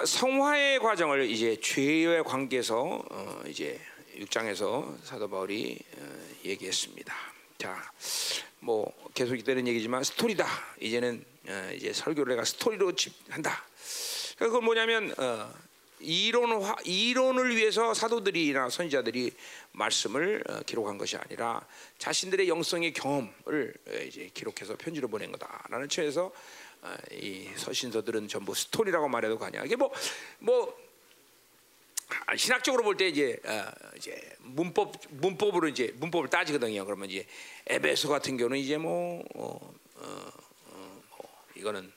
[0.00, 3.78] 자, 성화의 과정을 이제 죄의 관계에서 어, 이제
[4.16, 7.14] 6장에서 사도 바울이 어, 얘기했습니다.
[7.58, 7.92] 자,
[8.60, 10.46] 뭐 계속 있다는 얘기지만 스토리다.
[10.80, 13.62] 이제는 어, 이제 설교를 내가 스토리로 집 한다.
[14.38, 15.52] 그건 뭐냐면 어,
[16.00, 19.32] 이론화 이론을 위해서 사도들이나 선지자들이
[19.72, 21.60] 말씀을 어, 기록한 것이 아니라
[21.98, 26.32] 자신들의 영성의 경험을 어, 이제 기록해서 편지로 보낸 거다라는 측에서 어,
[27.12, 29.62] 이 서신서들은 전부 스토리라고 말해도 과냐.
[29.64, 29.92] 이게 뭐
[30.38, 30.76] 뭐
[32.36, 36.84] 신학적으로 볼 때 이제 어, 이제 문법 문법으로 이제 문법을 따지거든요.
[36.84, 37.26] 그러면 이제
[37.66, 40.32] 에베소 같은 경우는 이제 뭐 어, 어,
[40.66, 41.92] 어, 뭐 이거는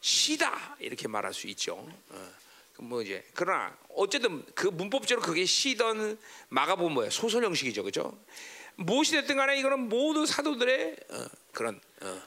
[0.00, 1.74] 시다 이렇게 말할 수 있죠.
[2.10, 2.32] 어.
[2.78, 6.18] 뭐 이제 그러나 어쨌든 그 문법적으로 그게 시던
[6.48, 8.18] 마가복음 뭐야 소설 형식이죠, 그죠?
[8.74, 12.22] 무엇이 됐든 간에 이거는 모든 사도들의 어, 그런 어,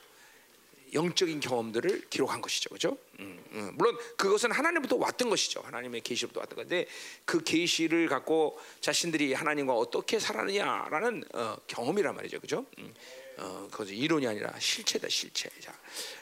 [0.94, 2.98] 영적인 경험들을 기록한 것이죠, 그죠?
[3.20, 3.72] 음, 음.
[3.76, 5.62] 물론 그것은 하나님부터 왔던 것이죠.
[5.62, 6.88] 하나님의 계시로부터 왔던 건데
[7.26, 12.66] 그 계시를 갖고 자신들이 하나님과 어떻게 살았느냐라는 어, 경험이란 말이죠, 그죠?
[12.80, 12.94] 음.
[13.38, 15.50] 어, 그것 이론이 아니라 실체다, 실체.
[15.60, 15.78] 자,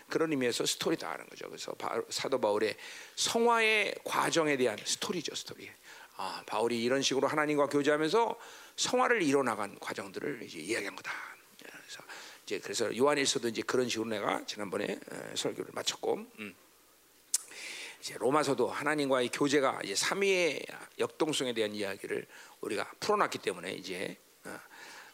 [0.09, 1.47] 그런 의미에서 스토리다 하는 거죠.
[1.47, 2.75] 그래서 바, 사도 바울의
[3.15, 5.69] 성화의 과정에 대한 스토리죠, 스토리.
[6.17, 8.39] 아, 바울이 이런 식으로 하나님과 교제하면서
[8.75, 11.11] 성화를 이뤄나간 과정들을 이제 이야기한 거다.
[12.53, 14.99] 이제 그래서 요한일서도 이제 그런 식으로 내가 지난번에
[15.35, 16.55] 설교를 마쳤고, 음.
[17.99, 20.65] 이제 로마서도 하나님과의 교제가 이제 삼위의
[20.99, 22.27] 역동성에 대한 이야기를
[22.61, 24.59] 우리가 풀어놨기 때문에 이제 어,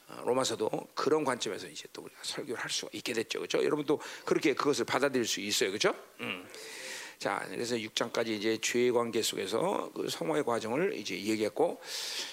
[0.07, 3.63] 어, 로마서도 그런 관점에서 이제 또 우리가 설교를 할 수가 있게 됐죠, 그렇죠?
[3.63, 5.95] 여러분도 그렇게 그것을 받아들일 수 있어요, 그렇죠?
[6.21, 6.47] 음.
[7.19, 11.79] 자, 그래서 6장까지 이제 죄의 관계 속에서 그 성화의 과정을 이제 얘기했고,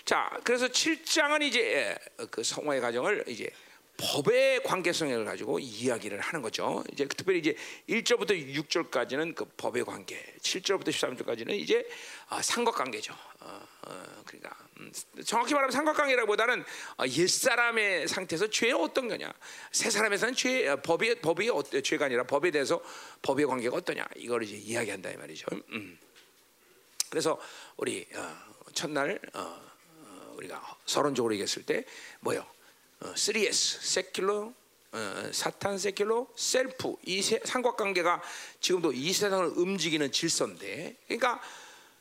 [0.04, 1.98] 자, 그래서 7장은 이제
[2.30, 3.50] 그 성화의 과정을 이제
[3.98, 6.84] 법의 관계성을 가지고 이야기를 하는 거죠.
[6.92, 7.56] 이제 특별히 이제
[7.88, 11.86] 1절부터 6절까지는 그 법의 관계, 7절부터 13절까지는 이제
[12.28, 13.14] 아, 삼각관계죠.
[13.40, 14.92] 어, 어, 그러니까 음,
[15.24, 16.64] 정확히 말하면 삼각관계라기보다는
[16.98, 19.32] 어, 옛 사람의 상태에서 죄 어떤 거냐,
[19.72, 22.82] 새 사람에서는 죄 어, 법이 법이 어, 죄가 아니라 법에 대해서
[23.22, 25.46] 법의 관계가 어떠냐 이걸 이제 이야기한다 이 말이죠.
[25.70, 25.98] 음.
[27.08, 27.40] 그래서
[27.76, 28.36] 우리 어,
[28.74, 29.18] 첫날
[30.34, 31.84] 우리가 서론적으로 얘기했을 때
[32.20, 32.44] 뭐요?
[33.00, 34.54] 3S, 세큘러,
[34.92, 38.22] 어, 사탄 세큘러, 셀프 이 삼각관계가
[38.60, 41.40] 지금도 이 세상을 움직이는 질서인데, 그러니까,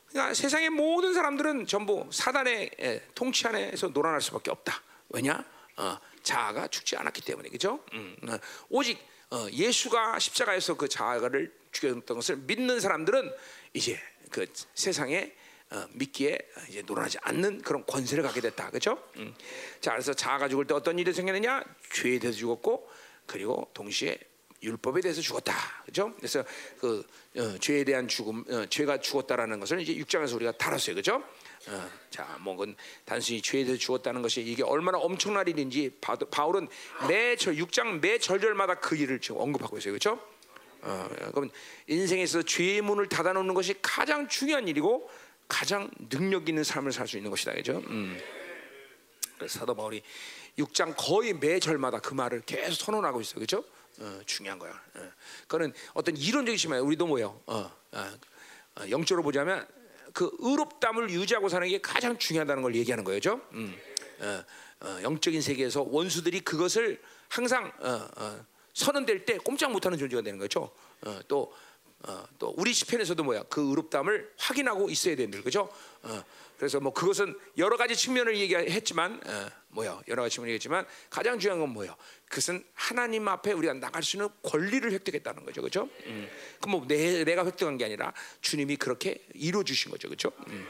[0.08, 2.70] 그러니까 세상의 모든 사람들은 전부 사단의
[3.14, 4.82] 통치 안에서 놀아날 수밖에 없다.
[5.10, 5.44] 왜냐?
[5.76, 7.84] 어, 자아가 죽지 않았기 때문에 그죠?
[7.92, 8.38] 음, 어,
[8.70, 8.98] 오직
[9.30, 13.32] 어, 예수가 십자가에서 그 자아를 죽였던 것을 믿는 사람들은
[13.74, 15.45] 이제 그 세상에 어,
[15.92, 16.38] 믿기에
[16.68, 18.70] 이제 놀아나지 않는 그런 권세를 갖게 됐다.
[18.70, 19.02] 그렇죠?
[19.16, 19.34] 음.
[19.80, 21.64] 자, 그래서 자아가 죽을 때 어떤 일이 생겼느냐?
[21.92, 22.88] 죄에 대해서 죽었고
[23.26, 24.18] 그리고 동시에
[24.62, 25.54] 율법에 대해서 죽었다.
[25.82, 26.12] 그렇죠?
[26.16, 26.44] 그래서
[26.78, 27.04] 그
[27.36, 30.94] 어, 죄에 대한 죽음, 어, 죄가 죽었다라는 것을 이제 6장에서 우리가 다뤘어요.
[30.94, 31.22] 그렇죠?
[31.68, 36.68] 어, 자, 뭐 그건 단순히 죄에 대해서 죽었다는 것이 이게 얼마나 엄청난 일인지 바울은
[37.08, 39.92] 매절 6장 매 절절마다 그 일을 지금 언급하고 있어요.
[39.92, 40.20] 그렇죠?
[40.82, 41.50] 어, 그러면
[41.88, 45.10] 인생에서 죄의 문을 닫아 놓는 것이 가장 중요한 일이고
[45.48, 47.78] 가장 능력 있는 삶을 살 수 있는 것이다, 그죠?
[47.86, 48.18] 음.
[49.46, 50.02] 사도 바울이
[50.58, 53.64] 6장 거의 매 절마다 그 말을 계속 선언하고 있어, 그죠?
[53.98, 54.72] 어, 중요한 거야.
[54.94, 55.10] 어.
[55.42, 57.40] 그거는 어떤 이론적인 심에 우리도 뭐요?
[57.46, 58.10] 어, 어,
[58.76, 59.66] 어, 영적으로 보자면
[60.12, 63.40] 그 의롭담을 유지하고 사는 게 가장 중요하다는 걸 얘기하는 거죠.
[63.52, 63.76] 음.
[64.20, 64.44] 어,
[64.80, 67.72] 어, 영적인 세계에서 원수들이 그것을 항상
[68.72, 70.70] 선언될 때 꼼짝 못하는 존재가 되는 거죠.
[71.28, 71.52] 또
[72.06, 75.68] 어, 또 우리 시편에서도 뭐야 그 의롭담을 확인하고 있어야 된다 그죠?
[76.02, 76.24] 어,
[76.56, 81.60] 그래서 뭐 그것은 여러 가지 측면을 얘기했지만 어, 뭐야 여러 가지 측면을 얘기했지만 가장 중요한
[81.60, 81.96] 건 뭐야?
[82.28, 85.88] 그것은 하나님 앞에 우리가 나갈 수 있는 권리를 획득했다는 거죠, 그죠?
[86.06, 86.28] 음.
[86.60, 90.32] 그럼 뭐 내, 내가 획득한 게 아니라 주님이 그렇게 이루어 주신 거죠, 그죠?
[90.48, 90.66] 음.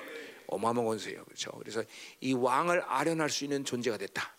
[0.49, 1.51] 어마어마한 권세예요, 그렇죠?
[1.53, 1.83] 그래서
[2.21, 4.36] 이 왕을 아련할 수 있는 존재가 됐다.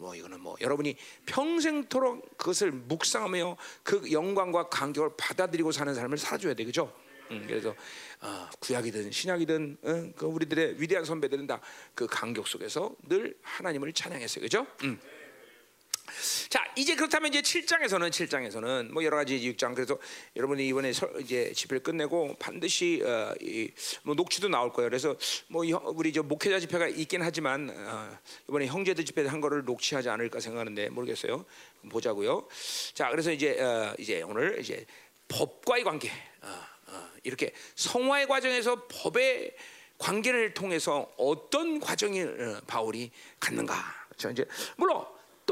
[0.00, 0.96] 뭐 이거는 뭐 여러분이
[1.26, 6.92] 평생토록 그것을 묵상하며 그 영광과 간격을 받아들이고 사는 삶을 살아줘야 돼, 그죠?
[7.30, 7.74] 음, 그래서
[8.22, 14.66] 어, 구약이든 신약이든 어, 그 우리들의 위대한 선배들은 다그 간격 속에서 늘 하나님을 찬양했어요, 그죠?
[14.84, 14.98] 음.
[16.48, 19.98] 자, 이제 그렇다면 이제 7장에서는 7장에서는 뭐 여러 가지 6장 그래서
[20.36, 23.70] 여러분이 이번에 서, 이제 집회를 끝내고 반드시 어, 이,
[24.02, 24.88] 뭐 녹취도 나올 거예요.
[24.88, 25.16] 그래서
[25.48, 25.64] 뭐
[25.94, 28.18] 우리 저 목회자 집회가 있긴 하지만 어,
[28.48, 31.44] 이번에 형제들 집회 한 거를 녹취하지 않을까 생각하는데 모르겠어요.
[31.88, 32.48] 보자고요.
[32.94, 34.84] 자, 그래서 이제 어, 이제 오늘 이제
[35.28, 36.10] 법과의 관계
[36.42, 36.48] 어,
[36.88, 39.54] 어, 이렇게 성화의 과정에서 법의
[39.98, 43.74] 관계를 통해서 어떤 과정을 어, 바울이 갖는가.
[44.16, 44.46] 자, 이제
[44.76, 45.04] 물론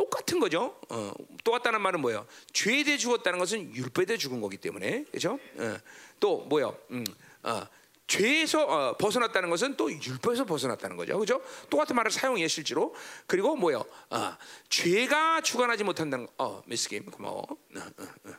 [0.08, 0.80] 똑같은 거죠.
[0.88, 1.12] 어,
[1.44, 2.26] 똑같다는 말은 뭐예요?
[2.52, 5.38] 죄에 대해 죽었다는 것은 율법에 대해 죽은 거기 때문에 그렇죠?
[5.56, 5.78] 어,
[6.18, 6.76] 또 뭐요?
[6.90, 7.04] 음,
[7.42, 7.66] 어,
[8.06, 11.18] 죄에서 어, 벗어났다는 것은 또 율법에서 벗어났다는 거죠.
[11.18, 11.42] 그죠?
[11.68, 12.94] 똑같은 말을 사용해 실제로.
[13.26, 13.84] 그리고 뭐요?
[14.10, 14.36] 어,
[14.70, 16.32] 죄가 주관하지 못한다는 거.
[16.38, 17.40] 어, 미스 게임 고마워.
[17.40, 17.46] 어,
[17.76, 18.34] 어, 어.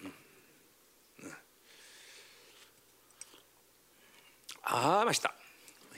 [0.00, 0.12] 음,
[1.24, 1.28] 어.
[4.62, 5.34] 아, 맛있다.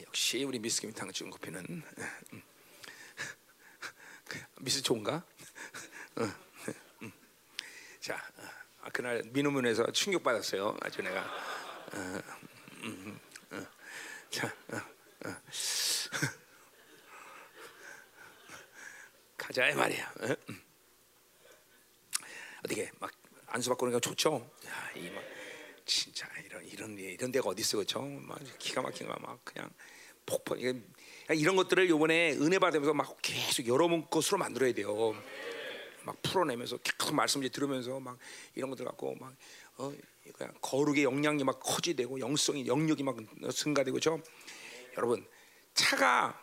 [0.05, 1.64] 역시 우리 미스 게임 탕 찍은 커피는
[2.32, 2.43] 음.
[4.61, 5.17] 미스 좋은가?
[6.17, 6.29] 어,
[7.02, 7.12] 음.
[8.00, 8.20] 자,
[8.82, 10.76] 아, 그날 민우문에서 충격 받았어요.
[10.82, 11.20] 아주 내가.
[11.94, 12.23] 어,
[12.84, 13.20] 음,
[13.52, 13.67] 어,
[14.31, 14.76] 자, 어,
[15.26, 15.37] 어.
[19.37, 20.12] 가자 이 말이야.
[20.20, 20.37] 어?
[20.50, 20.62] 음.
[22.64, 23.11] 어떻게 막
[23.49, 24.50] 안수 받고 그러니까 좋죠.
[24.67, 25.23] 야, 이 막
[25.84, 28.02] 진짜 이런 이런 이런 데가 어디 있어 그렇죠?
[28.02, 29.69] 막 기가 막힌 거막 그냥
[30.25, 30.81] 폭포 이게
[31.32, 35.14] 이런 것들을 요번에 은혜 받으면서 막 계속 여러분 것으로 만들어야 돼요.
[36.05, 38.19] 막 풀어내면서 계속 말씀 이제 들으면서 막
[38.55, 39.34] 이런 것들 갖고 막
[39.76, 39.93] 어,
[40.34, 43.17] 그냥 거룩의 영향이 막 커지되고 영성이 영역이 막
[43.52, 44.20] 증가되고 죠
[44.96, 45.26] 여러분
[45.75, 46.40] 차가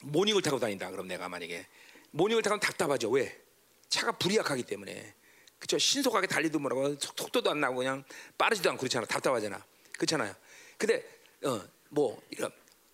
[0.00, 0.90] 모닝을 타고 다닌다.
[0.90, 1.66] 그럼 내가 만약에
[2.10, 3.10] 모닝을 타면 답답하죠.
[3.10, 3.40] 왜?
[3.88, 5.14] 차가 불이 약하기 때문에.
[5.58, 5.78] 그쵸?
[5.78, 8.04] 신속하게 달리도 뭐라고 속도도 안 나고 그냥
[8.36, 9.06] 빠르지도 않고 그렇잖아.
[9.06, 9.64] 답답하잖아.
[9.92, 10.34] 그렇잖아요.
[10.76, 11.04] 근데
[11.44, 12.50] 어 뭐 이런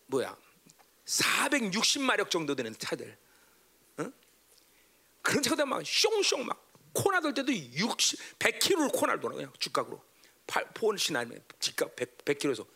[0.06, 0.36] 뭐야
[1.10, 3.16] 460마력 정도 되는 차들.
[3.98, 4.12] 어?
[5.22, 10.02] 그런 차들 막 숑숑 막 코나 돌 때도 60, 100km를 코나를 돌아 그냥 직각으로.
[10.74, 12.66] 포원시 나면 직각 100, 100km에서.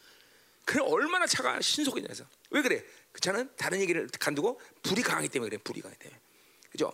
[0.65, 2.25] 그래 얼마나 차가 신속이냐 해서.
[2.51, 2.85] 왜 그래?
[3.13, 6.21] 그 차는 다른 얘기를 간두고 불이 강하기 때문에 그래 불이 강하기 때문에.
[6.71, 6.93] 그죠?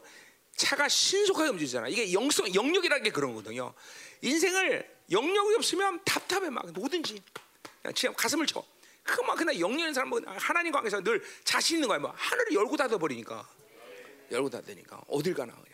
[0.57, 1.89] 차가 신속하게 움직이잖아.
[1.89, 3.73] 이게 영성 영역이라는 게 그런 거거든요.
[4.23, 7.23] 인생을 영역이 없으면 답답해 막 뭐든지.
[7.83, 8.65] 그냥 가슴을 쳐
[9.05, 13.49] 그냥 영역 있는 사람은 하나님 관계에서 늘 자신 있는 거야 뭐 하늘을 열고 닫아 버리니까
[14.31, 15.71] 열고 닫으니까 어딜 가나 그냥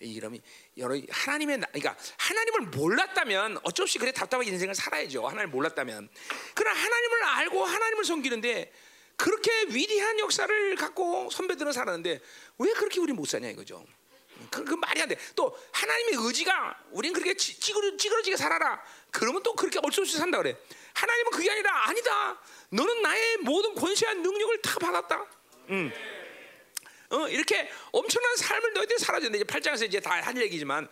[0.00, 0.40] 이름이
[0.76, 5.26] 여러 하나님의 그러니까 하나님을 몰랐다면 어쩔 수 없이 그래 답답하게 인생을 살아야죠.
[5.26, 6.08] 하나님을 몰랐다면
[6.54, 8.72] 그러나 하나님을 알고 하나님을 섬기는데
[9.16, 12.20] 그렇게 위대한 역사를 갖고 선배들은 살았는데
[12.58, 13.84] 왜 그렇게 우리 못 사냐 이거죠.
[14.50, 15.16] 그, 그 말이 안 돼.
[15.34, 18.80] 또 하나님의 의지가 우린 그렇게 찌그러, 찌그러지게 살아라.
[19.10, 20.56] 그러면 또 그렇게 어쩔 수 없이 산다 그래.
[21.00, 22.40] 하나님은 그게 아니라 아니다.
[22.70, 25.26] 너는 나의 모든 권세와 능력을 다 받았다.
[25.70, 25.92] 음.
[27.10, 30.88] 어, 이렇게 엄청난 삶을 너희들이 살아줬는데 이제 8장에서 이제 다 한 얘기지만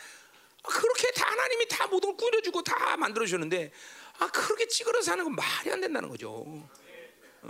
[0.63, 3.73] 그렇게 다 하나님이 다 모든 걸 꾸려주고 다 만들어주는데
[4.19, 6.45] 아 그렇게 찌그러 사는 건 말이 안 된다는 거죠.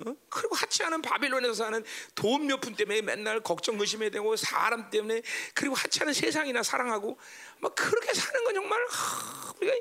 [0.06, 0.16] 어?
[0.28, 1.84] 그리고 하찮은 바빌론에서 사는
[2.14, 5.22] 돈 몇 푼 때문에 맨날 걱정 의심해야 되고 사람 때문에
[5.54, 7.18] 그리고 하찮은 세상이나 사랑하고
[7.58, 9.74] 막 그렇게 사는 건 정말 하, 우리가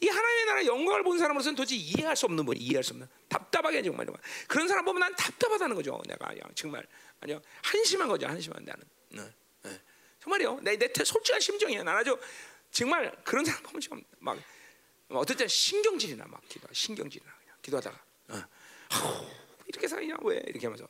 [0.00, 3.82] 이 하나님의 나라 영광을 본 사람으로서는 도저히 이해할 수 없는 분 이해할 수 없는 답답하게
[3.82, 6.00] 정말 정말 그런 사람 보면 난 답답하다는 거죠.
[6.08, 6.86] 내가 정말
[7.20, 9.32] 아니요 한심한 거죠 한심한 나는 네,
[9.62, 9.80] 네.
[10.22, 12.18] 정말요 내, 내 솔직한 심정이야 난 아주
[12.70, 14.38] 정말 그런 사람 보면 좀막
[15.10, 19.39] 어떨 때 신경질이나 막 기도 신경질이나 그냥 기도하다가 어.
[19.70, 20.86] 하, 이렇게 사냐 왜 이렇게 하면서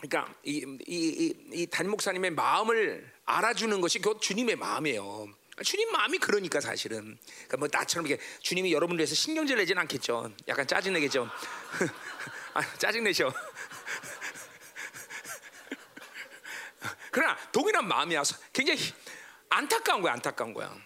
[0.00, 5.28] 그러니까 이, 이, 이, 이 담임 목사님의 마음을 알아주는 것이 곧 주님의 마음이에요.
[5.64, 10.30] 주님 마음이 그러니까 사실은 그러니까 뭐 나처럼 이게 주님이 여러분을 위해서 신경질 내진 않겠죠.
[10.48, 11.30] 약간 짜증 내겠죠.
[12.52, 13.32] 아, 짜증 내죠.
[17.10, 18.22] 그러나 동일한 마음이야.
[18.52, 18.78] 굉장히
[19.48, 20.76] 안타까운 거야, 안타까운 거야.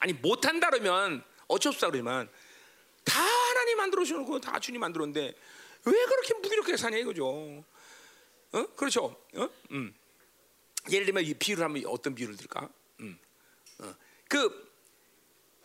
[0.00, 2.28] 아니 못한다 그러면 어쩔 수 없다 그러면
[3.04, 3.22] 다
[3.80, 5.34] 만들어 주는 다 주님 만들었는데
[5.84, 7.64] 왜 그렇게 무기력하게 사냐 이거죠.
[8.52, 8.66] 어?
[8.76, 9.16] 그렇죠.
[9.34, 9.48] 어?
[9.70, 9.94] 음.
[10.90, 12.68] 예를 들면 이 비유를 하면 어떤 비유를 들까?
[13.00, 13.18] 음.
[13.78, 13.94] 어.
[14.28, 14.70] 그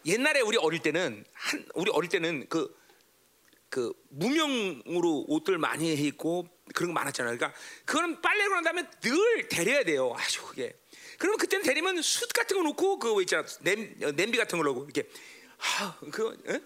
[0.05, 6.89] 옛날에 우리 어릴 때는 한 우리 어릴 때는 그그 무명으로 옷들 많이 해 입고 그런
[6.89, 7.37] 거 많았잖아요.
[7.37, 10.13] 그러니까 그거는 빨래고 난 다음에 늘 데려야 돼요.
[10.15, 10.73] 아주 그게.
[11.17, 13.45] 그러면 그때는 데리면 숯 같은 거 놓고 그거 있잖아.
[13.61, 15.09] 냄, 어, 냄비 같은 걸 넣고 이렇게
[15.57, 16.61] 하, 그거 에?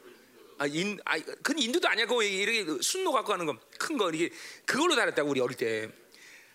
[0.59, 2.05] 아, 인, 아, 그건 인도도 아니야.
[2.05, 4.29] 그거 이렇게 순노 갖고 가는 거, 큰 거, 이게
[4.65, 5.89] 그걸로 다녔다고 우리 어릴 때.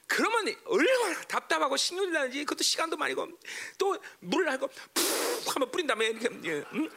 [0.07, 6.09] 그러면 얼마나 답답하고 신경이 나는지 그것도 시간도 많이 고또 물을 하고 푹 하면 뿌린 다음에
[6.09, 6.91] 이렇게 응?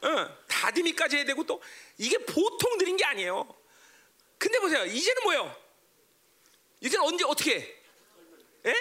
[0.00, 1.62] 어, 다듬이까지 해야 되고 또
[1.98, 3.46] 이게 보통 느린 게 아니에요.
[4.38, 4.86] 근데 보세요.
[4.86, 5.54] 이제는 뭐요?
[6.80, 7.58] 이제는 언제 어떻게?
[7.58, 8.70] 해?
[8.70, 8.74] 예?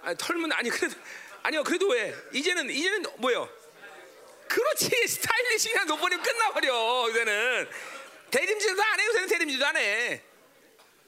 [0.00, 0.96] 아, 털면 아니 그래도
[1.42, 2.14] 아니요 그래도 왜?
[2.32, 3.48] 이제는 이제는 뭐요?
[4.52, 7.70] 그렇지 스타일리시한 돋보면 끝나버려 이제는
[8.30, 9.06] 대림질도 안 해.
[9.06, 10.22] 요새는 대림질도 안 해.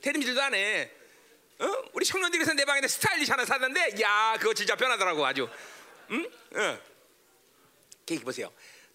[0.01, 0.91] 대림질도 안 해.
[1.59, 1.85] 어?
[1.93, 5.49] 우리 청년들에서 내 방에 스타일리시 하나 샀는데 야 그거 진짜 편하더라고 아주.
[6.11, 6.31] 응?
[6.57, 6.81] 응.
[8.07, 8.51] 계획 보세요.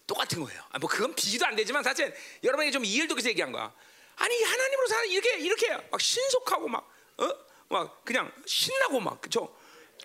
[0.06, 0.60] 똑같은 거예요.
[0.70, 3.72] 아, 뭐 그건 비교도 안 되지만 사실 여러분에게 좀 이해를 돕기서 얘기한 거야.
[4.16, 7.28] 아니 하나님으로 사는 이렇게 이렇게 막 신속하고 막 어?
[7.68, 9.56] 막 그냥 신나고 막 그죠?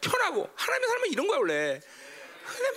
[0.02, 1.82] 편하고 하나님의 삶은 이런 거야 원래.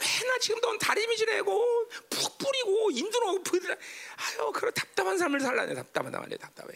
[0.00, 5.74] 맨날 지금도 다리미 지내고 푹 뿌리고 인도로 부들 아유 그런 답답한 삶을 살라네.
[5.74, 6.74] 답답한 답답해 답답해.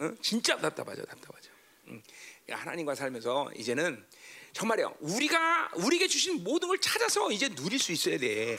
[0.00, 0.16] 응?
[0.22, 1.50] 진짜 답답하죠 답답하죠.
[1.88, 2.02] 응.
[2.50, 4.04] 하나님과 살면서 이제는
[4.52, 4.96] 정말이요.
[5.00, 8.58] 우리가 우리에게 주신 모든 걸 찾아서 이제 누릴 수 있어야 돼.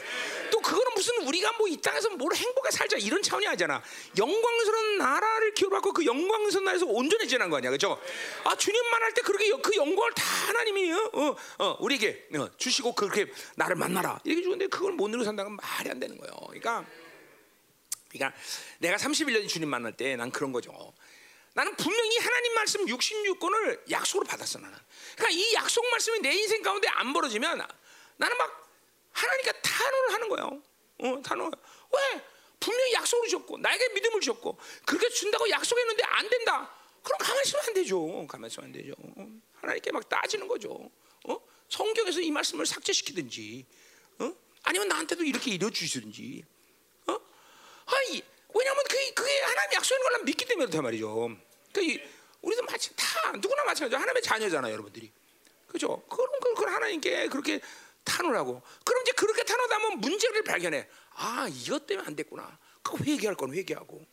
[0.49, 3.81] 또 그거는 무슨 우리가 뭐 이 땅에서 뭘 행복하게 살자 이런 차원이 아니잖아.
[4.17, 7.99] 영광스러운 나라를 기업받고 그 영광스러운 나라에서 온전히 지난 거 아니야, 그렇죠?
[8.43, 12.93] 아 주님만 할 때 그렇게 그 영광을 다 하나님이 어, 어, 어 우리에게 어, 주시고
[12.95, 16.33] 그렇게 나를 만나라 이렇게 주는데 그걸 못 누리고 산다는 건 말이 안 되는 거예요.
[16.47, 16.85] 그러니까,
[18.09, 18.37] 그러니까
[18.79, 20.93] 내가 31년 주님 만날 때 난 그런 거죠.
[21.53, 24.77] 나는 분명히 하나님 말씀 66권을 약속으로 받았어 나는.
[25.15, 27.67] 그러니까 이 약속 말씀이 내 인생 가운데 안 벌어지면
[28.17, 28.69] 나는 막
[29.11, 30.63] 하나님께 탄원을 하는 거예요.
[30.99, 31.51] 어, 탄원.
[31.93, 32.21] 왜?
[32.59, 36.71] 분명히 약속을 주셨고 나에게 믿음을 주셨고 그렇게 준다고 약속했는데 안 된다.
[37.03, 38.27] 그럼 가만히 있으면 안 되죠.
[38.27, 38.93] 가만히 있으면 안 되죠.
[39.17, 39.27] 어?
[39.55, 40.89] 하나님께 막 따지는 거죠.
[41.27, 41.37] 어?
[41.69, 43.65] 성경에서 이 말씀을 삭제시키든지,
[44.19, 44.33] 어?
[44.63, 46.43] 아니면 나한테도 이렇게 이뤄 주시든지.
[47.07, 47.19] 어?
[47.85, 51.29] 아니, 왜냐하면 그게, 그게 하나님 약속하는 걸 믿기 때문에 그렇단 말이죠.
[51.73, 52.03] 그러니까
[52.41, 53.97] 우리도 마치 다 누구나 마찬가지죠.
[53.97, 55.11] 하나님의 자녀잖아요, 여러분들이.
[55.67, 56.01] 그죠?
[56.07, 57.61] 그런 걸 하나님께 그렇게
[58.03, 60.87] 탄원하고 그럼 이제 그렇게 탄원하면 문제를 발견해.
[61.13, 62.59] 아, 이것 때문에 안 됐구나.
[62.83, 64.05] 그 회개할 건 회개하고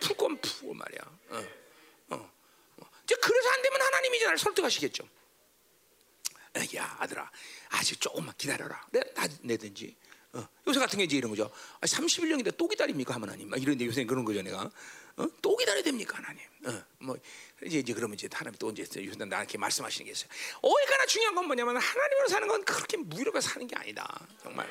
[0.00, 1.00] 풀 건 풀고 말이야.
[1.30, 1.44] 어,
[2.10, 2.30] 어,
[2.78, 2.90] 어.
[3.04, 5.08] 이제 그래서 안 되면 하나님이 나를 설득하시겠죠.
[6.76, 7.28] 야, 아들아,
[7.70, 8.86] 아직 조금만 기다려라.
[8.92, 9.96] 내가 내든지.
[10.34, 11.50] 어, 요새 같은 게 이제 이런 거죠.
[11.80, 13.48] 아, 31년인데 또 기다립니까 하나님?
[13.48, 14.70] 막 이런데 요새 그런 거죠 내가.
[15.16, 15.26] 어?
[15.40, 16.40] 또 기다려야 됩니까 하나님?
[16.66, 17.16] 어, 뭐
[17.64, 20.28] 이제 이제 그러면 이제 하나님 또 이제 요새 나한테 말씀하시는 게 있어요.
[20.60, 24.26] 어이가나 중요한 건 뭐냐면 하나님으로 사는 건 그렇게 무료가 사는 게 아니다.
[24.42, 24.68] 정말.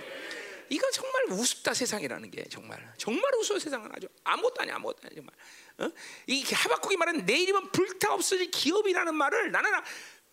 [0.70, 5.36] 이건 정말 우습다 세상이라는 게 정말 정말 우스워 세상은 아주 아무것도 아니야 아무것도 아니야 정말.
[5.78, 5.96] 어?
[6.28, 9.72] 이 하박국이 말하는 내일이면 불타 없어질 기업이라는 말을 나는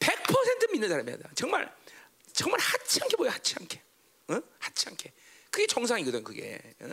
[0.01, 1.19] 100% 믿는 사람이야.
[1.35, 1.73] 정말
[2.33, 3.83] 정말 하찮게 보여 하찮게.
[4.29, 4.41] 어?
[4.59, 5.13] 하찮게.
[5.51, 6.61] 그게 정상이거든 그게.
[6.81, 6.91] 어?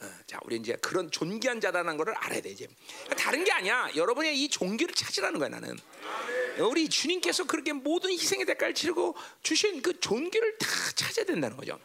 [0.00, 2.68] 어, 자, 우리 이제 그런 존귀한 자라는 것을 알아야 돼 이제.
[3.16, 3.90] 다른 게 아니야.
[3.96, 5.76] 여러분의 이 종교를 찾으라는 거야 나는.
[6.60, 11.78] 우리 주님께서 그렇게 모든 희생의 대가를 치르고 주신 그 종교를 다 찾아야 된다는 거죠.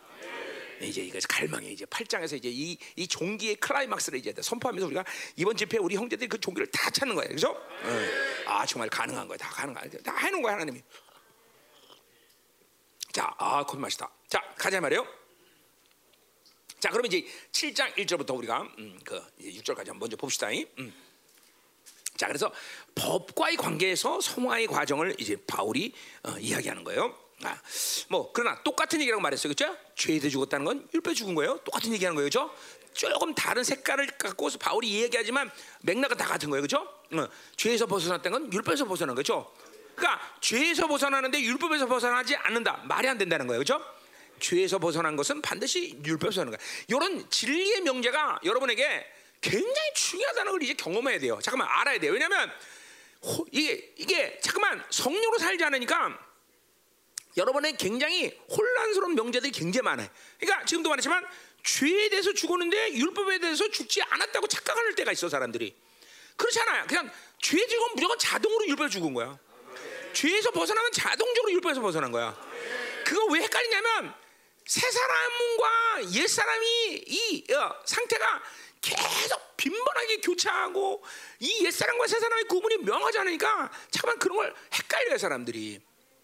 [0.82, 5.05] 이제 이거 갈망에 이제 8장에서 이제 이, 이 종기의 클라이막스를 이제 선포하면서 우리가
[5.38, 7.29] 이번 집회 우리 형제들이 그 종기를 다 찾는 거예요.
[7.29, 7.51] 그죠?
[7.51, 8.05] 어.
[8.48, 9.38] 아 정말 가능한 거야.
[9.38, 10.01] 다 가능한 거야.
[10.01, 10.82] 다 해놓은 거야 하나님이.
[13.13, 14.12] 자, 아, 곧 맛있다.
[14.27, 15.08] 자, 가자 말이요.
[16.83, 20.49] 자, 그러면 이제 7장 1절부터 우리가 음, 그 6절까지 먼저 봅시다.
[20.49, 20.93] 음.
[22.17, 22.51] 자, 그래서
[22.93, 27.17] 법과의 관계에서 성화의 과정을 이제 바울이 어, 이야기하는 거예요.
[27.43, 27.57] 아,
[28.09, 29.77] 뭐 그러나 똑같은 얘기라고 말했어요, 그렇죠?
[29.95, 31.57] 죄에서 죽었다는 건 율법 죽은 거예요.
[31.63, 32.53] 똑같은 얘기하는 거예요, 그렇죠?
[32.91, 35.49] 조금 다른 색깔을 갖고서 바울이 이야기하지만
[35.83, 36.81] 맥락은 다 같은 거예요, 그렇죠?
[37.13, 39.49] 어, 죄에서 벗어났다는 건 율법에서 벗어난 거죠.
[39.95, 42.83] 그러니까 죄에서 벗어나는데 율법에서 벗어나지 않는다.
[42.83, 43.81] 말이 안 된다는 거예요, 그렇죠?
[44.43, 46.59] 죄에서 벗어난 것은 반드시 율법에서 하는 거야.
[46.88, 49.07] 이런 진리의 명제가 여러분에게
[49.39, 51.39] 굉장히 중요하다는 걸 이제 경험해야 돼요.
[51.41, 52.12] 잠깐만 알아야 돼요.
[52.12, 52.51] 왜냐하면
[53.51, 56.19] 이게 이게 잠깐만 성령으로 살지 않으니까
[57.38, 60.09] 여러분의 굉장히 혼란스러운 명제들이 굉장히 많아요.
[60.39, 61.25] 그러니까 지금도 말했지만
[61.63, 65.73] 죄에 대해서 죽었는데 율법에 대해서 죽지 않았다고 착각할 때가 있어 사람들이.
[66.35, 66.85] 그렇지 않아요.
[66.88, 67.09] 그냥
[67.41, 69.39] 죄 지고 무조건 자동으로 율법에 죽은 거야.
[70.12, 72.38] 죄에서 벗어나면 자동적으로 율법에서 벗어난 거야.
[73.05, 74.23] 그거 왜 헷갈리냐면
[74.65, 78.41] 새 사람과 옛 사람이 이 어, 상태가
[78.82, 81.03] 계속 빈번하게 교차하고
[81.39, 85.79] 이 옛 사람과 새 사람의 구분이 명하지 않으니까 잠깐만 그런 걸 헷갈려요 사람들이.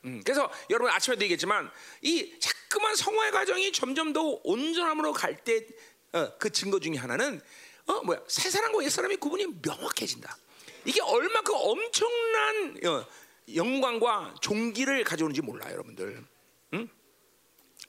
[0.05, 1.69] 음, 그래서 여러분 아침에도 얘기했지만
[2.01, 5.67] 이 자꾸만 성화의 과정이 점점 더 온전함으로 갈 때그
[6.13, 7.41] 어, 증거 중에 하나는
[7.85, 10.37] 어 뭐야 새 사람과 옛 사람의 구분이 명확해진다.
[10.85, 13.05] 이게 얼마큼 엄청난 어,
[13.53, 16.23] 영광과 종기를 가져오는지 몰라요, 여러분들.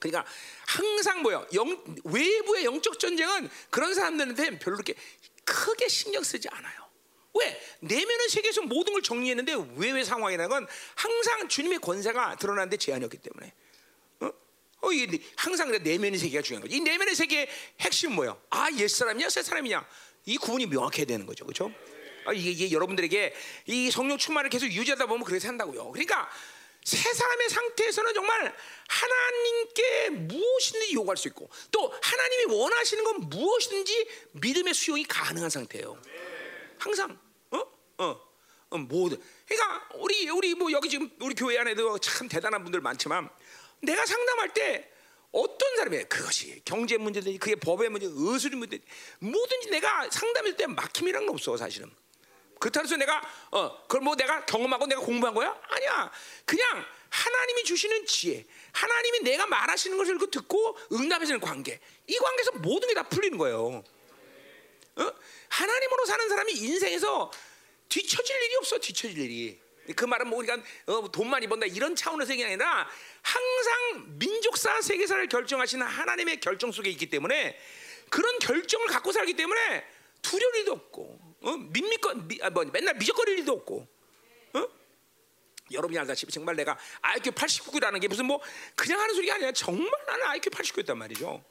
[0.04, 0.11] 응?
[0.11, 0.25] 그러니까
[0.66, 1.47] 항상 뭐요?
[1.54, 4.95] 영, 외부의 영적 전쟁은 그런 사람들한테 별로 그렇게
[5.45, 6.80] 크게 신경 쓰지 않아요.
[7.35, 7.61] 왜?
[7.80, 13.52] 내면의 세계에서 모든 걸 정리했는데 외외 상황이라는 건 항상 주님의 권세가 드러나는데 제한이 없기 때문에.
[14.21, 14.30] 어?
[14.83, 16.76] 어, 이게 항상 내면의 세계가 중요한 거지.
[16.76, 17.49] 이 내면의 세계의
[17.80, 18.37] 핵심 뭐야?
[18.50, 19.87] 아, 옛 사람이냐, 새 사람이냐?
[20.26, 21.73] 이 구분이 명확해야 되는 거죠, 그렇죠?
[22.26, 23.35] 아, 이게, 이게 여러분들에게
[23.66, 25.90] 이 성령 충만을 계속 유지하다 보면 그래서 한다고요.
[25.92, 26.28] 그러니까
[26.84, 28.56] 새 사람의 상태에서는 정말
[28.88, 36.00] 하나님께 무엇이든지 요구할 수 있고 또 하나님이 원하시는 건 무엇이든지 믿음의 수용이 가능한 상태예요.
[36.78, 37.18] 항상
[37.50, 37.58] 어?
[37.99, 38.30] 어.
[38.72, 43.28] 어 모든 그러니까 우리 우리 뭐 여기 지금 우리 교회 안에도 참 대단한 분들 많지만
[43.80, 44.90] 내가 상담할 때
[45.32, 48.78] 어떤 사람이 그것이 경제 문제든지 그게 법의 문제, 의술의 문제
[49.18, 51.90] 뭐든지 내가 상담할 때 막힘이란 건 없어 사실은
[52.61, 55.59] 그렇다고 해서 내가 어 그걸 뭐 내가 경험하고 내가 공부한 거야?
[55.69, 56.11] 아니야.
[56.45, 62.87] 그냥 하나님이 주시는 지혜, 하나님이 내가 말하시는 것을 그 듣고 응답하시는 관계, 이 관계에서 모든
[62.88, 63.83] 게 다 풀리는 거예요.
[64.97, 65.12] 어?
[65.49, 67.33] 하나님으로 사는 사람이 인생에서
[67.88, 69.59] 뒤처질 일이 없어, 뒤처질 일이.
[69.97, 72.88] 그 말은 뭐 우리가 어, 돈 많이 번다 이런 차원에서 얘기 아니라
[73.23, 77.59] 항상 민족사 세계사를 결정하시는 하나님의 결정 속에 있기 때문에
[78.11, 79.85] 그런 결정을 갖고 살기 때문에
[80.23, 81.56] 두려울 일도 없고 어?
[81.56, 83.87] 밋밋거 미, 아, 뭐, 맨날 미적거릴 일도 없고
[84.54, 84.68] 어?
[85.73, 88.40] 여러분이 알다시피 정말 내가 IQ 89라는 게 무슨 뭐
[88.75, 91.42] 그냥 하는 소리가 아니라 정말 나는 IQ 89였단 말이죠.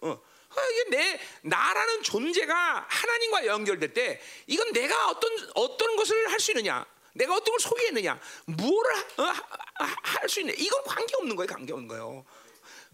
[0.00, 0.20] 어.
[0.48, 6.52] 아, 이게 내 나라는 존재가 하나님과 연결될 때 이건 내가 어떤 어떤 것을 할 수
[6.52, 9.32] 있느냐, 내가 어떤 걸 소유했느냐, 무엇을 어,
[10.02, 12.24] 할수 있냐, 이건 관계 없는 거예요, 관계 없는 거예요.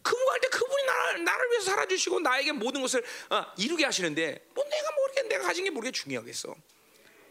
[0.02, 4.90] 근무할 때 그분이 나를, 나를 위해서 살아주시고 나에게 모든 것을 어, 이루게 하시는데 뭐 내가
[4.96, 6.54] 모르게 내가 가진 게 모르게 중요하겠어.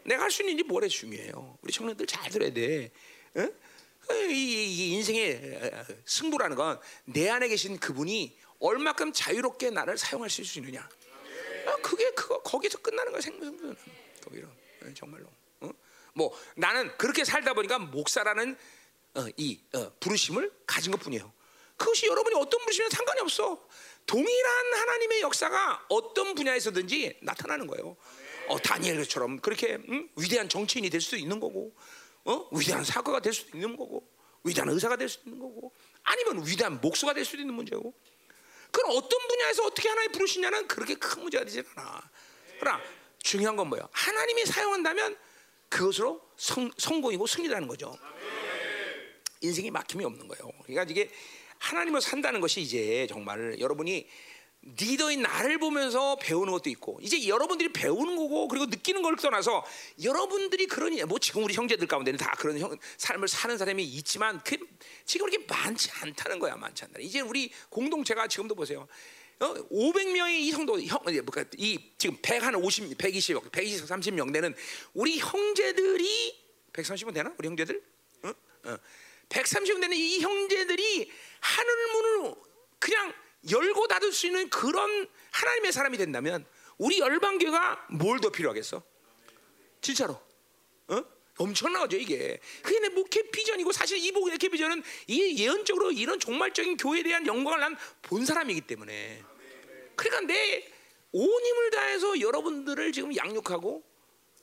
[0.04, 1.58] 내가 할 수 있는지 뭐래 중요해요.
[1.62, 2.90] 우리 청년들 잘 들어야 돼.
[3.36, 3.54] 응?
[4.30, 5.70] 이, 이 인생의
[6.06, 10.88] 승부라는 건 내 안에 계신 그분이 얼마큼 자유롭게 나를 사용할 수 있느냐.
[11.66, 13.76] 아, 그게 그거 거기서 끝나는 거야 생명은
[14.24, 14.48] 거기로
[14.94, 15.26] 정말로.
[15.60, 15.70] 어?
[16.14, 18.56] 뭐 나는 그렇게 살다 보니까 목사라는
[19.14, 21.32] 어, 이 어, 부르심을 가진 것뿐이에요.
[21.82, 23.60] 그것이 여러분이 어떤 부르심이면 상관이 없어.
[24.06, 27.96] 동일한 하나님의 역사가 어떤 분야에서든지 나타나는 거예요.
[28.46, 30.08] 어, 다니엘처럼 그렇게 응?
[30.16, 31.74] 위대한 정치인이 될 수도 있는 거고,
[32.24, 32.48] 어?
[32.52, 34.08] 위대한 사과가 될 수도 있는 거고,
[34.44, 35.72] 위대한 의사가 될 수도 있는 거고,
[36.04, 37.92] 아니면 위대한 목수가 될 수도 있는 문제고.
[38.70, 42.10] 그건 어떤 분야에서 어떻게 하나님 부르시냐는 그렇게 큰 문제가 되지 않아.
[42.60, 42.80] 그러나
[43.18, 43.88] 중요한 건 뭐예요?
[43.90, 45.18] 하나님이 사용한다면
[45.68, 47.96] 그것으로 성, 성공이고 승리라는 거죠.
[49.40, 50.50] 인생이 막힘이 없는 거예요.
[50.64, 51.10] 그러니까 이게
[51.62, 54.06] 하나님을 산다는 것이 이제 정말 여러분이
[54.78, 59.64] 리더인 나를 보면서 배우는 것도 있고 이제 여러분들이 배우는 거고 그리고 느끼는 걸 떠나서
[60.02, 64.56] 여러분들이 그런 뭐 지금 우리 형제들 가운데는 다 그런 형, 삶을 사는 사람이 있지만 그
[65.04, 67.00] 지금 그렇게 많지 않다는 거야 많지 않다.
[67.00, 68.86] 이제 우리 공동체가 지금도 보세요.
[69.40, 71.00] 어, 500명의 이 성도 형,
[71.56, 74.54] 이 지금 150, 120, 120, 30명 되는
[74.94, 76.40] 우리 형제들이
[76.72, 77.34] 130은 되나?
[77.36, 77.82] 우리 형제들?
[78.22, 78.28] 어?
[78.64, 78.78] 어.
[79.32, 82.34] 130명 되는 이 형제들이 하늘 문을
[82.78, 83.12] 그냥
[83.50, 86.46] 열고 닫을 수 있는 그런 하나님의 사람이 된다면
[86.78, 88.82] 우리 열방교가 뭘 더 필요하겠어?
[89.80, 90.20] 진짜로.
[90.88, 91.02] 어?
[91.38, 92.38] 엄청나죠 이게.
[92.62, 97.60] 그게 내 목회 비전이고 사실 이 목회 비전은 이 예언적으로 이런 종말적인 교회에 대한 영광을
[97.60, 99.22] 난 본 사람이기 때문에.
[99.96, 100.68] 그러니까 내
[101.14, 103.84] 온 힘을 다해서 여러분들을 지금 양육하고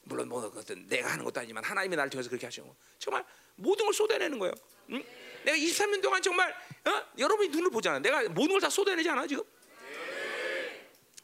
[0.10, 0.52] 물론 뭐
[0.88, 3.24] 내가 하는 것도 아니지만 하나님이 나를 통해서 그렇게 하시고 정말
[3.56, 4.54] 모든 걸 쏟아내는 거예요.
[4.90, 5.04] 응?
[5.46, 6.50] 내가 23년 동안 정말
[6.86, 7.04] 어?
[7.18, 8.00] 여러분이 눈을 보잖아.
[8.00, 9.44] 내가 모든 걸 다 쏟아내지 않아 지금?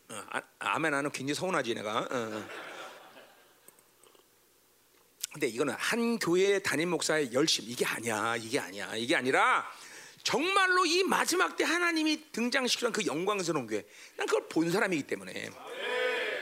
[0.10, 2.00] 어, 아, 아멘 하는 굉장히 서운하지 내가.
[2.00, 2.48] 어, 어.
[5.34, 8.36] 근데 이거는 한 교회 담임 목사의 열심 이게 아니야.
[8.38, 8.96] 이게 아니야.
[8.96, 9.70] 이게 아니라
[10.24, 13.84] 정말로 이 마지막 때 하나님이 등장시키는 그 영광스러운 교회.
[14.16, 15.50] 난 그걸 본 사람이기 때문에.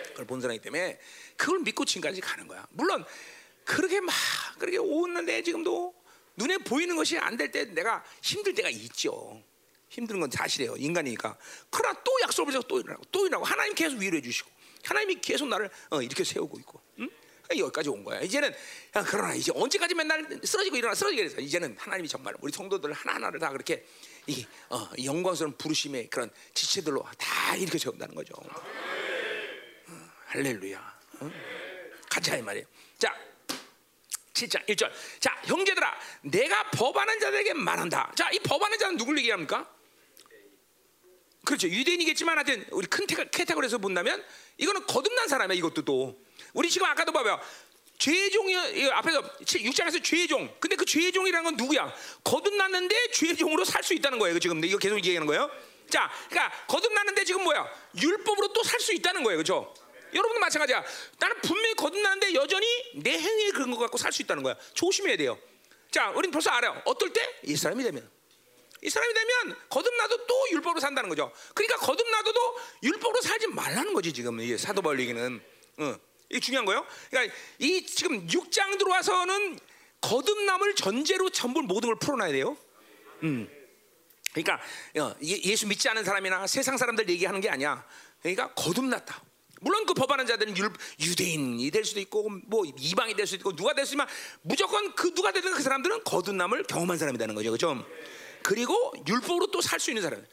[0.09, 0.99] 그걸 본 사람이기 때문에
[1.37, 2.65] 그걸 믿고 지금까지 가는 거야.
[2.71, 3.03] 물론
[3.65, 4.13] 그렇게 막
[4.59, 5.93] 그렇게 오는데 지금도
[6.35, 9.41] 눈에 보이는 것이 안 될 때 내가 힘들 때가 있죠.
[9.89, 10.75] 힘든 건 사실이에요.
[10.77, 11.37] 인간이니까.
[11.69, 14.49] 그러나 또 약속을 해서 또 일어나고 또 일어나고 하나님 계속 위로해 주시고
[14.83, 16.81] 하나님이 계속 나를 어, 이렇게 세우고 있고.
[16.99, 17.09] 응?
[17.55, 18.19] 여기까지 온 거야.
[18.21, 18.49] 이제는
[18.95, 23.39] 야, 그러나 이제 언제까지 맨날 쓰러지고 일어나 쓰러지게 돼서 이제는 하나님이 정말 우리 성도들 하나하나를
[23.39, 23.85] 다 그렇게
[24.25, 28.33] 이 어, 영광스러운 부르심의 그런 지체들로 다 이렇게 세운다는 거죠.
[28.37, 30.92] 어, 할렐루야.
[31.23, 31.31] 어?
[32.09, 32.65] 같이 하 말이에요.
[32.97, 33.15] 자,
[34.33, 34.91] 7장 1절.
[35.19, 38.11] 자, 형제들아, 내가 법하는 자들에게 말한다.
[38.15, 39.69] 자, 이 법하는 자는 누굴 얘기합니까?
[41.45, 41.67] 그렇죠.
[41.67, 44.23] 유대인이겠지만 하여튼 우리 큰 캐테고리에서 본다면
[44.57, 45.57] 이거는 거듭난 사람이야.
[45.57, 46.21] 이것도 또.
[46.53, 47.39] 우리 지금 아까도 봐봐요.
[47.97, 48.55] 죄종이
[48.91, 50.55] 앞에서 6장에서 죄종.
[50.59, 51.93] 근데 그 죄종이라는 건 누구야?
[52.23, 54.39] 거듭났는데 죄종으로 살 수 있다는 거예요.
[54.39, 55.49] 지금 이거 계속 얘기하는 거예요.
[55.89, 57.67] 자, 그러니까 거듭났는데 지금 뭐야?
[58.01, 59.37] 율법으로 또 살 수 있다는 거예요.
[59.37, 59.73] 그렇죠?
[60.13, 60.83] 여러분도 마찬가지야.
[61.19, 64.55] 나는 분명히 거듭나는데 여전히 내 행위에 그런 것 갖고 살 수 있다는 거야.
[64.73, 65.37] 조심해야 돼요.
[65.91, 66.81] 자, 우리는 벌써 알아요.
[66.85, 67.21] 어떨 때?
[67.43, 68.09] 이 사람이 되면.
[68.81, 71.31] 이 사람이 되면 거듭나도 또 율법으로 산다는 거죠.
[71.55, 72.31] 그러니까 거듭나도
[72.83, 75.41] 율법으로 살지 말라는 거지 지금 이게 사도 바울 얘기는.
[75.77, 75.95] 어,
[76.29, 76.85] 이게 중요한 거예요.
[77.09, 79.59] 그러니까 이 지금 6장 들어와서는
[80.01, 82.57] 거듭남을 전제로 전부 모든 걸 풀어놔야 돼요.
[83.23, 83.47] 음.
[84.33, 84.59] 그러니까
[84.99, 87.87] 어, 예수 믿지 않은 사람이나 세상 사람들 얘기하는 게 아니야.
[88.21, 89.21] 그러니까 거듭났다.
[89.63, 94.05] 물론 그 법하는 자들은 유, 대인이될 수도 있고 뭐 이방이 될 수도 있고 누가 됐으면
[94.41, 97.85] 무조건 그 누가 되든 그 사람들은 거듭남을 경험한 사람이라는 거죠, 그렇죠?
[98.43, 100.23] 그리고 율법으로 또 살 수 있는 사람.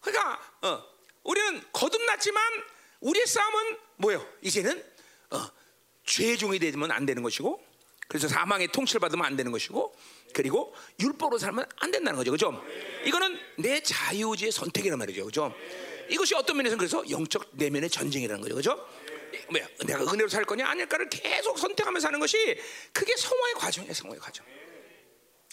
[0.00, 0.84] 그러니까 어,
[1.22, 2.42] 우리는 거듭났지만
[3.00, 4.26] 우리의 싸움은 뭐예요?
[4.42, 4.84] 이제는
[5.30, 5.46] 어,
[6.04, 7.64] 죄종이 되면 안 되는 것이고
[8.06, 9.96] 그래서 사망의 통치를 받으면 안 되는 것이고
[10.34, 12.32] 그리고 율법으로 살면 안 된다는 거죠.
[12.32, 12.62] 그죠?
[13.06, 15.24] 이거는 내 자유의지의 선택이란 말이죠.
[15.24, 15.54] 그죠?
[16.08, 18.54] 이것이 어떤 면에서는 그래서 영적 내면의 전쟁이라는 거죠.
[18.54, 18.88] 그죠?
[19.50, 19.66] 뭐야?
[19.86, 22.58] 내가 은혜로 살 거냐 아닐까를 계속 선택하면서 사는 것이
[22.92, 23.94] 그게 성화의 과정이에요.
[23.94, 24.46] 성화의 과정.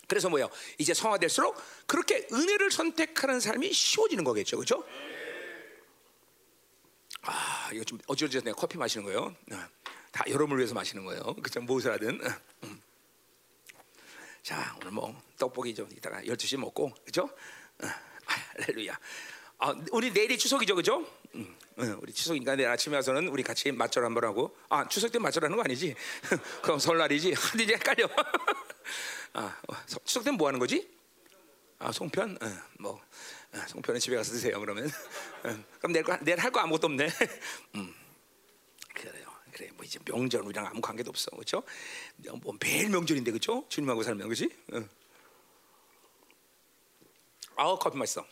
[0.07, 0.49] 그래서 뭐요?
[0.77, 1.55] 이제 성화될수록
[1.87, 4.57] 그렇게 은혜를 선택하는 삶이 쉬워지는 거겠죠.
[4.57, 4.83] 그죠?
[7.21, 9.33] 아, 이거 좀 어지러져서 내가 커피 마시는 거예요.
[9.51, 9.67] 어,
[10.11, 11.21] 다 여러분을 위해서 마시는 거예요.
[11.35, 11.61] 그죠?
[11.61, 12.27] 무엇을 하든.
[12.27, 12.33] 어,
[12.63, 12.81] 음.
[14.41, 16.93] 자, 오늘 뭐 떡볶이 좀 이따가 12시 먹고.
[17.05, 17.29] 그죠?
[17.81, 17.87] 어,
[18.25, 18.93] 할렐루야.
[18.93, 18.97] 아,
[19.91, 20.75] 우리 내일이 추석이죠.
[20.75, 21.05] 그죠?
[21.35, 24.55] 음, 어, 우리 추석이니까 내일 아침에 와서는 우리 같이 맞절 한번 하고.
[24.69, 25.95] 아, 추석 때 맞절하는 거 아니지?
[26.63, 27.33] 그럼 설날이지.
[27.37, 28.07] 하도 이제 헷갈려.
[29.33, 30.89] 아, 어, 서- 추석 때는 뭐 하는 거지?
[31.79, 32.37] 아, 송편?
[32.41, 32.45] 어,
[32.79, 33.01] 뭐
[33.53, 34.59] 어, 송편은 집에 가서 드세요.
[34.59, 34.85] 그러면
[35.43, 37.07] 어, 그럼 내일 거- 내일 할 거 아무것도 없네.
[37.75, 37.93] 음.
[38.93, 39.27] 그래요.
[39.51, 41.63] 그래 뭐 이제 명절 우리랑 아무 관계도 없어, 그렇죠?
[42.41, 43.65] 뭐 매일 명절인데, 그렇죠?
[43.69, 44.49] 주님하고 살면, 그렇지?
[44.73, 44.81] 어.
[47.57, 48.25] 아우 커피 맛있어.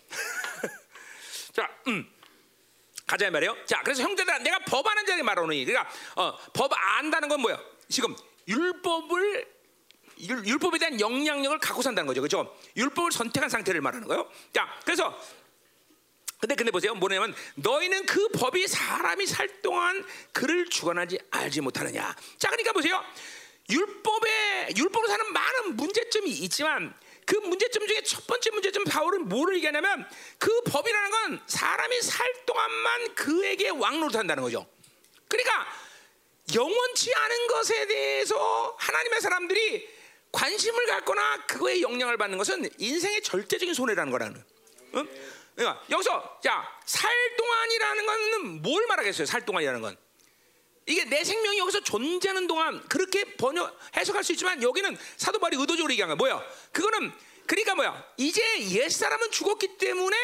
[1.53, 2.09] 자, 음.
[3.05, 3.55] 가자 이 말이에요.
[3.65, 7.59] 자, 그래서 형제들아, 내가 법하는 자에게 말하노니, 그러니까 어, 법 안다는 건 뭐야?
[7.89, 8.15] 지금
[8.47, 9.59] 율법을
[10.21, 12.55] 율, 율법에 대한 영향력을 갖고 산다는 거죠, 그렇죠?
[12.77, 14.29] 율법을 선택한 상태를 말하는 거예요.
[14.53, 15.17] 자, 그래서
[16.39, 22.15] 근데 근데 보세요, 뭐냐면 너희는 그 법이 사람이 살 동안 그를 주관하지 알지 못하느냐.
[22.37, 23.03] 자, 그러니까 보세요,
[23.69, 26.93] 율법에 율법으로 사는 많은 문제점이 있지만.
[27.29, 33.13] 그 문제점 중에 첫 번째 문제점 바울은 뭐를 얘기하냐면 그 법이라는 건 사람이 살 동안만
[33.13, 34.65] 그에게 왕노릇 한다는 거죠.
[35.27, 35.67] 그러니까
[36.55, 39.87] 영원치 않은 것에 대해서 하나님의 사람들이
[40.31, 44.43] 관심을 갖거나 그거에 영향을 받는 것은 인생의 절대적인 손해라는 거라는.
[44.95, 45.09] 응?
[45.55, 49.27] 그러니까 여기서 자 살 동안이라는 것은 뭘 말하겠어요?
[49.27, 49.95] 살 동안이라는 건
[50.89, 55.91] 이게 내 생명이 여기서 존재하는 동안 그렇게 번역 해석할 수 있지만 여기는 사도 바울이 의도적으로
[55.93, 56.15] 얘기한 거야.
[56.15, 56.43] 뭐야?
[56.71, 57.11] 그거는
[57.45, 58.13] 그러니까 뭐야?
[58.17, 60.17] 이제 옛 사람은 죽었기 때문에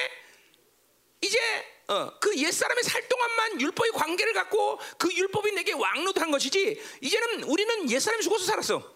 [1.21, 1.39] 이제
[1.87, 7.91] 어, 그 옛사람의 살 동안만 율법의 관계를 갖고 그 율법이 내게 왕노릇한 것이지 이제는 우리는
[7.91, 8.95] 옛사람이 죽어서 살았어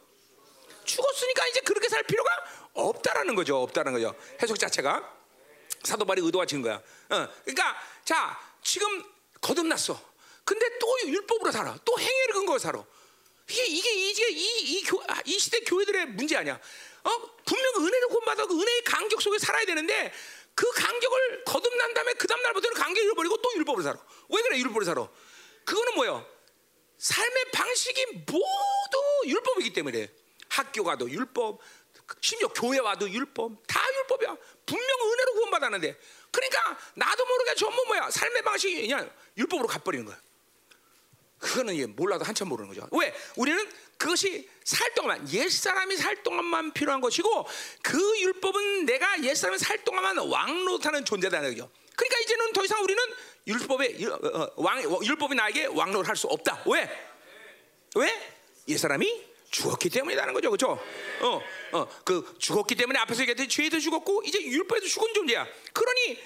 [0.86, 2.32] 죽었으니까 이제 그렇게 살 필요가
[2.74, 5.18] 없다라는 거죠 없다는 거죠 해석 자체가
[5.84, 9.04] 사도 바울의 의도가 지은 거야 어, 그러니까 자 지금
[9.40, 10.09] 거듭났어
[10.50, 12.84] 근데 또 율법으로 살아 또 행위를 근거로 살아
[13.48, 16.60] 이게 이게 이게 이, 이, 교, 아, 이 시대 교회들의 문제 아니야
[17.04, 17.10] 어?
[17.46, 20.12] 분명 은혜를 구원받아 그 은혜의 간격 속에 살아야 되는데
[20.56, 24.04] 그 간격을 거듭난 다음에 그 다음 날부터는 간격을 잃어버리고 또 율법으로 살아.
[24.30, 25.08] 왜 그래 율법으로 살아?
[25.66, 26.28] 그거는 뭐예요?
[26.98, 30.12] 삶의 방식이 모두 율법이기 때문에
[30.50, 31.60] 학교 가도 율법,
[32.22, 34.36] 심지어 교회 와도 율법, 다 율법이야.
[34.66, 36.00] 분명 은혜로 구원받았는데
[36.32, 40.20] 그러니까 나도 모르게 전부 뭐야 삶의 방식이 그냥 율법으로 가버리는 거야.
[41.39, 42.88] 그거는 얘 몰라도 한참 모르는 거죠.
[42.91, 43.13] 왜?
[43.36, 47.47] 우리는 그것이 살 동안 옛 사람이 살 동안만 필요한 것이고
[47.82, 51.69] 그 율법은 내가 옛 사람이 살 동안만 왕노릇하는 존재다는 거죠.
[51.95, 53.04] 그러니까 이제는 더 이상 우리는
[53.47, 56.63] 율법에 율- 어, 어, 왕 율법이 나에게 왕노릇할 수 없다.
[56.67, 56.89] 왜?
[57.95, 58.36] 왜?
[58.67, 60.80] 옛 사람이 죽었기 때문이라는 거죠, 그렇죠?
[61.21, 65.47] 어, 어, 그 죽었기 때문에 앞에서 얘기했듯이 죄도 죽었고 이제 율법에도 죽은 존재야.
[65.73, 66.19] 그러니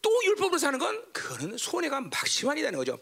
[0.00, 2.98] 또 율법으로 사는 건 그거는 손해가 막심한이라는 거죠.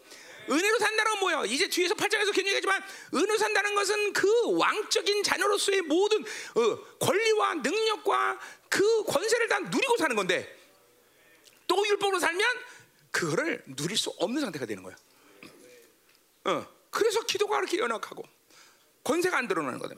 [0.51, 1.45] 은혜로 산다는 건 뭐예요?
[1.45, 2.83] 이제 뒤에서 8장에서 굉장히 하지만
[3.13, 10.15] 은혜로 산다는 것은 그 왕적인 자녀로서의 모든 어, 권리와 능력과 그 권세를 다 누리고 사는
[10.15, 10.57] 건데
[11.67, 12.47] 또 율법으로 살면
[13.11, 14.97] 그거를 누릴 수 없는 상태가 되는 거예요.
[16.45, 18.23] 어, 그래서 기도가 그렇게 연약하고
[19.03, 19.95] 권세가 안 드러나는 거다.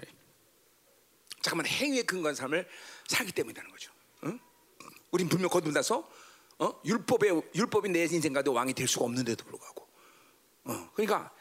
[1.41, 2.67] 잠깐만 행위에 근거한 삶을
[3.07, 3.91] 살기 때문이라는 거죠.
[4.25, 4.39] 응?
[5.11, 6.09] 우린 분명 거듭나서
[6.59, 6.81] 어?
[6.85, 9.82] 율법의 율법이 내 인생과도 왕이 될 수가 없는데도 불구하고,
[10.65, 11.31] 어, 그러니까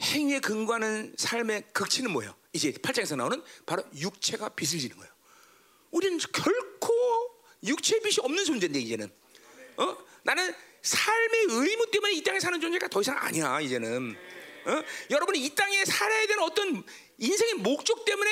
[0.00, 2.34] 행위에 근거하는 삶의 극치는 뭐예요?
[2.52, 5.12] 이제 8장에서 나오는 바로 육체가 빚을 지는 거예요.
[5.90, 6.92] 우리는 결코
[7.62, 9.10] 육체의 빚이 없는 존재인데 이제는,
[9.76, 9.96] 어?
[10.22, 14.16] 나는 삶의 의무 때문에 이 땅에 사는 존재가 더 이상 아니야 이제는.
[14.66, 14.82] 어?
[15.10, 16.84] 여러분이 이 땅에 살아야 되는 어떤
[17.18, 18.30] 인생의 목적 때문에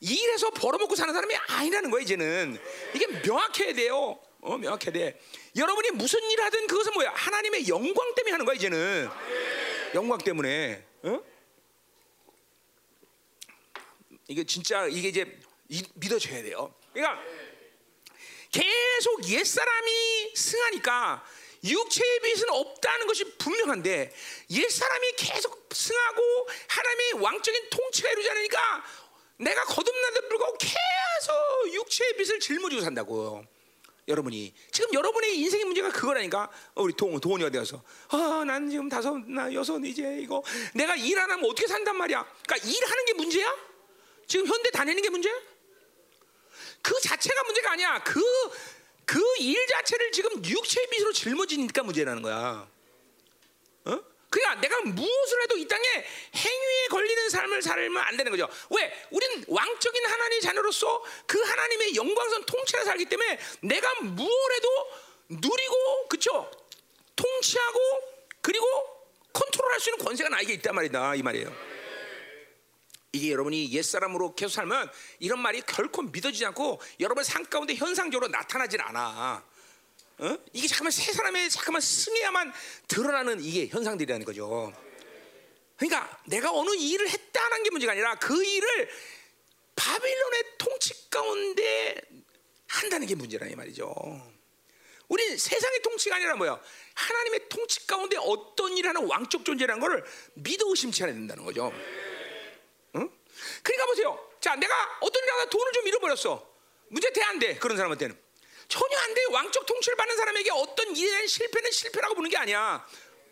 [0.00, 2.58] 일해서 벌어먹고 사는 사람이 아니라는 거야 이제는
[2.94, 4.18] 이게 명확해야 돼요.
[4.40, 5.20] 어, 명확해야 돼.
[5.58, 7.10] 여러분이 무슨 일 하든 그것은 뭐야?
[7.14, 9.08] 하나님의 영광 때문에 하는 거야 이제는.
[9.94, 10.84] 영광 때문에.
[11.02, 11.20] 어?
[14.28, 16.74] 이게 진짜 이게 이제 이- 믿어져야 돼요.
[16.92, 17.22] 그러니까
[18.52, 21.24] 계속 옛 사람이 승하니까
[21.64, 24.14] 육체의 빚은 없다는 것이 분명한데
[24.50, 28.84] 옛 사람이 계속 승하고 하나님의 왕적인 통치가 이루지 않으니까
[29.38, 33.44] 내가 거듭난데 불구하고 계속 육체의 빚을 짊어지고 산다고.
[34.08, 36.50] 여러분이 지금 여러분의 인생의 문제가 그거라니까.
[36.74, 37.82] 어, 우리 동 동원이가 되어서.
[38.08, 40.42] 아난 지금 다섯 나 여섯 이제 이거.
[40.74, 42.26] 내가 일 안 하면 어떻게 산단 말이야?
[42.46, 43.54] 그러니까 일하는 게 문제야?
[44.26, 45.32] 지금 현대 다니는 게 문제야
[46.82, 48.02] 그 자체가 문제가 아니야.
[48.02, 48.20] 그
[49.04, 52.36] 그 일 자체를 지금 육체의 빛으로 짊어지니까 문제라는 거야.
[52.36, 52.77] 어?
[54.30, 55.84] 그러니까 내가 무엇을 해도 이 땅에
[56.34, 58.48] 행위에 걸리는 삶을 살면 안 되는 거죠.
[58.70, 59.06] 왜?
[59.10, 64.68] 우린 왕적인 하나님의 자녀로서 그 하나님의 영광선 통치를 살기 때문에 내가 무엇 해도
[65.30, 66.50] 누리고 그쵸?
[67.16, 67.78] 통치하고
[68.40, 68.66] 그리고
[69.32, 71.68] 컨트롤할 수 있는 권세가 나에게 있단 말이다 이 말이에요.
[73.12, 78.80] 이게 여러분이 옛사람으로 계속 살면 이런 말이 결코 믿어지지 않고 여러분 삶 가운데 현상적으로 나타나질
[78.82, 79.44] 않아.
[80.18, 80.36] 어?
[80.52, 82.52] 이게 잠깐만 세 사람의 잠깐만 승해야만
[82.88, 84.72] 드러나는 이게 현상들이라는 거죠.
[85.76, 88.88] 그러니까 내가 어느 일을 했다는 게 문제가 아니라 그 일을
[89.76, 92.00] 바빌론의 통치 가운데
[92.66, 93.94] 한다는 게 문제라 이 말이죠.
[95.06, 96.60] 우리 세상의 통치가 아니라 뭐야?
[96.94, 100.04] 하나님의 통치 가운데 어떤 일하는 왕적 존재라는 것을
[100.34, 101.72] 믿어 의심치 않아야 된다는 거죠.
[102.96, 103.10] 응?
[103.62, 104.30] 그러니까 보세요.
[104.40, 106.54] 자, 내가 어떤 일하다 돈을 좀 잃어버렸어.
[106.88, 107.56] 문제 돼안 돼?
[107.56, 108.27] 그런 사람한테는.
[108.68, 109.24] 전혀 안 돼.
[109.30, 112.86] 왕적 통치를 받는 사람에게 어떤 일에 대한 실패는 실패라고 보는 게 아니야.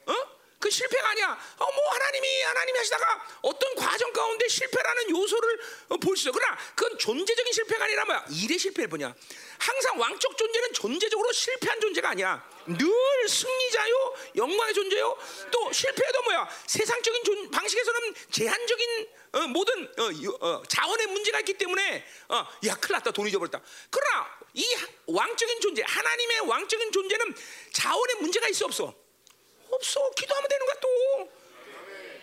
[0.06, 0.36] 어?
[0.58, 1.38] 그 실패가 아니야.
[1.58, 6.32] 어, 뭐 하나님이 하나님이 하시다가 어떤 과정 가운데 실패라는 요소를 어, 볼수 있어.
[6.32, 8.24] 그러나 그건 존재적인 실패가 아니라 뭐야?
[8.30, 9.14] 일의 실패를 보냐.
[9.58, 12.55] 항상 왕적 존재는 존재적으로 실패한 존재가 아니야.
[12.66, 15.16] 늘 승리자요, 영광의 존재요.
[15.50, 16.48] 또 실패해도 뭐야?
[16.66, 22.92] 세상적인 존, 방식에서는 제한적인 어, 모든 어, 어, 자원의 문제가 있기 때문에 어, 야 큰일
[22.94, 23.60] 났다 돈 잊어버렸다.
[23.90, 24.64] 그러나 이
[25.06, 27.34] 왕적인 존재, 하나님의 왕적인 존재는
[27.72, 28.94] 자원의 문제가 있어 없어?
[29.70, 30.10] 없어.
[30.10, 31.30] 기도하면 되는 거야 또.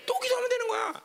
[0.06, 1.02] 또 기도하면 되는 거야.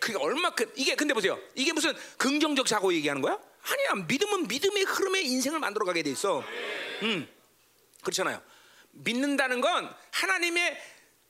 [0.00, 1.38] 그게 얼마 큼 이게 근데 보세요.
[1.54, 3.38] 이게 무슨 긍정적 사고 얘기하는 거야?
[3.62, 4.04] 아니야.
[4.06, 6.42] 믿음은 믿음의 흐름에 인생을 만들어 가게 돼 있어.
[7.02, 7.28] 음.
[8.02, 8.40] 그렇잖아요.
[8.96, 10.82] 믿는다는 건 하나님의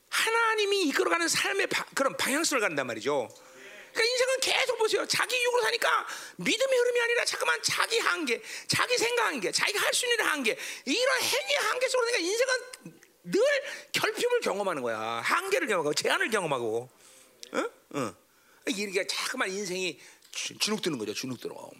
[0.08, 3.28] 하나님이 이끌어가는 삶의 바, 그런 방향성을 간단 말이죠.
[3.92, 5.06] 그러니까 인생은 계속 보세요.
[5.06, 10.06] 자기 육으로 사니까 믿음의 흐름이 아니라 잠깐만 자기 한계, 자기 생각 한계, 자기가 할 수
[10.06, 12.54] 있는 한계, 이런 행위의 한계 속으로 그러니까 인생은
[13.24, 13.42] 늘
[13.92, 14.98] 결핍을 경험하는 거야.
[14.98, 16.90] 한계를 경험하고 제한을 경험하고.
[17.54, 17.70] 응?
[17.96, 18.14] 응.
[18.68, 19.98] 이게 자꾸만 인생이
[20.32, 21.14] 주눅 드는 거죠.
[21.14, 21.70] 주눅 들어.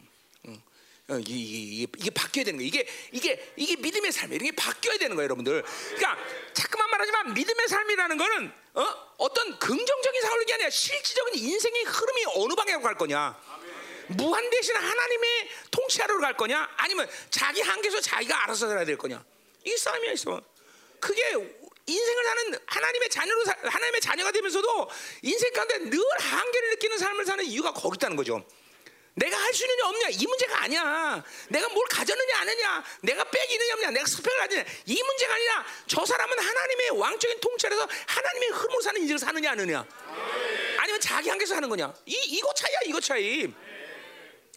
[1.11, 1.15] 응.
[1.15, 2.67] 어, 이게, 이게, 이게, 바뀌어야 되는 거예요.
[2.67, 4.41] 이게 이게 이게 믿음의 삶이에요.
[4.43, 5.63] 이게 바뀌어야 되는 거예요, 여러분들.
[5.63, 6.19] 그러니까
[6.53, 9.15] 자꾸만 말하지만 믿음의 삶이라는 거는 어?
[9.19, 13.39] 어떤 긍정적인 사고력이 아니라 실질적인 인생의 흐름이 어느 방향으로 갈 거냐.
[14.09, 19.25] 무한 대신 하나님의 통치하러 갈 거냐, 아니면 자기 한계에서 자기가 알아서 살아야 될 거냐.
[19.65, 20.41] 이 싸움이야, 있어.
[21.01, 21.23] 그게
[21.87, 24.91] 인생을 사는 하나님의 자녀로 사, 하나님의 자녀가 되면서도
[25.23, 28.45] 인생 가운데 늘 한계를 느끼는 삶을 사는 이유가 거기 있다는 거죠.
[29.17, 31.25] 내가 할 수 있느냐 없냐 이 문제가 아니야.
[31.49, 36.05] 내가 뭘 가졌느냐 안 했냐, 내가 있느냐 없냐, 내가 스펙을 가지냐 이 문제가 아니라 저
[36.05, 39.87] 사람은 하나님의 왕적인 통치에서 하나님의 흐름으로 사는 인생을 사느냐 안 하느냐,
[40.79, 41.95] 아니면 자기 한계에서 사는 거냐.
[42.05, 43.51] 이 이거 차이야 이거 차이.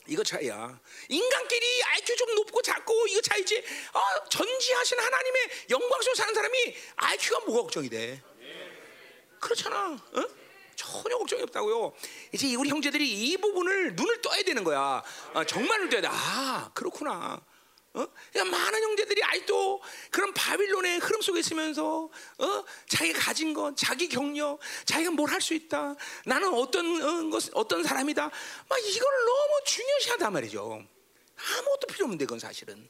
[0.08, 0.80] 이거 차이야.
[1.08, 3.64] 인간끼리 IQ 좀 높고 작고 이거 차이지.
[3.94, 8.22] 어, 전지하신 하나님의 영광스러운 사는 사람이 IQ가 뭐가 걱정이 돼?
[9.40, 9.92] 그렇잖아.
[10.12, 10.39] 어?
[10.80, 11.92] 전혀 걱정이 없다고요.
[12.32, 15.04] 이제 우리 형제들이 이 부분을 눈을 떠야 되는 거야.
[15.34, 16.08] 어, 정말 눈을 떠야 돼.
[16.10, 17.42] 아, 그렇구나.
[17.96, 18.08] 어?
[18.36, 22.64] 많은 형제들이 아직도 그런 바빌론의 흐름 속에 있으면서 어?
[22.88, 25.96] 자기가 가진 것, 자기 경력, 자기가 뭘 할 수 있다.
[26.26, 28.24] 나는 어떤 어, 것, 어떤 사람이다.
[28.70, 30.82] 막 이걸 너무 중요시하단 말이죠.
[31.36, 32.88] 아무것도 필요 없는데 그건 사실은.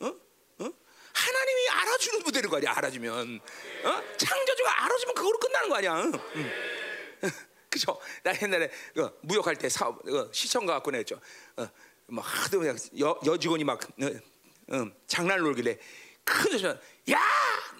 [0.00, 0.06] 어?
[0.06, 0.70] 어?
[1.12, 2.72] 하나님이 알아주는 부대는 거 아니야.
[2.76, 3.40] 알아주면
[3.84, 4.02] 어?
[4.16, 5.94] 창조주가 알아주면 그거로 끝나는 거 아니야.
[6.02, 6.81] 응.
[7.70, 7.98] 그죠?
[8.22, 11.18] 나 옛날에 그 무역할 때 사업 그 시청 가 갖고 냈죠.
[11.56, 11.66] 어,
[12.06, 15.78] 막 하도 그냥 여, 여직원이 막 어, 어, 장난을 놀길래
[16.24, 16.64] 큰 소리
[17.10, 17.20] 야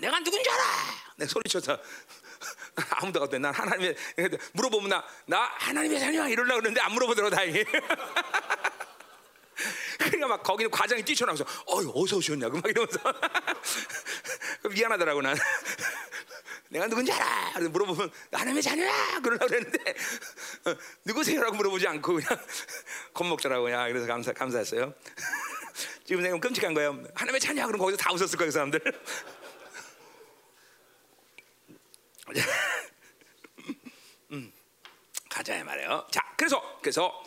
[0.01, 0.63] 내가 누군지 알아
[1.17, 1.79] 내가 소리쳐서
[2.91, 3.97] 아무도 없대 난 하나님의
[4.53, 7.65] 물어보면 나, 나 하나님의 자녀야 이러려고 그러는데 안 물어보더라고 다행히
[10.05, 12.59] 그러니까 막 거기는 과장이 뛰쳐나와서 어이 어서 오셨냐고.
[12.59, 12.99] 막 이러면서.
[14.75, 15.37] 미안하더라고 난.
[16.71, 17.69] 내가 누군지 알아.
[17.69, 19.21] 물어보면 하나님의 자녀야?
[19.21, 19.79] 그러려고 그랬는데
[20.67, 22.29] 어, 누구세요라고 물어보지 않고 그냥
[23.13, 24.95] 겁먹더라고 요 그래서 감사 감사했어요.
[26.05, 27.67] 지금 생각하면 끔찍한 거예요 하나님의 자녀야.
[27.67, 28.81] 그럼 거기서 다 웃었을 거예요 그 사람들.
[34.33, 34.53] 음,
[35.29, 36.07] 가자 말이에요.
[36.11, 37.23] 자 그래서 그래서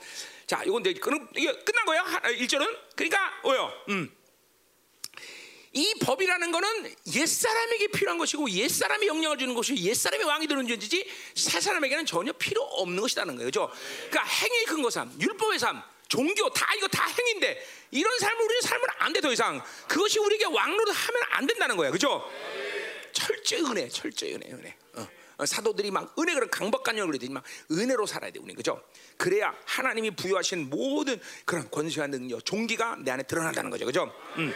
[0.47, 2.03] 자, 이건 이제 이게 끝난 거야.
[2.03, 2.77] 1절은.
[2.95, 3.71] 그러니까 뭐요?
[3.89, 4.15] 음.
[5.73, 11.05] 이 법이라는 거는 옛사람에게 필요한 것이고 옛사람이 영향을 주는 것이 옛사람이 왕이 되는 존재지
[11.35, 13.47] 새 사람에게는 전혀 필요 없는 것이라는 거예요.
[13.47, 13.69] 그죠?
[14.09, 18.87] 그러니까 행위 근거 삶, 율법의 삶, 종교 다 이거 다 행인데 이런 삶을 우리는 살면
[18.99, 19.61] 안돼 더 이상.
[19.89, 21.91] 그것이 우리에게 왕로로 하면 안 된다는 거야.
[21.91, 22.23] 그죠?
[23.11, 24.77] 철저히 은혜, 철저히 은혜, 은혜.
[24.93, 25.07] 어.
[25.37, 28.81] 어, 사도들이 막 은혜 그런 강박관념을 그러더니 막 은혜로 살아야 돼 우리 그죠?
[29.17, 34.11] 그래야 하나님이 부여하신 모든 그런 권세와 능력, 종기가 내 안에 드러난다는 거죠, 그죠?
[34.37, 34.53] 음.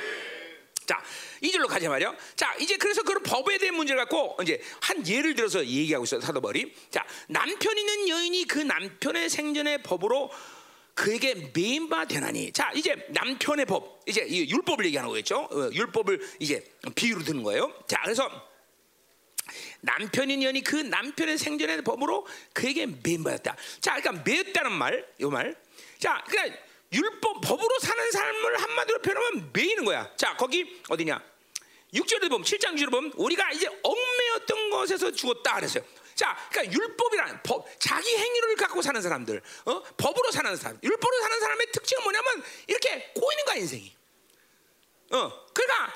[0.86, 1.00] 자,
[1.42, 2.16] 이 절로 가자 말이요.
[2.36, 6.74] 자, 이제 그래서 그런 법에 대한 문제를 갖고 이제 한 예를 들어서 얘기하고 있어요, 사도벌이.
[6.90, 10.32] 자, 남편 있는 여인이 그 남편의 생전의 법으로
[10.96, 12.52] 그에게 매인바 되나니.
[12.54, 15.48] 자, 이제 남편의 법, 이제 이 율법을 얘기하는 거겠죠.
[15.52, 16.66] 어, 율법을 이제
[16.96, 17.72] 비유로 드는 거예요.
[17.88, 18.28] 자, 그래서
[19.82, 23.56] 남편인 년이 그 남편의 생전의 법으로 그에게 매인받았다.
[23.80, 25.56] 자, 그러니까 매였다는 말, 이 말.
[25.98, 26.58] 자, 그러니까
[26.92, 30.12] 율법 법으로 사는 삶을 한마디로 표현하면 매이는 거야.
[30.16, 31.22] 자, 거기 어디냐?
[31.94, 35.84] 6절에 보면 7장 6절에 보면 우리가 이제 얽매였던 것에서 죽었다 그랬어요.
[36.16, 39.82] 자, 그러니까 율법이란 법, 자기 행위를 갖고 사는 사람들, 어?
[39.98, 43.96] 법으로 사는 사람, 율법으로 사는 사람의 특징은 뭐냐면 이렇게 꼬이는 거야 인생이.
[45.12, 45.94] 어, 그러니까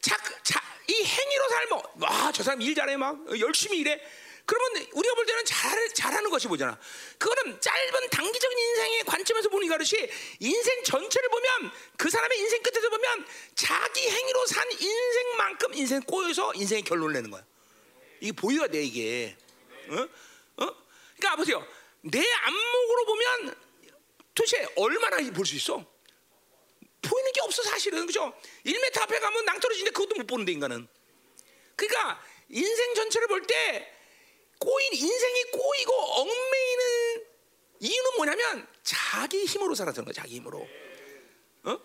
[0.00, 4.00] 자, 자, 이 행위로 살면 와, 저 사람 일 잘해 막 열심히 일해.
[4.44, 6.76] 그러면 우리가 볼 때는 잘, 잘하는 것이 뭐잖아.
[7.18, 13.26] 그거는 짧은 단기적인 인생의 관점에서 보니까 그렇지 인생 전체를 보면 그 사람의 인생 끝에서 보면
[13.54, 17.44] 자기 행위로 산 인생만큼 인생 꼬여서 인생의 결론을 내는 거야.
[18.20, 19.36] 이게 보여야 돼 이게.
[19.88, 19.94] 어?
[20.64, 20.74] 어?
[21.16, 21.64] 그러니까 보세요.
[22.00, 23.54] 내 안목으로 보면
[24.34, 25.84] 도대체 얼마나 볼 수 있어?
[27.30, 28.32] 보이는 게 없어 사실은 그죠?
[28.64, 30.86] 1m 앞에 가면 낭떠러지는데 그것도 못 보는데 인간은.
[31.76, 33.96] 그러니까 인생 전체를 볼 때
[34.58, 37.26] 꼬인 인생이 꼬이고 얽매이는
[37.80, 40.58] 이유는 뭐냐면 자기 힘으로 살아서는 거야 자기 힘으로.
[41.62, 41.78] 어?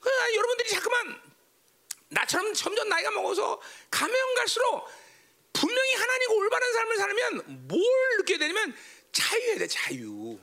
[0.00, 1.22] 그러니까 여러분들이 자꾸만
[2.10, 4.86] 나처럼 점점 나이가 먹어서 가면 갈수록
[5.54, 7.80] 분명히 하나님과 올바른 삶을 살면 뭘
[8.18, 8.76] 느끼게 되냐면
[9.12, 10.38] 자유해야 돼 자유.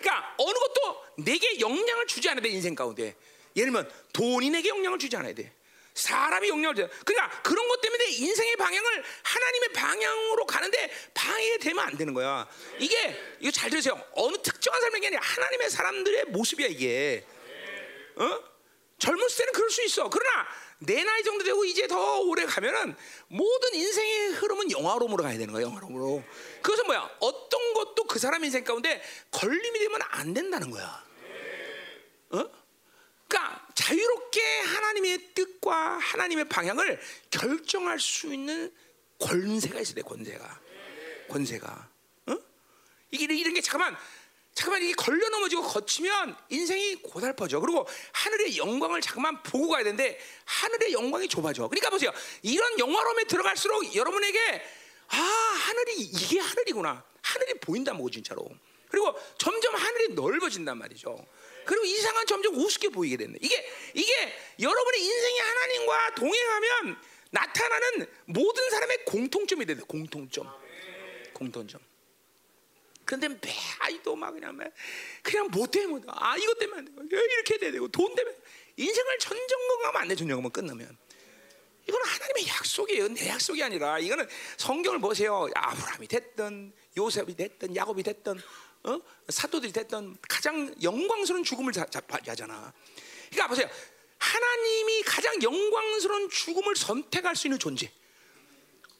[0.00, 3.16] 그러니까 어느 것도 내게 영향을 주지 않아야 돼 인생 가운데.
[3.56, 5.52] 예를 들면 돈이 내게 영향을 주지 않아야 돼.
[5.94, 6.88] 사람이 영향을 줘.
[7.06, 12.46] 그러니까 그런 것 때문에 인생의 방향을 하나님의 방향으로 가는데 방해가 되면 안 되는 거야.
[12.78, 13.98] 이게 이거 잘 들으세요.
[14.12, 17.24] 어느 특정한 사람에게 아니라 하나님의 사람들의 모습이야 이게.
[18.16, 18.44] 어?
[18.98, 20.08] 젊었을 때는 그럴 수 있어.
[20.10, 20.46] 그러나
[20.78, 22.94] 내 나이 정도 되고 이제 더 오래 가면은
[23.28, 25.62] 모든 인생의 흐름은 영화로움으로 가야 되는 거야.
[25.62, 26.22] 영화로움으로.
[26.60, 27.10] 그것은 뭐야?
[27.20, 31.06] 어떤 것도 그 사람 인생 가운데 걸림이 되면 안 된다는 거야.
[32.30, 32.65] 어?
[33.28, 38.72] 그러니까 자유롭게 하나님의 뜻과 하나님의 방향을 결정할 수 있는
[39.18, 40.02] 권세가 있어야 돼.
[40.02, 40.60] 권세가.
[41.28, 41.90] 권세가.
[42.26, 42.36] 어?
[43.10, 43.96] 이게 이런 게 잠깐만
[44.54, 47.60] 잠깐만 이게 걸려 넘어지고 거치면 인생이 고달퍼져.
[47.60, 51.68] 그리고 하늘의 영광을 잠깐만 보고 가야 되는데 하늘의 영광이 좁아져.
[51.68, 52.10] 그러니까 보세요.
[52.42, 54.62] 이런 영화로움에 들어갈수록 여러분에게
[55.08, 57.04] 아 하늘이 이게 하늘이구나.
[57.20, 58.48] 하늘이 보인다는 거 진짜로.
[58.88, 61.26] 그리고 점점 하늘이 넓어진단 말이죠.
[61.66, 63.38] 그리고 이상은 점점 우습게 보이게 된다.
[63.42, 64.12] 이게 이게
[64.60, 66.96] 여러분의 인생이 하나님과 동행하면
[67.30, 69.84] 나타나는 모든 사람의 공통점이 된다.
[69.86, 70.50] 공통점.
[71.32, 71.80] 공통점.
[73.04, 73.38] 근데 매
[73.80, 74.68] 아이도 막 그냥 막
[75.22, 78.36] 그냥 뭐 때문에 아 이것 때문에 안 되고 이렇게 돼야 되고 돈 때문에
[78.76, 80.14] 인생을 전전긍긍하면 안 돼.
[80.14, 80.96] 전전긍긍 끝나면.
[81.88, 83.08] 이거는 하나님의 약속이에요.
[83.08, 85.48] 내 약속이 아니라 이거는 성경을 보세요.
[85.54, 88.40] 아브라함이 됐든 요셉이 됐든 야곱이 됐든
[88.86, 89.00] 어?
[89.28, 92.72] 사도들이 됐던 가장 영광스러운 죽음을 하잖아.
[93.30, 93.68] 그러니까 보세요.
[94.18, 97.92] 하나님이 가장 영광스러운 죽음을 선택할 수 있는 존재.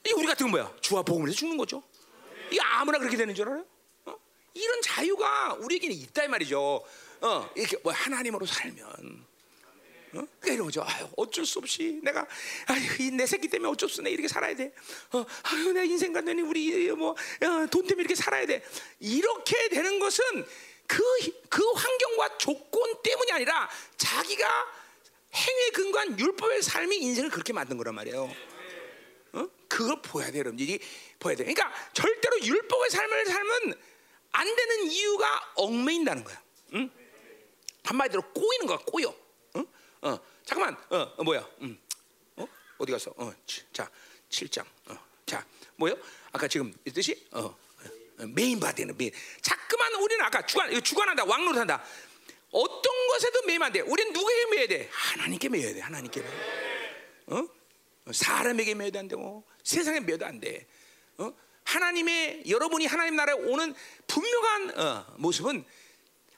[0.06, 0.76] 이 우리 같은 건 뭐야?
[0.80, 1.82] 주와 복음을 해서 죽는 거죠.
[2.50, 3.64] 이 아무나 그렇게 되는 줄 알아요?
[4.06, 4.16] 어?
[4.54, 6.84] 이런 자유가 우리에게는 있다 이 말이죠.
[7.20, 9.25] 어, 이렇게 뭐 하나님으로 살면.
[10.16, 10.26] 어?
[10.40, 10.82] 그러니까 이런 거죠.
[10.82, 12.26] 아유, 어쩔 수 없이 내가
[12.66, 14.72] 아유, 내 새끼 때문에 어쩔 수 없네 이렇게 살아야 돼.
[15.12, 18.64] 어, 아유, 내 인생 간다니 우리 뭐돈 어, 때문에 이렇게 살아야 돼.
[19.00, 20.46] 이렇게 되는 것은
[20.86, 21.02] 그,
[21.48, 24.46] 그 환경과 조건 때문이 아니라 자기가
[25.34, 28.30] 행위에 근거한 율법의 삶이 인생을 그렇게 만든 거란 말이에요.
[29.32, 29.48] 어?
[29.68, 30.78] 그걸 보야 돼, 여러분들이
[31.18, 31.44] 보야 돼.
[31.44, 33.74] 그러니까 절대로 율법의 삶을 살면
[34.32, 36.42] 안 되는 이유가 얽매인다는 거야.
[36.74, 36.90] 응?
[37.84, 39.25] 한마디로 꼬이는 거야, 꼬여.
[40.02, 41.48] 어, 잠깐만, 어, 어 뭐야?
[41.62, 41.78] 음,
[42.36, 42.46] 어,
[42.78, 43.12] 어디 갔어?
[43.16, 43.32] 어,
[43.72, 43.90] 자,
[44.28, 44.64] 7장.
[44.86, 45.44] 어, 자,
[45.76, 45.96] 뭐요?
[46.32, 49.10] 아까 지금 있듯이 어, 어, 매인 바 되는 매인.
[49.40, 51.84] 자꾸만 우리는 아까 주관, 주관한다, 왕노릇한다.
[52.50, 53.80] 어떤 것에도 매면 안 돼.
[53.80, 54.88] 우리는 누구에게 매야 돼?
[54.92, 55.80] 하나님께 매야 돼.
[55.80, 57.24] 하나님께 매야 돼.
[57.26, 57.48] 어?
[58.12, 60.66] 사람에게 매도 안 되고 세상에 매도 안 돼.
[61.18, 61.32] 어?
[61.64, 63.74] 하나님의 여러분이 하나님 나라에 오는
[64.06, 65.64] 분명한 어, 모습은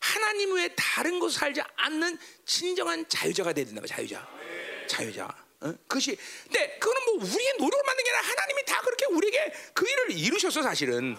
[0.01, 3.83] 하나님 외에 다른 곳 살지 않는 진정한 자유자가 돼야 된다.
[3.87, 4.27] 자유자.
[4.87, 5.29] 자유자.
[5.61, 5.75] 어?
[5.89, 10.11] 그것이 근데 그거는 뭐 우리의 노력을 만든 게 아니라 하나님이 다 그렇게 우리에게 그 일을
[10.13, 11.17] 이루셨어 사실은.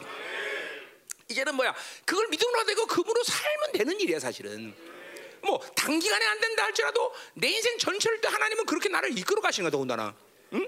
[1.27, 1.75] 이제는 뭐야?
[2.05, 4.73] 그걸 믿음으로 되고 그분으로 살면 되는 일이야 사실은.
[5.41, 9.71] 뭐 단기간에 안 된다 할지라도 내 인생 전체를 또 하나님은 그렇게 나를 이끌어 가시는 거다
[9.71, 10.15] 더군다나.
[10.53, 10.67] 응?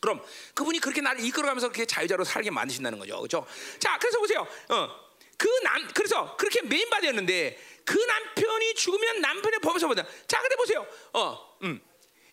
[0.00, 3.46] 그럼 그분이 그렇게 나를 이끌어가면서 그렇게 자유자로 살게 만드신다는 거죠, 그렇죠?
[3.78, 4.46] 자, 그래서 보세요.
[4.70, 5.09] 어,
[5.40, 10.04] 그 남, 그래서 그렇게 메인바디였는데 그 남편이 죽으면 남편의 법에서 보자.
[10.26, 10.86] 자, 근데 보세요.
[11.14, 11.80] 어, 음,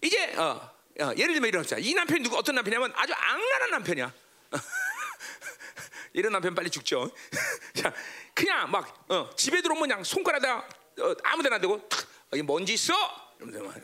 [0.02, 4.14] 이제 어, 어, 예를 들면 이런 거이 남편이 누구 어떤 남편이냐면 아주 악랄한 남편이야.
[6.12, 7.10] 이런 남편 빨리 죽죠.
[7.76, 7.94] 자,
[8.34, 12.94] 그냥 막 어, 집에 들어오면 그냥 손가락에다 어, 아무 데나 대고 탁, 여기 먼지 있어.
[13.40, 13.78] 이러면서 막,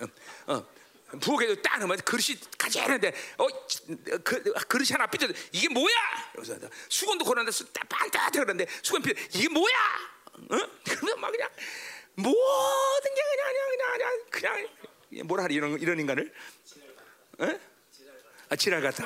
[0.47, 0.67] 어, 어,
[1.19, 3.47] 부엌에도 딱 넣으면 그릇이 가지런데 어,
[4.23, 5.95] 그, 그릇이 하나 삐져 이게 뭐야?
[6.33, 6.57] 그래서
[6.89, 9.75] 수건도 걸어놨어 딱 반듯해 그런데 수건 삐져 이게 뭐야?
[10.33, 10.69] 어?
[10.89, 11.49] 그러면 막 그냥
[12.15, 14.67] 모든 게 그냥 그냥 그냥
[15.09, 16.33] 그냥, 뭐라 하리 이런 이런 인간을?
[17.39, 17.59] 어?
[18.49, 19.05] 아 지랄 같아.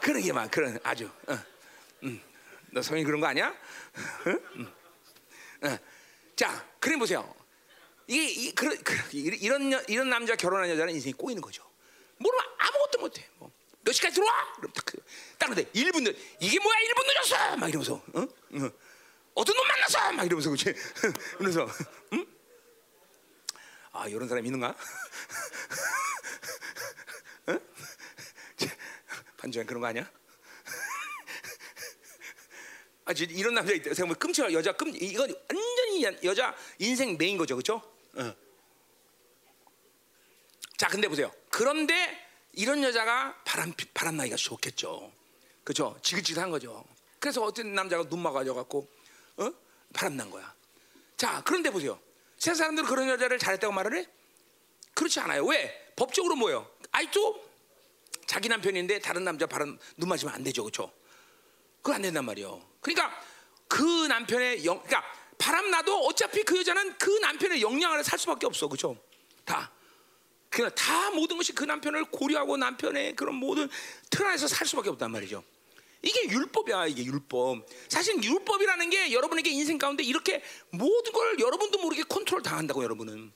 [0.00, 1.10] 그런 게 막 그런 아주.
[1.26, 1.38] 어.
[2.04, 2.20] 음.
[2.70, 3.54] 너 성인 그런 거 아니야?
[4.26, 4.72] 음.
[5.62, 5.78] 어.
[6.36, 7.34] 자, 그래 보세요.
[8.08, 11.62] 이게 이, 그, 그, 이런 여, 이런 남자 결혼한 여자는 인생이 꼬이는 거죠.
[12.16, 13.28] 모르면 아무것도 못해.
[13.36, 13.52] 뭐.
[13.82, 14.54] 몇 시까지 들어와?
[14.56, 14.96] 그럼 딱, 그,
[15.38, 17.56] 딱 근데 1분 늦 이게 뭐야 1분 늦었어?
[17.56, 18.20] 막 이러면서 어?
[18.20, 18.70] 어.
[19.34, 20.12] 어떤 놈 만났어?
[20.12, 20.74] 막 이러면서 그치?
[21.38, 21.68] 그래서
[22.14, 22.26] 응?
[23.92, 24.74] 아 이런 사람 있는가?
[27.46, 27.60] 어?
[29.36, 30.10] 반주한 그런 거 아니야?
[33.04, 33.94] 아, 이런 남자 있다.
[33.94, 37.97] 생각해 끔찍한 여자 끔 이건 완전히 여자 인생 메인 거죠, 그렇죠?
[38.18, 38.34] 어.
[40.76, 41.32] 자, 근데 보세요.
[41.50, 45.12] 그런데 이런 여자가 바람 바람 나기가 좋겠죠,
[45.64, 45.98] 그렇죠?
[46.02, 46.84] 지긋지긋한 거죠.
[47.18, 48.88] 그래서 어떤 남자가 눈 막아져 갖고
[49.36, 49.50] 어?
[49.92, 50.54] 바람 난 거야.
[51.16, 52.00] 자, 그런데 보세요.
[52.38, 54.06] 세 사람들은 그런 여자를 잘했다고 말을 해?
[54.94, 55.44] 그렇지 않아요.
[55.46, 55.92] 왜?
[55.96, 56.70] 법적으로 뭐예요?
[56.92, 57.44] 아이또
[58.26, 60.92] 자기 남편인데 다른 남자 바람 눈 맞으면 안 되죠, 그렇죠?
[61.82, 62.62] 그거 안 된단 말이에요.
[62.80, 63.20] 그러니까
[63.66, 65.04] 그 남편의 영, 그러니까
[65.48, 68.98] 바람 나도 어차피 그 여자는 그 남편의 영향 아래 살 수밖에 없어, 그렇죠?
[69.46, 69.72] 다.
[70.50, 73.66] 그냥 다 모든 것이 그 남편을 고려하고 남편의 그런 모든
[74.10, 75.42] 틀 안에서 살 수밖에 없단 말이죠.
[76.02, 77.66] 이게 율법이야, 이게 율법.
[77.88, 83.32] 사실 율법이라는 게 여러분에게 인생 가운데 이렇게 모든 걸 여러분도 모르게 컨트롤 당한다고 여러분은.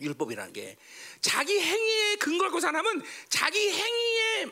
[0.00, 0.76] 율법이라는 게
[1.20, 4.46] 자기 행위에 근거를 갖고 사람은 자기 행위에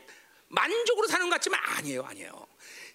[0.48, 2.51] 만족으로 사는 것 같지만 아니에요, 아니에요.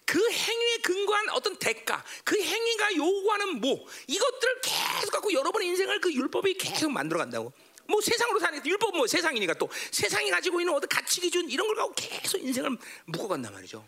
[0.08, 6.10] 그 행위에 근거한 어떤 대가, 그 행위가 요구하는 뭐 이것들을 계속 갖고 여러분의 인생을 그
[6.10, 7.52] 율법이 계속 만들어 간다고.
[7.86, 11.76] 뭐 세상으로 사는 율법 뭐 세상이니까 또 세상이 가지고 있는 어떤 가치 기준 이런 걸
[11.76, 13.86] 갖고 계속 인생을 묶어간단 말이죠.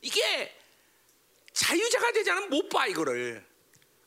[0.00, 0.56] 이게
[1.52, 3.44] 자유자가 되지 않으면 못 봐 이거를.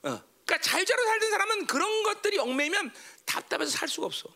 [0.01, 0.23] 어.
[0.43, 2.91] 그러니까 자유자로 살던 사람은 그런 것들이 얽매면
[3.25, 4.27] 답답해서 살 수가 없어.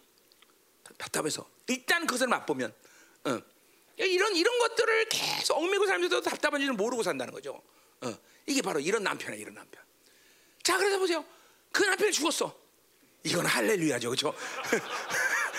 [1.00, 2.72] 답답해서 일단 그것을 맛보면.
[3.24, 3.42] 어.
[4.06, 7.62] 이런 이런 것들을 계속 얽매고 살면서도 답답한지는 모르고 산다는 거죠.
[8.02, 9.84] 어, 이게 바로 이런 남편이야, 이런 남편.
[10.64, 11.26] 자, 그래서 보세요.
[11.72, 12.56] 그 남편이 죽었어.
[13.24, 14.34] 이건 할렐루야죠, 그렇죠?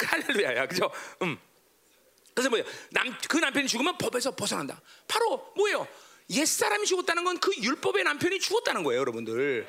[0.00, 0.90] 할렐루야야, 그죠?
[1.22, 1.38] 음.
[2.34, 2.66] 그래서 뭐예요?
[2.90, 4.80] 남, 그 남편이 죽으면 법에서 벗어난다.
[5.08, 5.88] 바로 뭐예요?
[6.30, 9.66] 옛 사람이 죽었다는 건 그 율법의 남편이 죽었다는 거예요, 여러분들.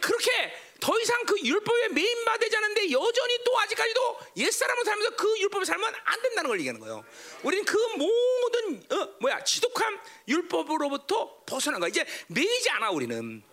[0.00, 0.52] 그렇게
[0.82, 6.22] 더 이상 그 율법에 메인바되지 않은데 여전히 또 아직까지도 옛사람을 살면서 그 율법을 살면 안
[6.22, 7.04] 된다는 걸 얘기하는 거예요.
[7.44, 11.88] 우리는 그 모든 어, 뭐야 지독한 율법으로부터 벗어난 거야.
[11.88, 13.44] 이제 매이지 않아 우리는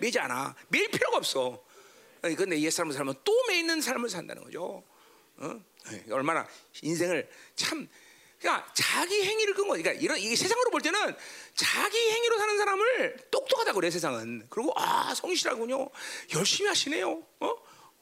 [0.00, 0.56] 매이지 않아.
[0.68, 1.62] 매일 필요가 없어.
[2.22, 4.82] 근데 옛사람을 살면 또 매이는 삶을 산다는 거죠.
[5.36, 5.60] 어?
[6.10, 6.48] 얼마나
[6.80, 7.86] 인생을 참
[8.38, 11.16] 그러니까 자기 행위를 끈 거니까 그러니까 이런 이게 세상으로 볼 때는
[11.54, 14.46] 자기 행위로 사는 사람을 똑똑하다고 그래 세상은.
[14.50, 15.88] 그리고 아 성실하군요,
[16.34, 17.22] 열심히 하시네요.
[17.40, 17.54] 어?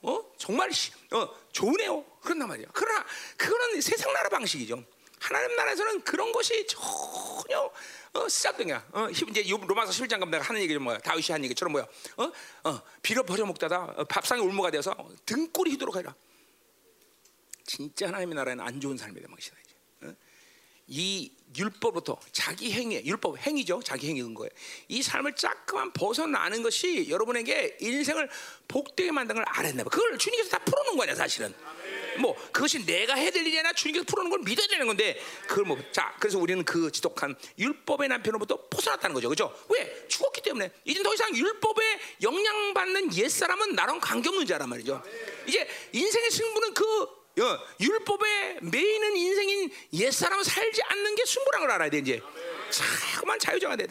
[0.03, 0.33] 어?
[0.37, 0.71] 정말
[1.13, 2.05] 어, 좋으네요.
[2.21, 2.67] 그런단 말이야.
[2.73, 3.05] 그러나
[3.37, 4.85] 그거는 세상 나라 방식이죠.
[5.21, 7.71] 하나님 나라에서는 그런 것이 전혀
[8.13, 8.89] 어, 쓰잘등이야.
[8.93, 10.99] 어, 이제 로마서 11장 가면 내가 하는 얘기 좀 뭐야?
[10.99, 11.87] 다윗이 한 얘기처럼 뭐야?
[12.19, 12.33] 어,
[12.65, 16.15] 어, 비료 버려 먹다가 어, 밥상에 울모가 되어서 등골이 휘도록 하라.
[17.65, 19.64] 진짜 하나님의 나라에는 안 좋은 삶이 된 방식이다.
[20.87, 23.81] 이 율법부터 자기 행위, 율법 행위죠.
[23.85, 24.51] 자기 행위 근 거예요.
[24.89, 28.29] 이 삶을 자꾸만 벗어나는 것이 여러분에게 인생을
[28.67, 29.91] 복되게 만드는 걸 알았나 봐.
[29.91, 31.55] 그걸 주님께서 다 풀어놓은 거냐 사실은.
[32.19, 35.79] 뭐 그것이 내가 해야 될 일이 아니라 주님께서 풀어놓은 걸 믿어야 되는 건데 그걸 뭐
[35.91, 39.57] 자 그래서 우리는 그 지독한 율법의 남편으로부터 벗어났다는 거죠, 그렇죠?
[39.69, 45.03] 왜 죽었기 때문에 이제 더 이상 율법에 영향받는 옛 사람은 나랑 관계 없는 자란 말이죠.
[45.47, 47.24] 이제 인생의 승부는 그
[47.81, 52.21] 율법의 메인은 인생인 옛사람은 살지 않는 게 순부란 걸 알아야 돼 이제
[52.71, 53.87] 자꾸만 자유자가 돼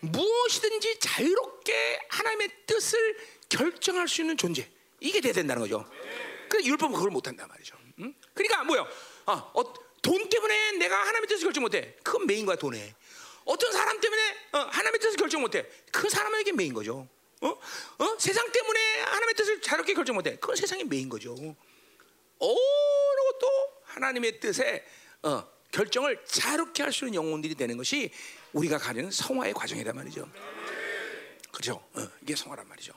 [0.00, 3.16] 무엇이든지 자유롭게 하나님의 뜻을
[3.48, 4.68] 결정할 수 있는 존재
[5.00, 5.88] 이게 돼야 된다는 거죠
[6.48, 8.14] 그 율법은 그걸 못한단 말이죠 응?
[8.34, 8.86] 그러니까 뭐요
[9.26, 11.96] 어, 어, 돈 때문에 내가 하나님의 뜻을 결정 못해.
[12.04, 12.94] 그건 매인 거야 돈에.
[13.44, 15.66] 어떤 사람 때문에 어, 하나님의 뜻을 결정 못해.
[15.92, 17.08] 그 사람에게 매인 거죠.
[17.40, 17.48] 어?
[17.48, 18.16] 어?
[18.18, 20.36] 세상 때문에 하나님의 뜻을 자유롭게 결정 못해.
[20.36, 21.34] 그건 세상에 매인 거죠.
[22.38, 24.84] 어느 것도 하나님의 뜻에
[25.22, 28.10] 어, 결정을 자유롭게 할 수 있는 영혼들이 되는 것이
[28.52, 30.28] 우리가 가는 성화의 과정이란 말이죠.
[31.52, 31.82] 그렇죠?
[31.94, 32.92] 어, 이게 성화란 말이죠.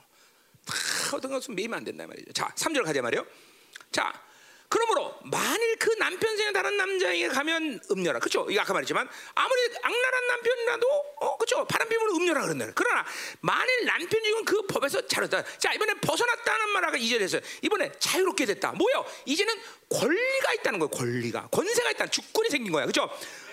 [0.64, 2.32] 다 어떤 것은 매이면 안 된단 말이죠.
[2.32, 3.26] 자, 3절 가자 말이요.
[3.90, 4.12] 자,
[4.70, 8.20] 그러므로 만일 그 남편 생에 다른 남자에게 가면 음녀라.
[8.20, 8.46] 그렇죠?
[8.48, 11.66] 이거 아까 말했지만 아무리 악랄한 남편이라도 어, 그렇죠?
[11.66, 12.70] 바람 피우면 음녀라 그런다.
[12.74, 13.04] 그러나
[13.40, 15.42] 만일 남편이 지금 그 법에서 자유다.
[15.58, 17.40] 자, 이번에 벗어났다는 말 2절에 했어요.
[17.62, 18.72] 이번에 자유롭게 됐다.
[18.72, 19.04] 뭐요?
[19.26, 19.54] 이제는
[19.90, 20.90] 권리가 있다는 거예요.
[20.90, 21.48] 권리가.
[21.50, 22.06] 권세가 있다.
[22.06, 22.84] 주권이 생긴 거야.
[22.84, 23.10] 그렇죠?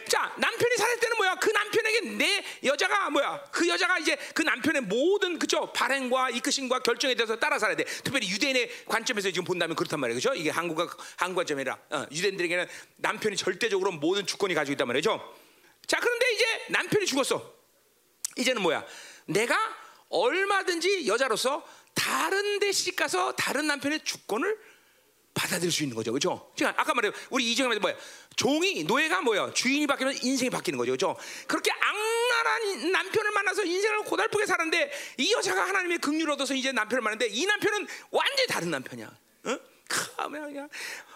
[0.08, 1.36] 자 남편이 살았을 때는 뭐야?
[1.36, 3.44] 그 남편에게 내 여자가 뭐야?
[3.52, 7.84] 그 여자가 이제 그 남편의 모든 그죠 발행과 이끄심과 결정에 대해서 따라 살아야 돼.
[7.84, 10.18] 특별히 유대인의 관점에서 지금 본다면 그렇단 말이에요.
[10.18, 10.88] 그죠 이게 한국과
[11.18, 11.78] 한국 관점이라.
[11.92, 15.36] 어, 유대인들에게는 남편이 절대적으로 모든 주권이 가지고 있단 말이죠
[15.86, 17.54] 자 그런데 이제 남편이 죽었어.
[18.38, 18.86] 이제는 뭐야?
[19.26, 19.58] 내가
[20.10, 24.58] 얼마든지 여자로서 다른 데 시집 가서 다른 남편의 주권을
[25.34, 26.52] 받아들일 수 있는 거죠, 그렇죠?
[26.56, 27.96] 지금 아까 말해 우리 이정에 뭐야?
[28.38, 29.52] 종이 노예가 뭐야?
[29.52, 31.18] 주인이 바뀌면 인생이 바뀌는 거죠, 그렇죠?
[31.48, 37.34] 그렇게 악랄한 남편을 만나서 인생을 고달프게 사는데 이 여자가 하나님의 긍휼을 얻어서 이제 남편을 만났는데
[37.34, 39.08] 이 남편은 완전히 다른 남편이야.
[39.08, 39.60] 어?
[39.88, 40.70] 그냥 그냥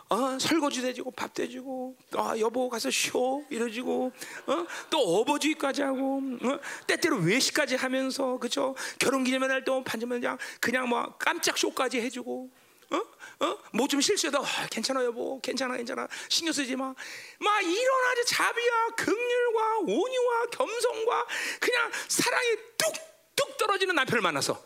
[0.09, 4.11] 어, 설거지도 해주고 밥도 해주고 아, 여보 가서 쉬어 이러지고
[4.47, 4.65] 어?
[4.89, 6.59] 또 어버주의까지 하고 어?
[6.87, 12.49] 때때로 외식까지 하면서 그죠 결혼기념일 때 반지면 그냥 뭐 깜짝 쇼까지 해주고
[12.91, 12.97] 어?
[13.45, 13.57] 어?
[13.73, 16.93] 뭐 좀 실수해도 아, 괜찮아 여보 괜찮아 괜찮아 신경 쓰지 마.
[17.39, 21.27] 막 이런 아주 자비와 긍휼과 온유와 겸손과
[21.59, 24.63] 그냥 사랑이 뚝뚝 떨어지는 남편을 만나서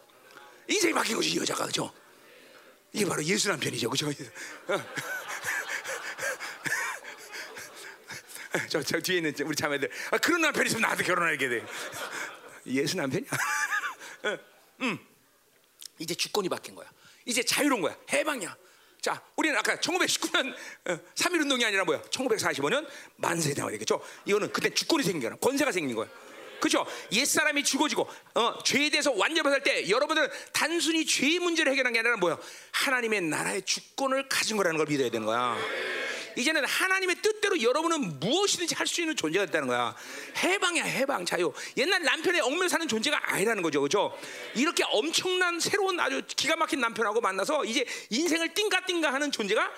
[0.67, 1.93] 인생이 바뀐 거지 이 여자가 그죠?
[2.91, 4.11] 이게 바로 예수 남편이죠 그죠?
[8.69, 11.65] 저, 저 뒤에 있는 우리 자매들 아, 그런 남편 있으면 나한테 결혼하게 돼
[12.67, 13.29] 예수 남편이야
[14.81, 14.97] 음.
[15.99, 16.89] 이제 주권이 바뀐 거야
[17.25, 17.95] 이제 자유로운 거야.
[18.11, 18.55] 해방이야.
[19.01, 20.55] 자, 우리는 아까 1919년
[20.85, 22.01] 3.1 운동이 아니라 뭐야?
[22.03, 24.01] 1945년 만세대가 되겠죠?
[24.25, 25.37] 이거는 그때 주권이 생긴 거야.
[25.39, 26.07] 권세가 생긴 거야.
[26.59, 26.85] 그렇죠?
[27.11, 32.17] 옛사람이 죽어지고 어, 죄에 대해서 완전히 벗을 때 여러분들은 단순히 죄의 문제를 해결한 게 아니라
[32.17, 32.39] 뭐야?
[32.71, 35.55] 하나님의 나라의 주권을 가진 거라는 걸 믿어야 되는 거야.
[36.35, 39.95] 이제는 하나님의 뜻대로 여러분은 무엇이든지 할 수 있는 존재가 됐다는 거야.
[40.37, 41.51] 해방이야, 해방, 자유.
[41.77, 44.17] 옛날 남편의 얽매 사는 존재가 아니라는 거죠, 그렇죠?
[44.55, 49.71] 이렇게 엄청난 새로운 아주 기가 막힌 남편하고 만나서 이제 인생을 띵가띵가 하는 존재가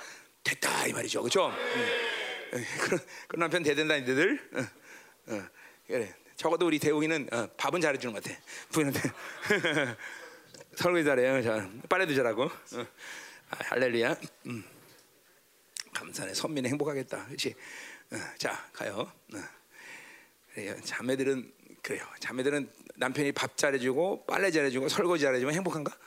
[0.43, 1.47] 됐다 이 말이죠, 그렇죠?
[1.47, 2.65] 음.
[2.81, 4.49] 그런, 그런 남편 대단한 이들.
[4.53, 5.47] 어, 어,
[5.87, 6.13] 그래.
[6.35, 8.37] 적어도 우리 대웅이는 어, 밥은 잘해주는 것 같아.
[8.69, 9.01] 부인한테
[10.77, 11.41] 설거지 잘해요.
[11.41, 12.43] 자, 빨래도 잘하고.
[12.43, 12.87] 어.
[13.49, 14.15] 아, 할렐루야.
[14.47, 14.63] 음.
[15.97, 16.33] 감사네.
[16.35, 17.25] 선민이 행복하겠다.
[17.25, 17.55] 그렇지?
[18.11, 19.11] 어, 자 가요.
[19.33, 19.43] 어.
[20.53, 20.75] 그래요.
[20.83, 22.05] 자매들은 그래요.
[22.19, 25.97] 자매들은 남편이 밥 잘해주고 빨래 잘해주고 설거지 잘해주면 행복한가?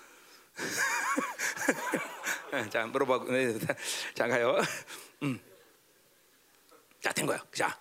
[2.52, 3.24] 어, 자 물어봐.
[3.32, 3.58] 네,
[4.14, 4.56] 자 가요.
[5.22, 5.40] 음.
[7.00, 7.44] 자된 거야.
[7.52, 7.76] 자.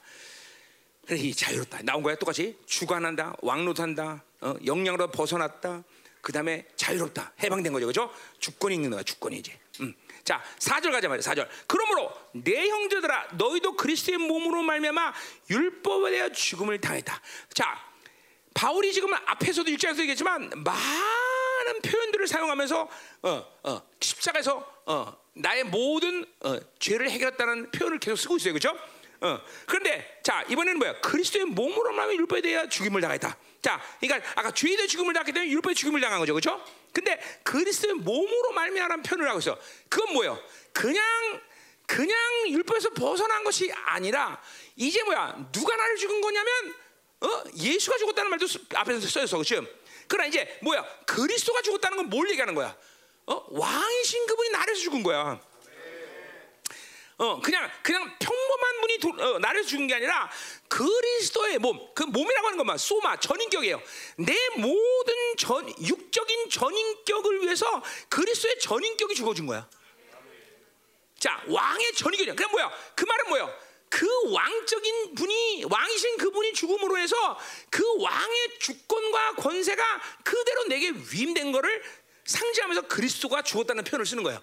[1.11, 1.81] 이 자유롭다.
[1.81, 5.83] 나온 거야 똑같이 주관한다, 왕노한다, 어, 영향으로 벗어났다.
[6.21, 8.13] 그 다음에 자유롭다, 해방된 거죠, 그죠?
[8.37, 9.57] 주권이 있는 거야, 주권이 이제.
[9.81, 9.95] 음.
[10.23, 11.21] 자, 4절 가자 말이야.
[11.21, 11.47] 4절.
[11.67, 15.13] 그러므로 내 형제들아 너희도 그리스도의 몸으로 말미암아
[15.49, 17.21] 율법에 대하여 죽음을 당했다.
[17.53, 17.89] 자,
[18.53, 22.89] 바울이 지금 앞에서도 일장에서 얘기했지만 많은 표현들을 사용하면서
[23.23, 28.53] 어, 어, 십자가에서 어, 나의 모든 어, 죄를 해결했다는 표현을 계속 쓰고 있어요.
[28.53, 28.77] 그렇죠?
[29.21, 29.39] 어.
[29.65, 31.01] 그런데 자 이번에는 뭐야?
[31.01, 33.37] 그리스도의 몸으로 말하면 율법에 대하 죽임을 당했다.
[33.61, 36.63] 자, 그러니까 아까 죄에 대해 죽임을 당했기 때문에 율법에 죽임을 당한 거죠, 그렇죠?
[36.93, 39.57] 근데 그리스도의 몸으로 말미암은 표현을 하고 있어.
[39.89, 40.41] 그건 뭐예요?
[40.73, 41.03] 그냥
[41.85, 42.15] 그냥
[42.47, 44.41] 율법에서 벗어난 것이 아니라
[44.75, 45.49] 이제 뭐야?
[45.51, 46.75] 누가 나를 죽은 거냐면
[47.21, 47.43] 어?
[47.57, 49.65] 예수가 죽었다는 말도 앞에서 써있어, 그렇죠?
[50.07, 50.83] 그러나 이제 뭐야?
[51.05, 52.75] 그리스도가 죽었다는 건 뭘 얘기하는 거야?
[53.25, 53.45] 어?
[53.49, 55.39] 왕이신 그분이 나를 죽은 거야.
[57.19, 60.31] 어 그냥 그냥 평범한 분이 도, 어, 나를 죽은 게 아니라
[60.69, 63.81] 그리스도의 몸, 그 몸이라고 하는 것만 소마 전인격이에요.
[64.19, 69.69] 내 모든 전 육적인 전인격을 위해서 그리스도의 전인격이 죽어준 거야.
[71.19, 72.35] 자 왕의 전인격이야.
[72.35, 72.71] 그냥 뭐야?
[72.95, 73.53] 그 말은 뭐야?
[73.89, 77.37] 그 왕적인 분이 왕이신 그분이 죽음으로 해서
[77.69, 81.83] 그 왕의 주권과 권세가 그대로 내게 위임된 거를
[82.23, 84.41] 상징하면서 그리스도가 죽었다는 표현을 쓰는 거예요.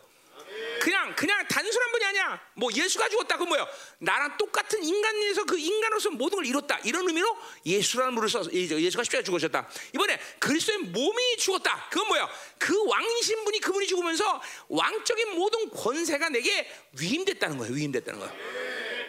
[0.81, 2.41] 그냥 그냥 단순한 분이 아니야.
[2.55, 3.67] 뭐 예수가 죽었다 그 뭐야?
[3.99, 6.79] 나랑 똑같은 인간에서 그 인간으로서 모든 걸 이뤘다.
[6.85, 9.69] 이런 의미로 예수라는 물을 써서 예수가 십자가 죽으셨다.
[9.95, 11.89] 이번에 그리스도의 몸이 죽었다.
[11.91, 12.29] 그건 뭐야?
[12.59, 17.75] 그 왕이신 분이 그분이 죽으면서 왕적인 모든 권세가 내게 위임됐다는 거예요.
[17.75, 18.35] 위임됐다는 거예요.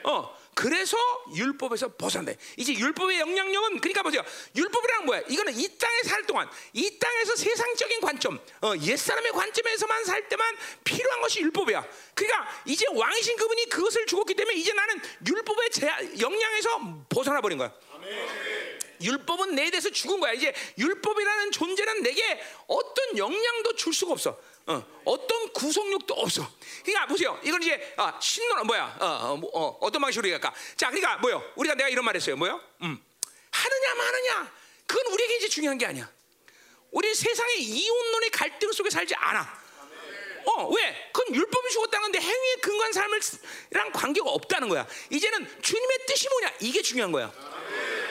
[0.03, 0.97] 어, 그래서
[1.35, 2.33] 율법에서 벗어난다.
[2.57, 4.23] 이제 율법의 영향력은 그러니까 보세요.
[4.55, 5.21] 율법이란 뭐야?
[5.29, 10.57] 이거는 이 땅에 살 동안 이 땅에서 세상적인 관점, 어, 옛 사람의 관점에서만 살 때만
[10.83, 11.85] 필요한 것이 율법이야.
[12.15, 15.87] 그러니까 이제 왕이신 그분이 그것을 주었기 때문에 이제 나는 율법의 제,
[16.19, 17.71] 영향에서 벗어나 버린 거야.
[18.99, 20.33] 율법은 내 대해서 죽은 거야.
[20.33, 24.39] 이제 율법이라는 존재는 내게 어떤 영향도 줄 수가 없어.
[24.73, 26.45] 어, 떤 구속력도 없어.
[26.83, 27.39] 그러니까 보세요.
[27.43, 28.97] 이건 이제 아, 신론 뭐야?
[28.99, 30.53] 어, 어, 뭐, 어, 어 떤 방식으로 얘기할까?
[30.75, 31.41] 자, 그러니까 뭐요?
[31.55, 32.35] 우리가 내가 이런 말했어요.
[32.35, 32.61] 뭐요?
[32.81, 33.01] 음,
[33.51, 34.51] 하느냐 마느냐.
[34.85, 36.09] 그건 우리에게 이제 중요한 게 아니야.
[36.91, 39.67] 우리 세상의 이혼론의 갈등 속에 살지 않아.
[40.45, 41.09] 어, 왜?
[41.13, 44.87] 그건 율법이 죽었다는데 행위에 근거한 삶을랑 관계가 없다는 거야.
[45.09, 46.53] 이제는 주님의 뜻이 뭐냐?
[46.61, 47.31] 이게 중요한 거야.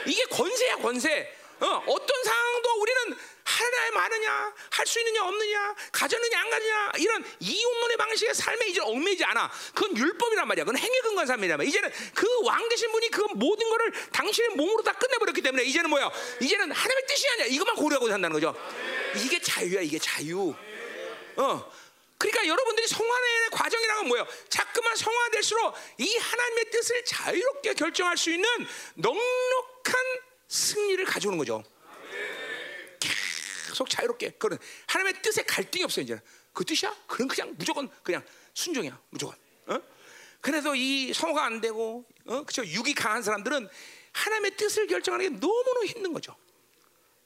[0.06, 1.34] 이게 권세야 권세.
[1.60, 3.16] 어, 어떤 상황도 우리는
[3.56, 9.24] 하나에 많으냐, 할 수 있느냐 없느냐, 가졌느냐 안 가느냐 이런 이혼론의 방식의 삶에 이제 얽매이지
[9.24, 9.50] 않아.
[9.74, 10.64] 그건 율법이란 말이야.
[10.64, 11.68] 그건 행위 근거한 삶이란 말이야.
[11.68, 16.10] 이제는 그 왕 되신 분이 그 모든 거를 당신의 몸으로 다 끝내버렸기 때문에 이제는 뭐야?
[16.40, 17.46] 이제는 하나님의 뜻이 아니야.
[17.46, 18.54] 이것만 고려하고 산다는 거죠.
[19.16, 19.80] 이게 자유야.
[19.80, 20.54] 이게 자유.
[21.36, 21.72] 어.
[22.18, 24.26] 그러니까 여러분들이 성화의 과정이라는 건 뭐예요?
[24.48, 28.48] 자꾸만 성화될수록 이 하나님의 뜻을 자유롭게 결정할 수 있는
[28.94, 29.94] 넉넉한
[30.48, 31.62] 승리를 가져오는 거죠.
[33.76, 36.20] 계속 자유롭게 그런 하나님의 뜻에 갈등이 없어요 이제.
[36.54, 36.94] 그 뜻이야?
[37.06, 38.24] 그럼 그냥 무조건 그냥
[38.54, 39.36] 순종이야 무조건.
[39.66, 39.80] 어?
[40.40, 42.42] 그래서 이 성화가 안 되고, 어?
[42.44, 42.64] 그죠?
[42.64, 43.68] 육이 강한 사람들은
[44.12, 46.34] 하나님의 뜻을 결정하는 게 너무너무 힘든 거죠.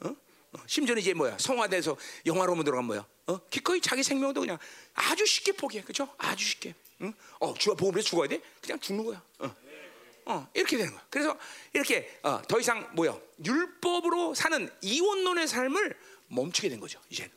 [0.01, 0.09] 어?
[0.09, 1.96] 어, 심지어는 이제 뭐야 성화돼서
[2.26, 3.38] 영화로만 들어간 뭐야 어?
[3.48, 4.59] 기꺼이 자기 생명도 그냥
[4.94, 7.14] 아주 쉽게 포기해 그죠 아주 쉽게 응?
[7.38, 9.55] 어 주가 보험에서 죽어야 돼 그냥 죽는 거야 어.
[10.26, 11.38] 어, 이렇게 되는 거야 그래서
[11.72, 15.96] 이렇게 어, 더 이상 뭐야 율법으로 사는 이원론의 삶을
[16.30, 17.30] 멈추게 된 거죠 이제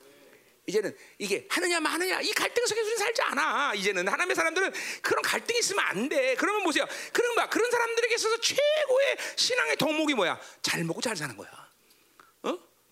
[0.65, 4.71] 이제는 이게 하느냐 마느냐 이 갈등 속에 우리 살지 않아 이제는 하나님의 사람들은
[5.01, 10.13] 그런 갈등이 있으면 안 돼 그러면 보세요 그런 봐 그런 사람들에게 있어서 최고의 신앙의 덕목이
[10.13, 11.49] 뭐야 잘 먹고 잘 사는 거야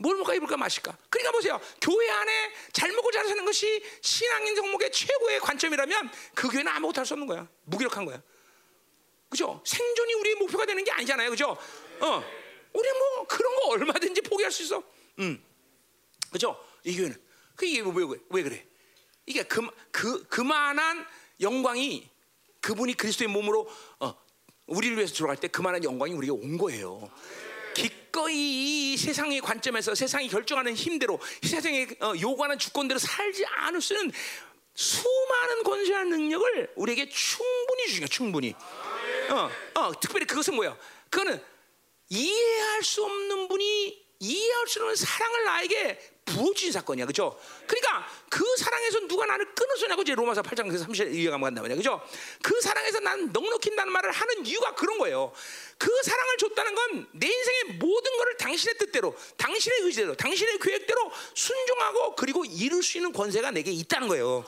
[0.02, 0.98] 뭘 먹을까 입을까 마실까?
[1.12, 1.62] 그러니까 보세요.
[1.80, 7.06] 교회 안에 잘 먹고 잘 사는 것이 신앙인 종목의 최고의 관점이라면 그 교회는 아무것도 할
[7.06, 7.48] 수 없는 거야.
[7.66, 8.20] 무기력한 거야.
[9.30, 9.62] 그죠?
[9.64, 11.30] 생존이 우리의 목표가 되는 게 아니잖아요.
[11.30, 11.56] 그죠?
[12.00, 12.24] 어.
[12.74, 14.84] 우리 뭐 그런 거 얼마든지 포기할 수 있어.
[15.20, 15.40] 음.
[16.32, 16.58] 그죠?
[16.84, 17.16] 이 교회는.
[17.56, 18.66] 그게 왜, 왜, 왜 그래?
[19.26, 19.62] 이게 그,
[19.92, 21.06] 그, 그만한
[21.40, 22.10] 영광이
[22.62, 23.70] 그분이 그리스도의 몸으로
[24.00, 24.16] 어,
[24.68, 27.12] 우리를 위해서 들어갈 때 그만한 영광이 우리가 온 거예요.
[27.76, 34.12] 기꺼이 이 세상의 관점에서 세상이 결정하는 힘대로 세상에 어, 요구하는 주권대로 살지 않을 수 있는
[34.74, 38.56] 수많은 권세와 능력을 우리에게 충분히 주시니까 충분히.
[39.30, 40.78] 어, 어, 특별히 그것은 뭐야?
[41.10, 41.42] 그거는
[42.10, 46.00] 이해할 수 없는 분이 이해할 수 없는 사랑을 나에게
[46.34, 47.40] 부어주신 사건이야, 그죠?
[47.68, 52.02] 그러니까 그 사랑에서 누가 나를 끊어주냐고 이제 로마서 8장 30절 이해가 간단 말이야, 그죠?
[52.42, 55.32] 그 사랑에서 난 넉넉힌다는 말을 하는 이유가 그런 거예요.
[55.78, 62.16] 그 사랑을 줬다는 건 내 인생의 모든 것을 당신의 뜻대로, 당신의 의지대로, 당신의 계획대로 순종하고
[62.16, 64.44] 그리고 이룰 수 있는 권세가 내게 있다는 거예요.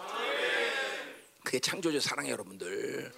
[1.43, 3.11] 그게 창조주 사랑이에요, 여러분들.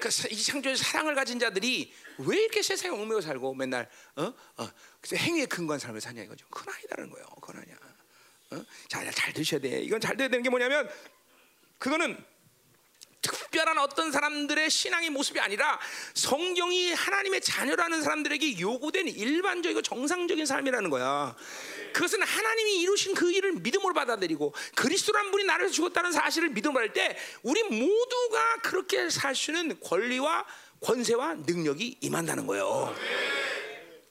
[0.00, 4.32] 그러니까 이 창조의 사랑을 가진 자들이 왜 이렇게 세상에 얽매여 살고 맨날 어?
[4.56, 4.70] 어.
[5.14, 6.46] 행위에 근거한 삶을 사냐 이거죠.
[6.50, 7.26] 그건 아니다는 거예요.
[7.40, 7.76] 그건 아니야.
[8.50, 8.64] 어?
[8.88, 9.80] 자, 잘 드셔야 돼.
[9.82, 10.88] 이건 잘 돼야 되는 게 뭐냐면
[11.78, 12.16] 그거는
[13.22, 15.78] 특별한 어떤 사람들의 신앙의 모습이 아니라
[16.14, 21.36] 성경이 하나님의 자녀라는 사람들에게 요구된 일반적이고 정상적인 삶이라는 거야.
[21.92, 27.18] 그것은 하나님이 이루신 그 일을 믿음으로 받아들이고 그리스도란 분이 나를 죽었다는 사실을 믿음으로 받을 때
[27.42, 30.46] 우리 모두가 그렇게 살 수 있는 권리와
[30.80, 32.94] 권세와 능력이 임한다는 거예요.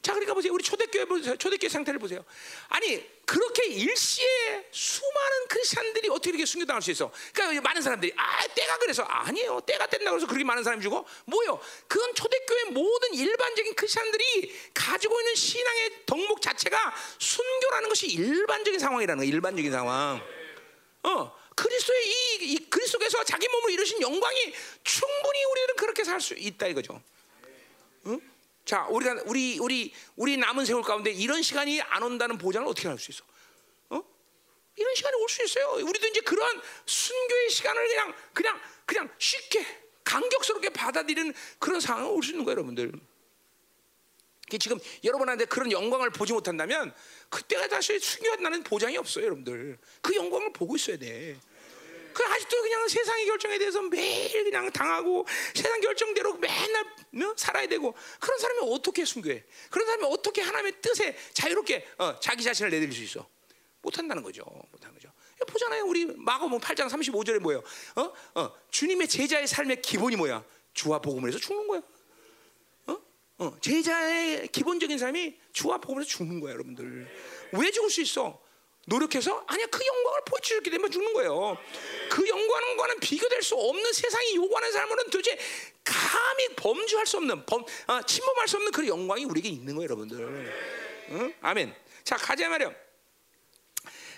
[0.10, 0.52] 자, 그러니까 보세요.
[0.52, 1.36] 우리 초대교회 보세요.
[1.38, 2.26] 초대교회 상태를 보세요.
[2.70, 7.12] 아니, 그렇게 일시에 수많은 크리스천들이 어떻게 이렇게 순교당할 수 있어?
[7.32, 9.04] 그러니까 많은 사람들이, 아, 때가 그래서.
[9.04, 9.62] 아니에요.
[9.68, 11.06] 때가 된다고 해서 그렇게 많은 사람이 죽어?
[11.26, 11.62] 뭐요?
[11.88, 19.30] 그건 초대교회 모든 일반적인 크리스천들이 가지고 있는 신앙의 덕목 자체가 순교라는 것이 일반적인 상황이라는 거야.
[19.32, 20.20] 일반적인 상황.
[21.04, 21.40] 어.
[21.54, 24.54] 그리스도의 이, 이 그리스도께서 자기 몸을 이루신 영광이
[24.84, 27.00] 충분히 우리는 그렇게 살 수 있다 이거죠.
[28.08, 28.20] 응?
[28.70, 33.00] 자, 우리가 우리 우리 우리 남은 세월 가운데 이런 시간이 안 온다는 보장을 어떻게 할
[33.00, 33.24] 수 있어?
[33.90, 34.04] 어?
[34.76, 35.84] 이런 시간이 올 수 있어요.
[35.84, 39.66] 우리도 이제 그런 순교의 시간을 그냥 그냥 그냥 쉽게
[40.04, 42.92] 감격스럽게 받아들이는 그런 상황이 올 수 있는 거예요, 여러분들.
[44.60, 46.94] 지금 여러분한테 그런 영광을 보지 못한다면
[47.30, 49.80] 그때가 다시 순교가 나는 보장이 없어요, 여러분들.
[50.04, 51.40] 그 영광을 보고 있어야 돼.
[52.20, 57.34] 그 아직도 그냥 세상의 결정에 대해서 매일 그냥 당하고 세상 결정대로 맨날 어?
[57.38, 59.42] 살아야 되고 그런 사람이 어떻게 순교해?
[59.70, 63.26] 그런 사람이 어떻게 하나님의 뜻에 자유롭게 어, 자기 자신을 내드릴 수 있어?
[63.82, 64.44] 못한다는 거죠.
[64.70, 65.10] 못하는 거죠.
[65.48, 65.86] 보잖아요.
[65.86, 67.64] 우리 마가복음 8장 35절에 뭐예요?
[67.96, 68.14] 어?
[68.36, 70.44] 어, 주님의 제자의 삶의 기본이 뭐야?
[70.74, 71.82] 주와 복음을 해서 죽는 거야.
[73.38, 77.08] 어, 제자의 기본적인 삶이 주와 복음에서 죽는 거야, 여러분들.
[77.54, 78.42] 왜 죽을 수 있어?
[78.90, 81.58] 노력해서 아니야 그 영광을 보여주기 때문에 죽는 거예요.
[82.10, 85.38] 그 영광과는 비교될 수 없는 세상이 요구하는 삶은 도대체
[85.84, 90.20] 감히 범주할 수 없는 범, 어, 침범할 수 없는 그 영광이 우리에게 있는 거예요, 여러분들.
[91.12, 91.34] 응?
[91.42, 91.76] 아멘.
[92.04, 92.74] 자 가자 말이요.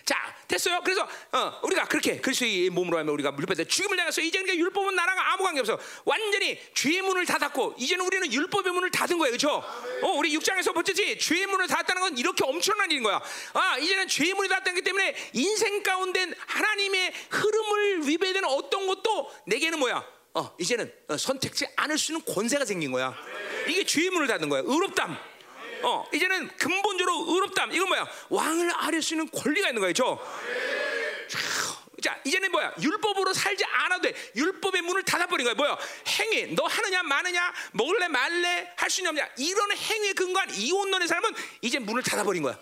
[0.05, 0.81] 자 됐어요.
[0.83, 4.21] 그래서 어, 우리가 그렇게 그리스도의 몸으로 하면 우리가 율법에 죽임을 당했어.
[4.21, 5.79] 이제 그러니까 율법은 나라가 아무 관계 없어.
[6.03, 9.63] 완전히 죄의 문을 닫았고 이제는 우리는 율법의 문을 닫은 거예요, 그렇죠?
[10.03, 13.21] 어, 우리 6장에서 보셨지 죄의 문을 닫았다는 건 이렇게 엄청난 일인 거야.
[13.53, 20.05] 아 이제는 죄의 문이 닫았기 때문에 인생 가운데 하나님의 흐름을 위배되는 어떤 것도 내게는 뭐야?
[20.33, 23.15] 어 이제는 어, 선택지 않을 수 있는 권세가 생긴 거야.
[23.67, 24.61] 이게 죄의 문을 닫은 거야.
[24.65, 25.30] 의롭담.
[25.83, 27.71] 어, 이제는 근본적으로 의롭담.
[27.73, 28.07] 이건 뭐야?
[28.29, 29.93] 왕을 아릴 수 있는 권리가 있는 거예요.
[32.01, 32.73] 자, 이제는 뭐야?
[32.81, 34.15] 율법으로 살지 않아도 돼.
[34.35, 35.53] 율법의 문을 닫아버린 거야.
[35.53, 35.77] 뭐야?
[36.19, 36.47] 행위.
[36.55, 39.29] 너 하느냐, 마느냐, 먹을래, 말래, 할 수 있냐, 없냐.
[39.37, 42.57] 이런 행위에 근거한 이혼론의 삶은 이제 문을 닫아버린 거야.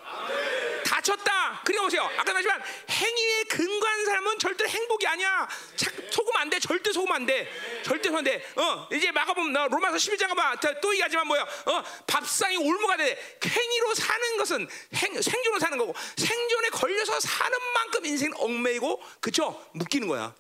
[0.90, 1.62] 다쳤다.
[1.64, 2.04] 그러니까 보세요.
[2.18, 5.48] 아까 말했지만 행위에 근거한 사람은 절대 행복이 아니야.
[5.76, 6.60] 자, 속으면 안 돼.
[6.60, 7.48] 절대 속으면 안 돼.
[7.84, 8.46] 절대 속으면 안 돼.
[8.56, 10.56] 어, 이제 마가복음 너 로마서 11장 가봐.
[10.82, 11.44] 또 얘기하지만 뭐야?
[11.44, 13.40] 어, 밥상이 올무가 돼.
[13.46, 19.64] 행위로 사는 것은 행, 생존으로 사는 거고 생존에 걸려서 사는 만큼 인생 얽매이고 그쵸?
[19.74, 20.34] 묶이는 거야.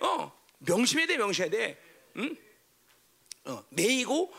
[0.00, 1.16] 어, 명심해야 돼.
[1.16, 1.82] 명심해야 돼.
[2.18, 2.36] 응?
[3.46, 4.32] 어, 매이고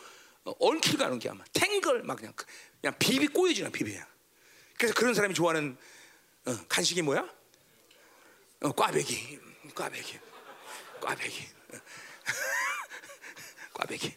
[0.45, 2.33] 어, 얽힐 가는 게 아마 탱글 막 그냥
[2.79, 4.07] 그냥 비비 꼬여지나 비비 그냥.
[4.77, 5.77] 그래서 그런 사람이 좋아하는
[6.45, 7.27] 어, 간식이 뭐야?
[8.61, 9.39] 어, 꽈배기,
[9.75, 10.19] 꽈배기,
[11.01, 11.77] 꽈배기, 어.
[13.73, 14.15] 꽈배기.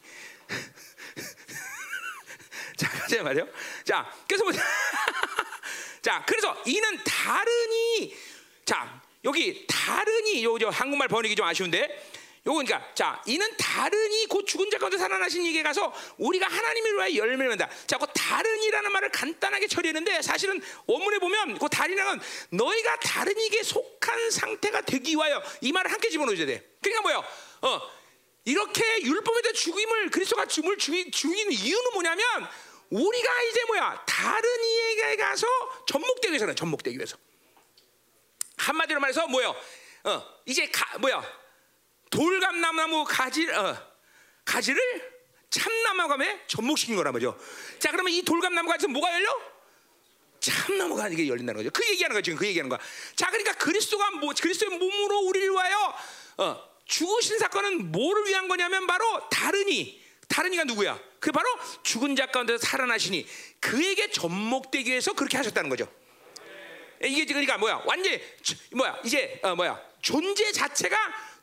[2.77, 3.49] 자, 가자 말이요.
[3.85, 4.53] 자, 그래서 뭐,
[6.03, 8.17] 자, 그래서 이는 다르니,
[8.65, 12.11] 자, 여기 다르니, 요, 저 한국말 번역이 좀 아쉬운데,
[12.55, 17.49] 그러니까 자 이는 다른이 곧 죽은 자 가운데 살아나신 이게 가서 우리가 하나님을 위하여 열매를
[17.51, 17.69] 맺다.
[17.87, 22.21] 자, 그 다른이라는 말을 간단하게 처리했는데 사실은 원문에 보면 그 다른이라는
[22.51, 26.69] 너희가 다른 이게 속한 상태가 되기 위하여 이 말을 함께 집어넣어야 돼.
[26.81, 27.25] 그러니까 뭐요?
[27.63, 27.81] 어
[28.45, 32.25] 이렇게 율법에 대해 죽임을 그리스도가 죽임을 죽이, 죽이는 이유는 뭐냐면
[32.91, 35.47] 우리가 이제 뭐야 다른 이에게 가서
[35.87, 37.17] 접목되기 위해서는 접목되기 위해서
[38.57, 39.55] 한마디로 말해서 뭐요?
[40.05, 41.40] 어 이제 가, 뭐야?
[42.11, 43.77] 돌감나무 가지 어,
[44.45, 44.81] 가지를
[45.49, 47.39] 참나무감에 접목시킨 거란 말이죠.
[47.79, 49.51] 자, 그러면 이 돌감나무가에서 뭐가 열려?
[50.41, 51.71] 참나무가 이게 열린다는 거죠.
[51.71, 52.25] 그 얘기하는 거죠.
[52.25, 52.79] 지금 그 얘기하는 거야.
[53.15, 55.95] 자, 그러니까 그리스도가 뭐 그리스도의 몸으로 우리를 위하여
[56.39, 60.99] 어, 죽으신 사건은 뭐를 위한 거냐면 바로 다른이 다른이가 누구야?
[61.19, 61.49] 그 바로
[61.83, 63.27] 죽은 자 가운데 살아나시니
[63.61, 65.87] 그에게 접목되기 위해서 그렇게 하셨다는 거죠.
[67.03, 67.83] 이게 그러니까 뭐야?
[67.85, 68.19] 완전
[68.73, 68.99] 뭐야?
[69.05, 69.81] 이제 어, 뭐야?
[70.01, 70.97] 존재 자체가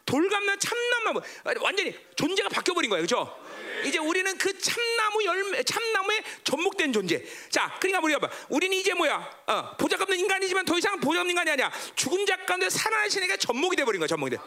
[0.08, 1.22] 돌감나 참나무
[1.62, 3.38] 완전히 존재가 바뀌어 버린 거예요, 그렇죠?
[3.84, 7.24] 이제 우리는 그 참나무 열매, 참나무에 접목된 존재.
[7.50, 8.30] 자, 그러니까 우리가 봐.
[8.50, 9.30] 우리는 이제 뭐야?
[9.46, 11.72] 어, 보잘것없는 인간이지만 더 이상 보잘없는 인간이 아니야.
[11.96, 14.42] 죽은 자 가운데 살아나신 애가 접목이 돼 버린 거야, 접목이 돼.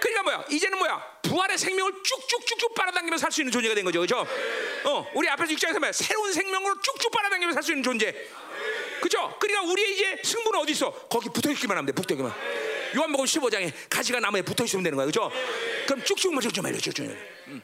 [0.00, 0.44] 그러니까 뭐야?
[0.50, 1.18] 이제는 뭐야?
[1.22, 4.26] 부활의 생명을 쭉쭉쭉쭉 빨아당기면서 살 수 있는 존재가 된 거죠, 그렇죠?
[4.84, 5.90] 어, 우리 앞에서 6장에서 뭐야?
[5.92, 8.14] 새로운 생명으로 쭉쭉 빨아당기면서 살 수 있는 존재.
[9.00, 9.36] 그렇죠?
[9.40, 10.90] 그러니까 우리의 이제 승부는 어디 있어?
[11.08, 12.32] 거기 붙어 있기만 하면 돼, 붙어 있기만.
[12.96, 15.06] 요한복음 15장에 가지가 나무에 붙어 있으면 되는 거야.
[15.06, 15.30] 그죠?
[15.86, 17.06] 그럼 쭉쭉 맞춰 좀 해려, 쭉쭉.
[17.48, 17.62] 음.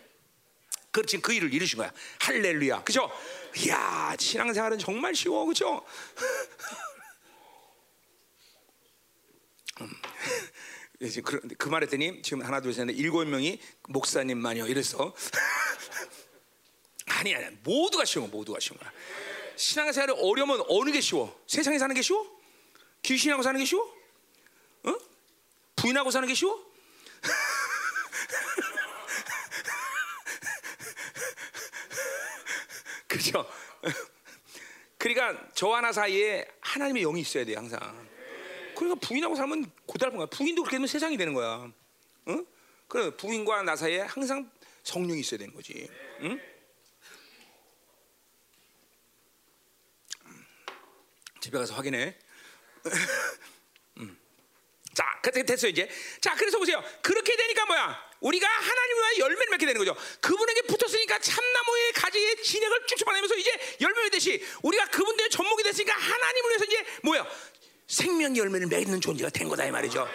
[0.90, 1.92] 그 지금 그 일을 이루신 거야.
[2.20, 2.84] 할렐루야.
[2.84, 3.10] 그죠?
[3.56, 5.44] 이야, 신앙생활은 정말 쉬워.
[5.44, 5.84] 그죠?
[9.80, 9.90] 음.
[11.24, 15.14] 그, 그 말했더니 지금 하나 둘셋 일곱 명이 목사님만요 이래서
[17.06, 18.92] 아니 아니 모두가 쉬워 모두가 쉬운 거야
[19.56, 22.24] 신앙생활이 어려우면 어느 게 쉬워 세상에 사는 게 쉬워
[23.02, 24.03] 귀신하고 사는 게 쉬워 어?
[25.84, 26.64] 부인하고 사는 게 쉬워?
[33.06, 33.46] 그죠?
[34.96, 37.78] 그러니까 저 하나 사이에 하나님의 영이 있어야 돼 항상.
[38.74, 40.26] 그러니까 부인하고 살면 고달픈 거야.
[40.26, 41.70] 부인도 그렇게 되면 세상이 되는 거야.
[42.28, 42.46] 응?
[42.88, 44.50] 그래 부인과 나 사이에 항상
[44.84, 45.86] 성령이 있어야 되는 거지.
[46.20, 46.40] 응?
[51.40, 52.16] 집에 가서 확인해.
[54.94, 55.88] 자, 됐어요 이제.
[56.20, 56.82] 자, 그래서 보세요.
[57.02, 58.14] 그렇게 되니까 뭐야?
[58.20, 59.94] 우리가 하나님과 열매를 맺게 되는 거죠.
[60.20, 66.50] 그분에게 붙었으니까 참나무의 가지의 진액을 쭉쭉 받으면서 이제 열매를 맺듯이 우리가 그분들의 접목이 됐으니까 하나님을
[66.50, 67.26] 위해서 이제 뭐야?
[67.86, 70.08] 생명 열매를 맺는 존재가 된 거다 이 말이죠.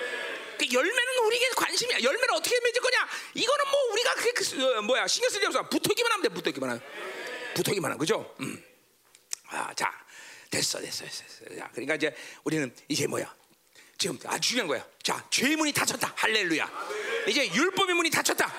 [0.58, 2.02] 그 열매는 우리에게 관심이야.
[2.02, 3.08] 열매를 어떻게 맺을 거냐?
[3.36, 5.70] 이거는 뭐 우리가 그게 그, 어, 뭐야 신경 쓸데 없어.
[5.70, 6.30] 붙어기만 하면 돼.
[6.30, 6.84] 붙어기만 하면.
[7.54, 8.36] 붙어기만 하면 그죠?
[8.40, 8.64] 음.
[9.52, 9.92] 아, 자,
[10.50, 11.56] 됐어, 됐어, 됐어.
[11.58, 13.39] 자, 그러니까 이제 우리는 이제 뭐야?
[14.00, 14.86] 지금 아주 중요한 거야.
[15.04, 16.14] 자, 죄의 문이 닫혔다.
[16.16, 16.72] 할렐루야.
[17.28, 18.50] 이제 율법의 문이 닫혔다.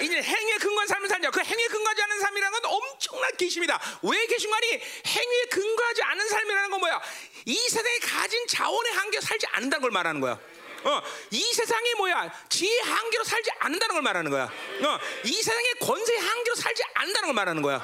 [0.00, 1.30] 이제 행위에 근거한 삶을 살냐.
[1.32, 3.80] 그 행위에 근거하지 않은 삶이라는 건 엄청난 계심이다.
[4.02, 7.02] 왜 계심관이 행위에 근거하지 않은 삶이라는 건 뭐야?
[7.46, 10.38] 이 세상에 가진 자원의 한계 살지 않는다는 걸 말하는 거야.
[10.84, 11.02] 어,
[11.32, 12.30] 이 세상에 뭐야?
[12.48, 14.44] 지혜 한계로 살지 않는다는 걸 말하는 거야.
[14.44, 17.78] 어, 이 세상에 권세 한계로 살지 않는다는 걸 말하는 거야.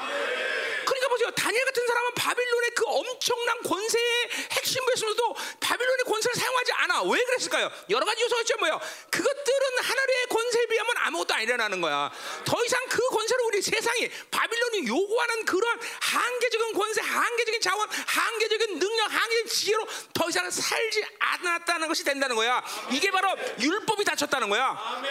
[1.10, 1.30] 보세요.
[1.32, 7.02] 다니엘 같은 사람은 바빌론의 그 엄청난 권세의 핵심부였으면서도 바빌론의 권세를 사용하지 않아.
[7.02, 7.70] 왜 그랬을까요?
[7.90, 8.56] 여러 가지 요소가 있죠.
[8.58, 8.80] 뭐요?
[9.10, 12.10] 그것들은 하나님의 권세에 비하면 아무것도 아니라는 거야.
[12.44, 19.12] 더 이상 그 권세를 우리 세상이 바빌론이 요구하는 그런 한계적인 권세, 한계적인 자원, 한계적인 능력,
[19.12, 22.64] 한계적인 지혜로 더 이상 살지 않았다는 것이 된다는 거야.
[22.90, 25.02] 이게 바로 율법이 닫혔다는 거야.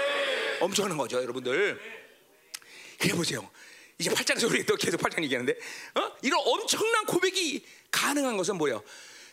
[0.61, 1.99] 엄청난 거죠, 여러분들.
[2.99, 3.49] 그래 보세요.
[3.99, 5.53] 이제 8장에서 우리 또 계속 8장 얘기하는데
[5.95, 6.11] 어?
[6.21, 8.81] 이런 엄청난 고백이 가능한 것은 뭐예요?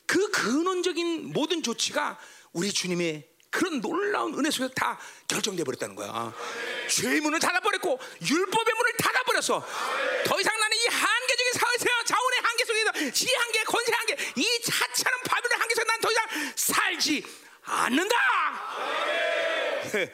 [0.07, 2.19] 그 근원적인 모든 조치가
[2.53, 4.99] 우리 주님의 그런 놀라운 은혜 속에서 다
[5.29, 6.35] 결정돼 버렸다는 거야.
[6.91, 9.67] 죄의 문을 닫아버렸고 율법의 문을 닫아버렸어.
[10.25, 15.19] 더 이상 나는 이 한계적인 사회세와 자원의 한계 속에서 지 한계, 권세 한계, 이 차차는
[15.25, 17.25] 바빌론 한계 속에 난더 이상 살지
[17.63, 18.17] 않는다.
[19.95, 20.11] 예,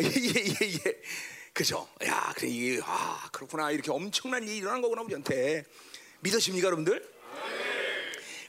[0.00, 1.02] 예, 예, 예.
[1.56, 1.88] 그죠?
[2.04, 5.64] 야, 그래 이게 아 그렇구나 이렇게 엄청난 일이 일어난 거구나 우리한테
[6.20, 7.16] 믿으십니까, 여러분들?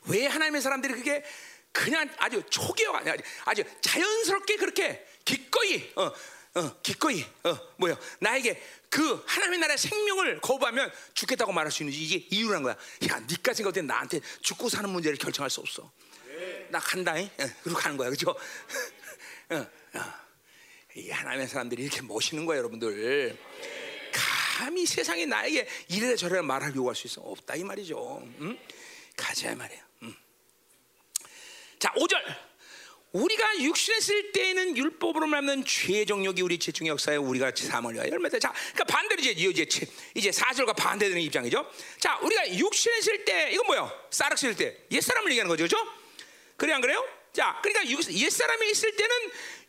[0.09, 1.23] 왜 하나님의 사람들이 그게
[1.71, 6.11] 그냥 아주 초기화가 아니라 아주 자연스럽게 그렇게 기꺼이 어,
[6.55, 12.27] 어, 기꺼이 어, 뭐야 나에게 그 하나님의 나라의 생명을 거부하면 죽겠다고 말할 수 있는지 이게
[12.29, 12.73] 이유라는 거야.
[12.73, 15.89] 야, 생각할 때 나한테 죽고 사는 문제를 결정할 수 없어.
[16.69, 17.29] 나 간다잉.
[17.39, 18.31] 예, 그리고 가는 거야, 그죠?
[19.51, 20.26] 어, 어.
[20.97, 23.37] 이 하나님의 사람들이 이렇게 모시는 거야, 여러분들.
[24.11, 28.27] 감히 세상에 나에게 이래라 저래라 말할 요구할 수 있어 없다 이 말이죠.
[28.41, 28.57] 응?
[29.15, 29.79] 가자 이 말이야.
[30.03, 30.15] 응.
[31.77, 32.17] 자, 5절.
[33.11, 38.39] 우리가 육신에 쓸 때에는 율법으로 말하는 죄의 정욕이 우리 지중의 역사에 우리가 사망을 위하여 열매다.
[38.39, 41.71] 자, 그러니까 반대로 이제 이제 이제 4절과 반대되는 입장이죠.
[41.99, 43.91] 자, 우리가 육신에 쓸때 이건 뭐요?
[44.09, 45.67] 쌀을 쓸때 옛사람을 얘기하는 거죠.
[45.67, 45.77] 그렇죠?
[46.57, 47.07] 그래 안 그래요?
[47.37, 49.15] 자, 그러니까 옛사람이 있을 때는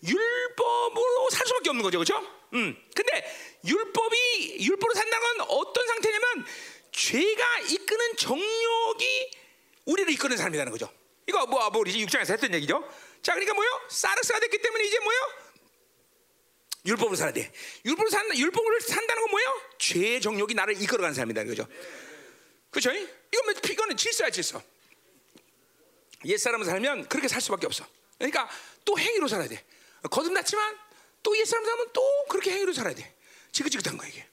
[0.05, 1.99] 율법으로 살 수밖에 없는 거죠.
[1.99, 2.19] 그렇죠?
[2.55, 2.77] 음.
[2.95, 6.47] 근데 율법이 율법으로 산다는 건 어떤 상태냐면
[6.93, 9.31] 죄가 이끄는 정욕이
[9.87, 10.93] 우리를 이끄는 사람이라는 거죠.
[11.27, 12.89] 이거 뭐, 뭐 우리 6장에서 했던 얘기죠.
[13.23, 13.69] 자, 그러니까 뭐요?
[13.89, 15.19] 사르스가 됐기 때문에 이제 뭐요?
[16.87, 17.53] 율법으로 살아야 돼.
[17.85, 19.63] 율법으로 산 율법을 산다는 건 뭐예요?
[19.79, 21.45] 죄의 정욕이 나를 이끌어가는 사람이다.
[21.45, 21.67] 그죠?
[22.71, 22.91] 그죠?
[22.93, 24.63] 이건 이거는 질서야 질서.
[26.25, 27.87] 옛 사람을 살면 그렇게 살 수밖에 없어.
[28.17, 28.49] 그러니까
[28.85, 29.65] 또 행위로 살아야 돼.
[30.11, 30.77] 거듭났지만
[31.23, 33.15] 또 옛 사람 살면 또 그렇게 행위로 살아야 돼.
[33.53, 34.27] 지긋지긋한 거야 이게.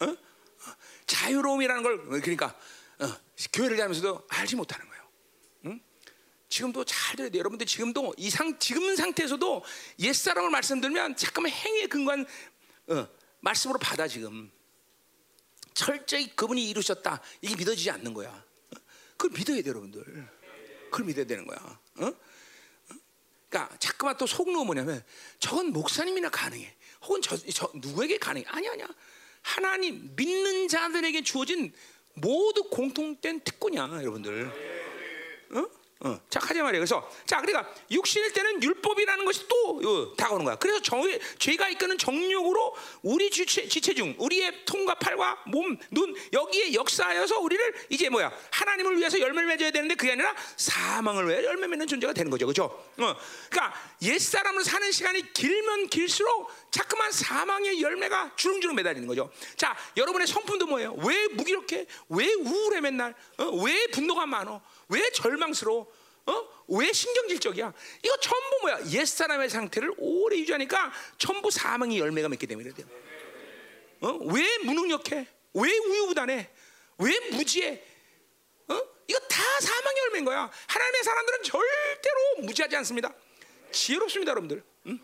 [0.00, 0.06] 어?
[0.06, 0.16] 어?
[1.06, 2.56] 자유로움이라는 걸 그러니까
[2.98, 3.06] 어,
[3.52, 5.08] 교회를 다니면서도 알지 못하는 거예요.
[5.66, 5.80] 응?
[6.48, 7.38] 지금도 잘 들어야 돼.
[7.38, 9.64] 여러분들 지금도 이 상 지금 상태에서도
[10.00, 12.26] 옛 사람을 말씀드리면 잠깐만 행위에 근거한
[12.88, 13.08] 어,
[13.40, 14.50] 말씀으로 받아 지금.
[15.74, 17.20] 철저히 그분이 이루셨다.
[17.42, 18.28] 이게 믿어지지 않는 거야.
[18.30, 18.76] 어?
[19.16, 20.02] 그걸 믿어야 돼, 여러분들.
[20.90, 21.80] 그걸 믿어야 되는 거야.
[21.96, 22.12] 어?
[23.50, 25.04] 그러니까 자꾸만 또 속는 뭐냐면
[25.40, 26.72] 저건 목사님이나 가능해.
[27.02, 28.46] 혹은 저, 저 누구에게 가능해?
[28.48, 28.86] 아니 아니야.
[29.42, 31.72] 하나님 믿는 자들에게 주어진
[32.14, 34.46] 모두 공통된 특권이야, 여러분들.
[35.52, 35.79] 어?
[36.02, 36.78] 어, 자, 하지 말이야.
[36.80, 40.56] 그래서, 자, 그러니까 육신일 때는 율법이라는 것이 또 어, 다가오는 거야.
[40.56, 41.02] 그래서 정,
[41.38, 47.74] 죄가 이끄는 정욕으로 우리 주체, 지체 중, 우리의 통과 팔과 몸, 눈 여기에 역사하여서 우리를
[47.90, 52.30] 이제 뭐야 하나님을 위해서 열매를 맺어야 되는데 그게 아니라 사망을 위해 열매 맺는 존재가 되는
[52.30, 52.64] 거죠, 그렇죠?
[52.64, 53.16] 어,
[53.50, 59.30] 그러니까 옛 사람을 사는 시간이 길면 길수록 자꾸만 사망의 열매가 주렁주렁 매달리는 거죠.
[59.56, 60.94] 자, 여러분의 성품도 뭐예요?
[60.94, 61.86] 왜 무기력해?
[62.08, 63.14] 왜 우울해 맨날?
[63.36, 63.44] 어?
[63.62, 64.62] 왜 분노가 많어?
[64.90, 65.90] 왜 절망스러워?
[66.26, 66.48] 어?
[66.68, 67.72] 왜 신경질적이야?
[68.04, 68.80] 이거 전부 뭐야?
[68.90, 72.58] 옛 사람의 상태를 오래 유지하니까 전부 사망의 열매가 맺게 돼요.
[74.00, 74.12] 어?
[74.32, 75.26] 왜 무능력해?
[75.54, 76.50] 왜 우유부단해?
[76.98, 77.82] 왜 무지해?
[78.68, 78.80] 어?
[79.08, 80.50] 이거 다 사망의 열매인 거야.
[80.66, 83.12] 하나님의 사람들은 절대로 무지하지 않습니다.
[83.72, 84.62] 지혜롭습니다, 여러분들.
[84.86, 84.98] 응?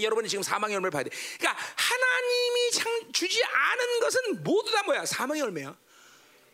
[0.00, 1.10] 여러분이 지금 사망의 열매를 봐야 돼.
[1.38, 5.06] 그러니까 하나님이 주지 않은 것은 모두 다 뭐야?
[5.06, 5.76] 사망의 열매야.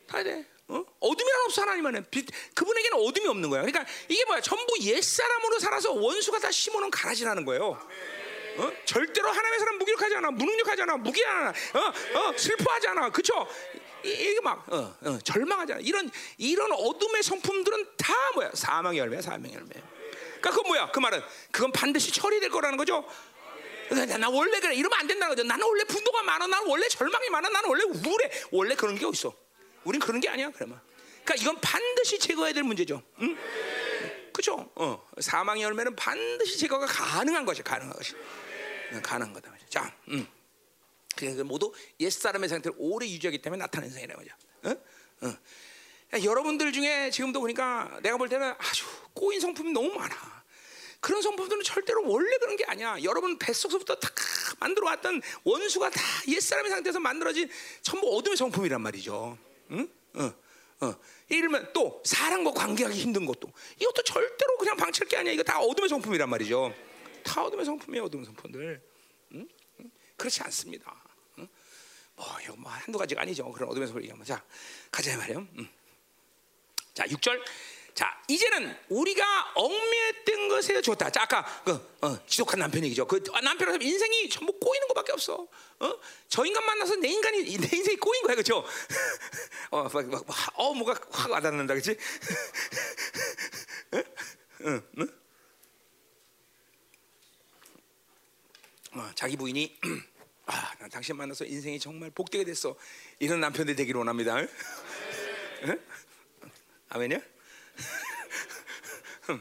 [0.06, 0.46] 다 돼.
[0.70, 0.84] 어?
[1.00, 2.06] 어둠이란 없어 하나님은
[2.54, 3.62] 그분에게는 어둠이 없는 거야.
[3.62, 4.40] 그러니까 이게 뭐야?
[4.40, 7.76] 전부 옛 사람으로 살아서 원수가 다 심어놓은 가라지라는 거예요.
[8.56, 8.72] 어?
[8.84, 12.18] 절대로 하나님의 사람 무기력하지 않아, 무능력하지 않아, 무기하지 않아, 어?
[12.18, 12.36] 어?
[12.36, 13.48] 슬퍼하지 않아, 그렇죠?
[14.04, 15.82] 이게 막 어, 어, 절망하지 않아.
[15.82, 16.08] 이런
[16.38, 18.50] 이런 어둠의 성품들은 다 뭐야?
[18.54, 19.70] 사망의 열매야, 사망의 열매.
[20.40, 20.90] 그러니까 그 뭐야?
[20.92, 23.04] 그 말은 그건 반드시 처리될 거라는 거죠.
[23.88, 25.46] 그러니까 나 원래 그래 이러면 안 된다는 거죠.
[25.46, 28.30] 나는 원래 분노가 많아, 나는 원래 절망이 많아, 나는 원래 우울해.
[28.52, 29.34] 원래 그런 게 어딨어?
[29.84, 30.80] 우린 그런 게 아니야, 그러면.
[31.24, 33.02] 그러니까 이건 반드시 제거해야 될 문제죠.
[33.20, 33.36] 응?
[34.32, 34.70] 그죠?
[34.74, 38.14] 어, 사망의 열매는 반드시 제거가 가능한 것이 가능한 것이
[39.02, 39.54] 가능한 거다.
[39.68, 40.26] 자, 음.
[41.16, 44.34] 그러니까 모두 옛 사람의 상태를 오래 유지하기 때문에 나타나는 상이라는 거죠.
[44.64, 45.26] 어?
[45.26, 45.34] 어.
[46.24, 50.40] 여러분들 중에 지금도 보니까 내가 볼 때는 아주 꼬인 성품이 너무 많아.
[51.00, 52.96] 그런 성품들은 절대로 원래 그런 게 아니야.
[53.02, 54.08] 여러분 뱃속서부터 다
[54.58, 57.48] 만들어 왔던 원수가 다 옛사람의 상태에서 만들어진
[57.82, 59.38] 전부 어둠의 성품이란 말이죠.
[59.72, 59.88] 응?
[60.14, 60.94] 어, 어.
[61.28, 65.32] 이러면 또 사람과 관계하기 힘든 것도 이것도 절대로 그냥 방치할 게 아니야.
[65.32, 66.74] 이거 다 어둠의 성품이란 말이죠.
[67.22, 68.04] 다 어둠의 성품이에요.
[68.04, 68.82] 어둠의 성품들.
[69.34, 69.48] 응?
[69.80, 69.90] 응?
[70.16, 71.04] 그렇지 않습니다.
[71.38, 71.48] 응?
[72.16, 73.50] 뭐 이거 뭐 한두 가지가 아니죠.
[73.52, 74.42] 그런 어둠의 성품 얘기하면 자
[74.90, 75.46] 가자 말이요.
[75.58, 75.68] 응.
[76.94, 77.40] 자, 6절.
[78.00, 81.10] 자, 이제는 우리가 얽매였던 것에 좋다.
[81.10, 83.06] 자, 아까 그 어, 지독한 남편 얘기죠.
[83.06, 85.46] 그 남편한테 인생이 전부 꼬이는 것밖에 없어.
[85.80, 86.00] 어?
[86.26, 88.64] 저 인간 만나서 내 인간이 내 인생이 꼬인 거야, 그렇죠?
[89.70, 90.24] 어, 막, 막,
[90.54, 91.94] 어, 뭐가 확 와닿는다, 그렇지?
[94.64, 95.08] 응, 응?
[98.92, 99.78] 어, 자기 부인이
[100.46, 102.74] 아, 난 당신 만나서 인생이 정말 복되게 됐어.
[103.18, 104.38] 이런 남편들 되기를 원합니다.
[105.64, 105.78] 응?
[106.88, 107.39] 아멘이야?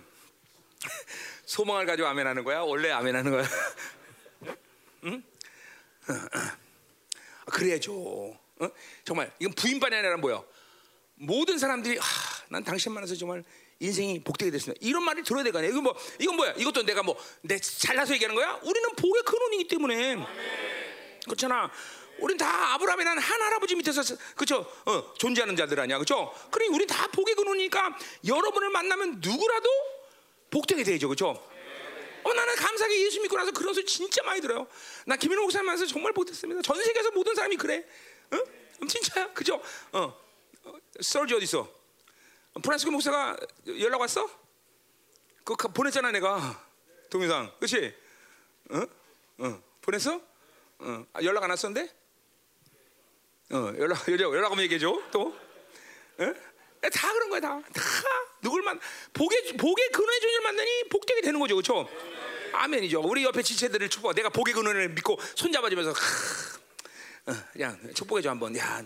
[1.45, 2.59] 소망을 가지고 아멘 하는 거야?
[2.59, 3.43] 원래 아멘 하는 거야?
[5.05, 5.23] 응?
[7.45, 7.93] 그래야죠.
[8.59, 8.69] 어?
[9.03, 10.43] 정말 이건 부인반이 아니라 뭐야?
[11.15, 12.03] 모든 사람들이 아,
[12.49, 13.43] 난 당신 만나서 정말
[13.79, 14.79] 인생이 복되게 됐습니다.
[14.85, 15.71] 이런 말을 들어야 되거 아니야.
[15.71, 16.53] 이건 뭐 이건 뭐야?
[16.57, 18.59] 이것도 내가 뭐 내 잘나서 얘기하는 거야?
[18.63, 20.17] 우리는 복의 근원이기 때문에
[21.25, 21.71] 그렇잖아.
[22.21, 24.01] 우린 다 아브라함이라는 한 할아버지 밑에서
[24.35, 24.65] 그죠?
[24.85, 26.33] 어, 존재하는 자들 아니야, 그죠?
[26.51, 29.69] 그래, 우리 다 복의 근원이니까 여러분을 만나면 누구라도
[30.51, 31.29] 복되게 되죠, 그죠?
[32.23, 34.67] 어, 나는 감사하게 예수 믿고 나서 그런 소리 진짜 많이 들어요.
[35.05, 36.61] 나 김인호 목사님 만나서 정말 복됐습니다.
[36.61, 37.85] 전 세계에서 모든 사람이 그래,
[38.31, 38.87] 어?
[38.87, 39.61] 진짜야, 그죠?
[39.91, 40.13] 어,
[40.63, 41.69] 어 설지 어디 있어?
[42.61, 43.37] 프란스코 목사가
[43.79, 44.29] 연락 왔어?
[45.43, 46.65] 그거 보냈잖아, 내가
[47.09, 47.95] 동영상, 그렇지?
[48.71, 48.85] 어?
[49.39, 50.21] 어, 보냈어?
[50.79, 51.98] 어, 아, 연락 안 왔었는데?
[53.51, 55.01] 어, 연락, 연락, 연락 오면 얘기해줘.
[55.11, 55.35] 또.
[56.19, 56.33] 에?
[56.89, 57.59] 다 그런 거야, 다.
[57.73, 57.83] 다.
[58.41, 58.79] 누굴만,
[59.13, 61.55] 복의, 복의 근원의 존재를 만나니 복되게 되는 거죠.
[61.55, 61.89] 그렇죠?
[62.53, 63.01] 아멘이죠.
[63.01, 64.13] 우리 옆에 지체들을 축복.
[64.13, 68.55] 내가 복의 근원을 믿고 손잡아주면서, 하, 어, 그냥 축복해줘, 한번.
[68.57, 68.83] 야.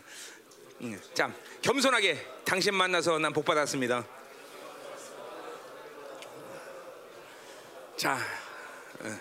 [0.82, 4.06] 음, 자, 겸손하게 당신 만나서 난 복 받았습니다.
[7.96, 8.18] 자,
[9.02, 9.20] 어.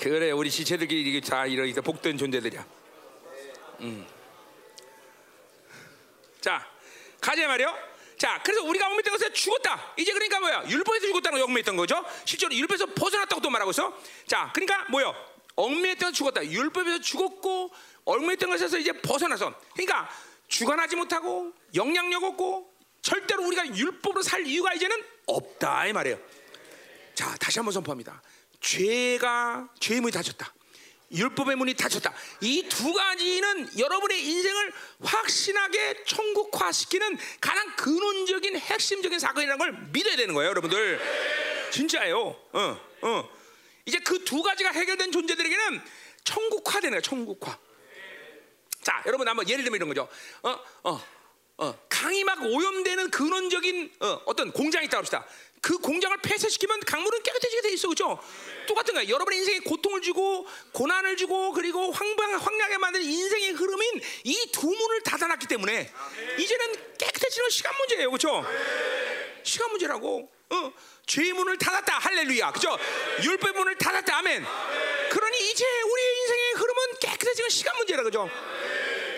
[0.00, 2.66] 그래, 우리 지체들끼리 다 이렇게 복된 존재들이야.
[3.80, 4.06] 음.
[6.44, 6.62] 자,
[7.22, 7.74] 가자 말이요.
[8.18, 9.94] 자, 그래서 우리가 얽매던 것에 죽었다.
[9.96, 10.64] 이제 그러니까 뭐야?
[10.68, 12.04] 율법에서 죽었다는 거 얽매했던 거죠.
[12.26, 13.96] 실제로 율법에서 벗어났다고 또 말하고 있어.
[14.26, 15.14] 자, 그러니까 뭐요?
[15.56, 16.44] 얽매했던 죽었다.
[16.44, 17.72] 율법에서 죽었고
[18.04, 19.58] 얽매했던 것에서 이제 벗어나서.
[19.72, 20.10] 그러니까
[20.48, 26.18] 주관하지 못하고 영향력 없고 절대로 우리가 율법으로 살 이유가 이제는 없다 이 말이에요.
[27.14, 28.20] 자, 다시 한번 선포합니다.
[28.60, 30.52] 죄가 죄의 문이 닫혔다.
[31.14, 32.12] 율법의 문이 닫혔다.
[32.40, 34.72] 이 두 가지는 여러분의 인생을
[35.04, 41.00] 확신하게 천국화시키는 가장 근원적인 핵심적인 사건이라는 걸 믿어야 되는 거예요, 여러분들.
[41.70, 42.18] 진짜예요.
[42.52, 43.30] 어, 어.
[43.86, 45.80] 이제 그 두 가지가 해결된 존재들에게는
[46.24, 47.58] 천국화되는 거예요, 천국화.
[48.82, 50.08] 자, 여러분 한번 예를 들면 이런 거죠.
[50.42, 51.00] 어, 어,
[51.58, 51.78] 어.
[51.88, 55.26] 강이 막 오염되는 근원적인 어, 어떤 공장이 있다고 합시다.
[55.64, 58.18] 그 공장을 폐쇄시키면 강물은 깨끗해지게 돼 있어, 그렇죠?
[58.66, 59.08] 똑같은 거야.
[59.08, 65.00] 여러분의 인생에 고통을 주고 고난을 주고 그리고 황방 황량에 만든 인생의 흐름인 이 두 문을
[65.02, 65.90] 닫아놨기 때문에
[66.38, 68.44] 이제는 깨끗해지는 시간 문제예요, 그렇죠?
[69.42, 70.30] 시간 문제라고.
[70.50, 70.72] 어,
[71.06, 72.78] 죄의 문을 닫았다, 할렐루야, 그렇죠?
[73.22, 74.44] 율법 문을 닫았다, 아멘.
[75.10, 78.28] 그러니 이제 우리 인생의 흐름은 깨끗해지는 시간 문제라, 그렇죠?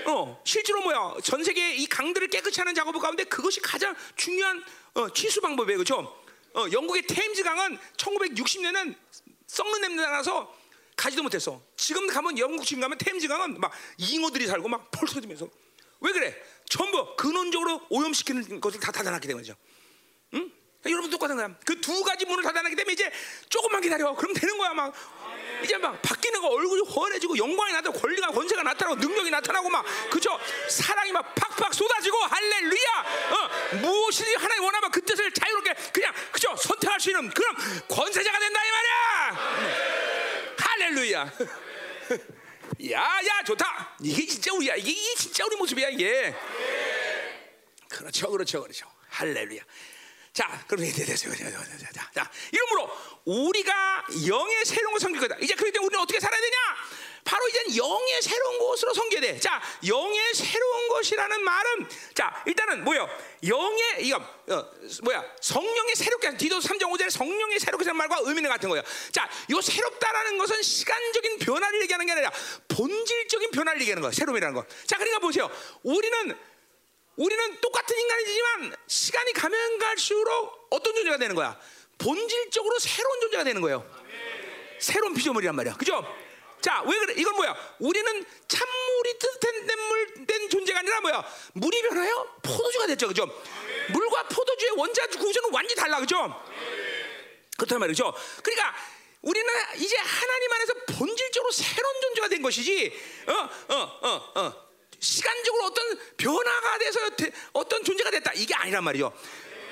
[0.07, 1.15] 어, 실제로 뭐야?
[1.25, 6.26] 전 세계 이 강들을 깨끗이 하는 작업 가운데 그것이 가장 중요한 어, 취수 방법이에요, 그렇죠?
[6.57, 8.97] 어, 영국의 테임즈 강은 1960년은
[9.47, 10.57] 썩는 냄새가 나서
[10.97, 11.63] 가지도 못했어.
[11.77, 15.49] 지금 가면 영국 지금 가면 테임즈 강은 막 잉어들이 살고 막펄 터지면서
[16.01, 16.35] 왜 그래?
[16.69, 19.55] 전부 근원적으로 오염시키는 것을 다 닫아놨기 때문이죠.
[20.87, 20.91] 응?
[20.93, 21.49] 여러분 똑같은 거야.
[21.65, 23.13] 그 두 가지 문을 닫아놨기 때문에 이제
[23.49, 24.15] 조금만 기다려.
[24.15, 24.93] 그럼 되는 거야 막.
[25.63, 30.39] 이제 막 바뀌는 거 얼굴이 훤해지고 영광이 나타나고 권리가 권세가 나타나고 능력이 나타나고 막 그죠?
[30.69, 33.05] 사랑이 막 팍팍 쏟아지고 할렐루야!
[33.31, 36.55] 어, 무엇이든지 하나님 원하면 그 뜻을 자유롭게 그냥 그죠?
[36.57, 37.57] 선택할 수 있는 그런
[37.89, 40.57] 권세자가 된다 이 말이야!
[40.59, 41.33] 할렐루야!
[42.91, 43.97] 야야 좋다!
[44.03, 44.75] 이게 진짜 우리야.
[44.77, 46.35] 이게, 이게 진짜 우리 모습이야 이게.
[47.89, 48.87] 그렇죠 그렇죠 그렇죠.
[49.09, 49.63] 할렐루야
[50.37, 51.33] 자, 이제 됐어요.
[51.95, 52.91] 자, 자, 이러므로
[53.25, 55.37] 우리가 영의 새로운 걸 섬길 거다.
[55.41, 56.57] 이제 그럴 때 우리는 어떻게 살아야 되냐?
[57.25, 59.41] 바로 이제 영의 새로운 것으로 섬겨야 돼.
[59.41, 63.09] 자, 영의 새로운 것이라는 말은 자, 일단은 뭐요?
[63.49, 64.71] 영의 이거 어,
[65.05, 65.25] 뭐야?
[65.41, 68.85] 성령의 새롭게 디도 3장 5절에 성령의 새롭게 하는 말과 의미는 같은 거예요.
[69.13, 72.31] 자, 요 새롭다라는 것은 시간적인 변화를 얘기하는 게 아니라
[72.69, 74.13] 본질적인 변화를 얘기하는 거예요.
[74.13, 74.67] 새로움이라는 거.
[74.87, 75.51] 자, 그러니까 보세요.
[75.83, 76.37] 우리는
[77.17, 81.59] 우리는 똑같은 인간이지만 시간이 가면 갈수록 어떤 존재가 되는 거야?
[81.99, 83.91] 본질적으로 새로운 존재가 되는 거예요.
[84.79, 85.75] 새로운 피조물이란 말이야.
[85.77, 86.05] 그죠?
[86.61, 87.15] 자, 왜 그래?
[87.17, 87.57] 이건 뭐야?
[87.79, 91.25] 우리는 찬물이 뜨뜻한 물 된 존재가 아니라 뭐야?
[91.55, 93.09] 물이 변하여 포도주가 됐죠.
[93.09, 93.27] 그죠?
[93.91, 96.01] 물과 포도주의 원자 구조는 완전히 달라.
[96.01, 96.17] 그죠?
[97.57, 98.13] 그렇단 말이죠.
[98.43, 98.75] 그러니까
[99.23, 102.93] 우리는 이제 하나님 안에서 본질적으로 새로운 존재가 된 것이지,
[103.29, 104.66] 어, 어, 어, 어.
[105.01, 109.13] 시간적으로 어떤 변화가 돼서 대, 어떤 존재가 됐다 이게 아니란 말이죠.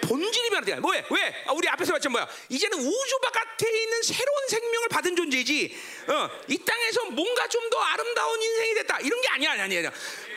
[0.03, 0.75] 본질이 변화돼.
[0.81, 1.05] 뭐해?
[1.11, 1.45] 왜?
[1.47, 2.29] 아, 우리 앞에서 봤죠 뭐야?
[2.51, 5.75] 이제는 우주 바깥에 있는 새로운 생명을 받은 존재지.
[6.09, 9.01] 어, 이 땅에서 뭔가 좀 더 아름다운 인생이 됐다.
[9.01, 9.91] 이런 게 아니야, 아니야, 아니야.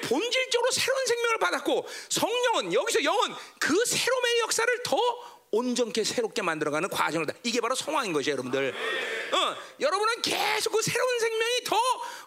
[0.06, 4.98] 본질적으로 새로운 생명을 받았고 성령은 여기서 영은 그 새로움의 역사를 더
[5.58, 7.34] 온전케 새롭게 만들어가는 과정이다.
[7.44, 8.74] 이게 바로 성화인 것이에요, 여러분들.
[9.34, 11.76] 어, 여러분은 계속 그 새로운 생명이 더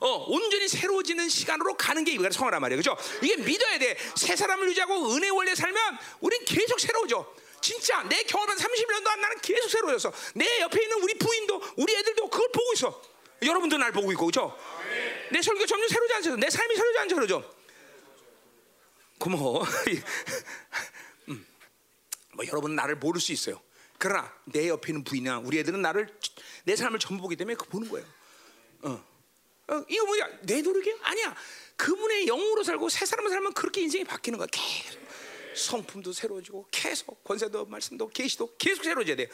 [0.01, 3.01] 어, 온전히 새로워지는 시간으로 가는 게 이게 성화란 말이에요, 그렇죠?
[3.23, 3.97] 이게 믿어야 돼.
[4.17, 7.25] 새 사람을 유지하고 은혜 원래 살면 우린 계속 새로워져.
[7.61, 10.13] 진짜 내 경험은 30년도 안 나는 계속 새로워졌어.
[10.35, 13.03] 내 옆에 있는 우리 부인도 우리 애들도 그걸 보고 있어.
[13.43, 14.57] 여러분도 날 보고 있고, 그렇죠?
[15.31, 16.37] 내 설교 점점 새로워지 않죠?
[16.37, 17.55] 내 삶이 새로워지 않죠, 그렇죠?
[19.19, 19.65] 고마워.
[22.41, 22.47] 음.
[22.47, 23.61] 뭐 여러분 나를 모를 수 있어요.
[23.99, 26.09] 그러나 내 옆에 있는 부인이나 우리 애들은 나를
[26.65, 28.07] 내 삶을 전부 보기 때문에 그 보는 거예요.
[28.83, 29.05] 어.
[29.69, 30.29] 어, 이거 뭐야?
[30.43, 30.95] 내 노력이야?
[31.03, 31.37] 아니야.
[31.77, 34.49] 그분의 영으로 살고 새 사람을 살면 그렇게 인생이 바뀌는 거야.
[34.51, 35.01] 계속
[35.55, 39.29] 성품도 새로워지고 계속 권세도 말씀도 계시도 계속 새로워져야 돼.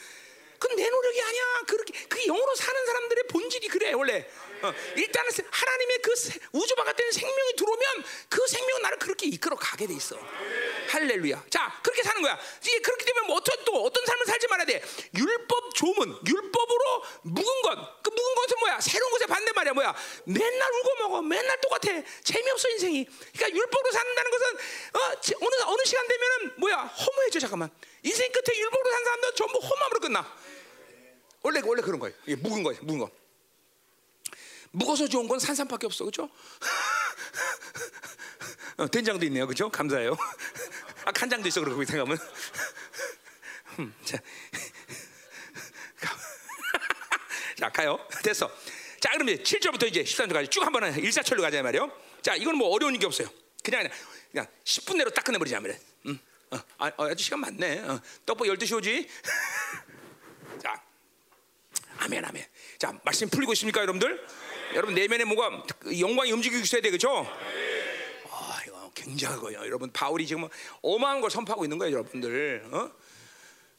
[0.59, 1.43] 그건 내 노력이 아니야.
[1.67, 4.29] 그렇게 그 영으로 사는 사람들의 본질이 그래 원래.
[4.63, 6.13] 어, 일단은 하나님의 그
[6.53, 10.17] 우주 바깥에 생명이 들어오면 그 생명은 나를 그렇게 이끌어 가게 돼 있어.
[10.89, 11.45] 할렐루야.
[11.51, 12.39] 자 그렇게 사는 거야.
[12.61, 14.83] 이제 그렇게 되면 뭐 어떤 또 어떤 삶을 살지 말아야 돼.
[15.17, 18.03] 율법 조문, 율법으로 묵은 것.
[18.03, 18.81] 그 묵은 것은 뭐야?
[18.81, 19.73] 새로운 것에 반대 말이야.
[19.75, 19.95] 뭐야?
[20.25, 21.23] 맨날 울고 먹어.
[21.23, 22.03] 맨날 똑같아.
[22.25, 23.05] 재미없어 인생이.
[23.35, 26.77] 그러니까 율법으로 산다는 것은 어, 어느 어느 시간 되면은 뭐야?
[26.77, 27.71] 허무해져 잠깐만.
[28.03, 30.37] 인생 끝에 율법으로 산 사람들 전부 허무함으로 끝나.
[31.43, 32.17] 원래 원래 그런 거예요.
[32.27, 32.81] 이게 묵은 거예요.
[32.83, 33.26] 묵은 거.
[34.77, 36.29] 묵어서 좋은 건 산삼밖에 없어, 그렇죠?
[38.77, 39.71] 어, 된장도 있네요, 그렇죠?
[39.71, 40.15] 감사해요.
[41.07, 42.19] 아 간장도 있어, 그러고 생각하면.
[43.79, 44.19] 음, 자,
[47.59, 47.99] 자 가요.
[48.23, 48.51] 됐어.
[49.01, 51.91] 자, 그럼 이제 7절부터 이제 13절까지 쭉 한번 일사철로 가자 말이요.
[52.21, 53.29] 자, 이건 뭐 어려운 게 없어요.
[53.63, 53.99] 그냥 그냥,
[54.31, 55.79] 그냥 10분 내로 딱 끝내버리자 말이야.
[56.07, 56.19] 음,
[56.51, 57.81] 어, 아, 어, 아주 시간 많네.
[57.81, 59.09] 어, 떡볶이 12시 오지.
[60.63, 60.83] 자,
[61.99, 62.45] 아멘, 아멘.
[62.79, 64.27] 자, 말씀 풀리고 있습니까, 여러분들?
[64.75, 65.65] 여러분 내면에 뭔가
[65.99, 67.27] 영광이 움직이고 있어야 돼, 그렇죠?
[68.31, 69.59] 아, 이거 굉장하고요.
[69.61, 70.49] 여러분 바울이 지금
[70.83, 72.69] 어마어마한 걸 선포하고 있는 거예요, 여러분들.
[72.73, 72.91] 어?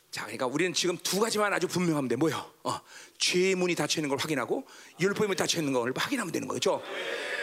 [0.10, 2.16] 자, 그러니까 우리는 지금 두 가지만 아주 분명하면 돼.
[2.16, 2.52] 뭐요?
[2.64, 2.80] 어,
[3.18, 4.66] 죄의 문이 닫혀 있는 걸 확인하고
[5.00, 6.82] 율법이 닫혀 있는 걸 확인하면 되는 거죠.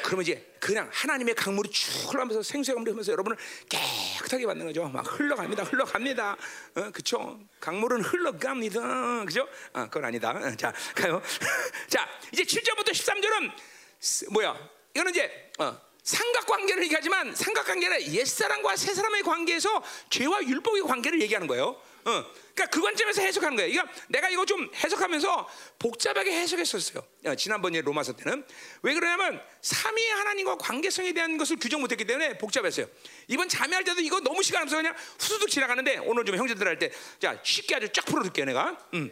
[0.05, 3.39] 그러면 이제 그냥 하나님의 강물이 쭉 흘러가면서 생수가 흐르면서 여러분을
[3.71, 4.87] 깨끗하게 받는 거죠.
[4.87, 6.37] 막 흘러갑니다, 흘러갑니다.
[6.75, 7.41] 어, 그쵸?
[7.59, 9.25] 강물은 흘러갑니다.
[9.25, 9.49] 그죠?
[9.73, 10.31] 아, 그건 아니다.
[10.33, 11.23] 어, 자, 가요.
[11.89, 14.55] 자, 이제 7절부터 13절은 뭐야?
[14.95, 21.47] 이거는 이제 어, 삼각 관계를 얘기하지만 삼각 관계는 옛사람과 새사람의 관계에서 죄와 율법의 관계를 얘기하는
[21.49, 21.81] 거예요.
[22.07, 22.25] 어,
[22.55, 23.73] 그러니까 그 관점에서 해석하는 거예요.
[23.73, 25.49] 그러니까 내가 이거 좀 해석하면서
[25.79, 27.03] 복잡하게 해석했었어요.
[27.27, 28.45] 어, 지난번에 로마서 때는
[28.83, 32.87] 왜 그러냐면 삼위의 하나님과 관계성에 대한 것을 규정 못했기 때문에 복잡했어요.
[33.29, 36.91] 이번 자매할 때도 이거 너무 시간 없어 그냥 후두둑 지나가는데 오늘 좀 형제들 할 때
[37.21, 38.77] 자 쉽게 아주 쫙 풀어둘게요 내가.
[38.95, 39.11] 음.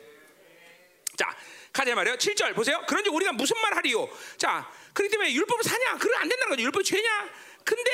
[1.16, 1.34] 자
[1.72, 2.16] 가자 말이요.
[2.16, 2.82] 7절 보세요.
[2.86, 4.09] 그런지 우리가 무슨 말 하리요?
[4.36, 5.97] 자 그렇기 때문에 율법을 사냐?
[5.99, 6.62] 그럼 안 된다는 거죠.
[6.62, 7.30] 율법 죄냐?
[7.64, 7.91] 근데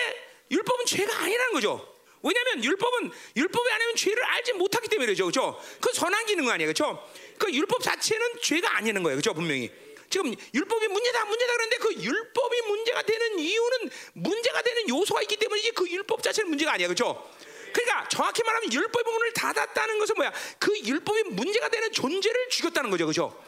[0.51, 1.97] 율법은 죄가 아니라는 거죠.
[2.23, 5.61] 왜냐하면 율법은 율법이 아니면 죄를 알지 못하기 때문이죠, 그렇죠?
[5.81, 7.09] 그 선한 기능 아니에요, 그렇죠?
[7.39, 9.35] 그 율법 자체는 죄가 아니는 거예요, 그렇죠?
[9.35, 9.70] 분명히.
[10.11, 15.73] 지금 율법이 문제다, 문제다 그러는데 그 율법이 문제가 되는 이유는 문제가 되는 요소가 있기 때문이지
[15.73, 17.31] 그 율법 자체는 문제가 아니야, 그렇죠?
[17.73, 20.32] 그러니까 정확히 말하면 율법의 문을 닫았다는 것은 뭐야?
[20.59, 23.39] 그 율법이 문제가 되는 존재를 죽였다는 거죠, 그렇죠?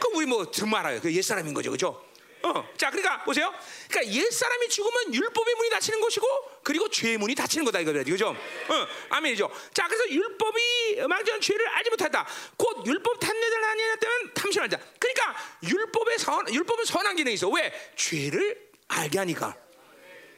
[0.00, 2.05] 그 우리 뭐 들말아요, 그 옛 사람인 거죠, 그렇죠?
[2.46, 3.52] 어, 자, 그러니까 보세요.
[3.90, 6.26] 그러니까 옛 사람이 죽으면 율법의 문이 닫히는 것이고,
[6.62, 8.28] 그리고 죄의 문이 닫히는 거다 이거죠, 그죠?
[8.28, 9.50] 어, 아멘이죠.
[9.74, 12.26] 자, 그래서 율법이 막전 죄를 알지 못했다.
[12.56, 14.78] 곧 율법 탐내들 아니었다면 탐심하자.
[15.00, 17.48] 그러니까 율법의 선, 율법은 선한 기능이 있어.
[17.48, 17.72] 왜?
[17.96, 19.56] 죄를 알게 하니까.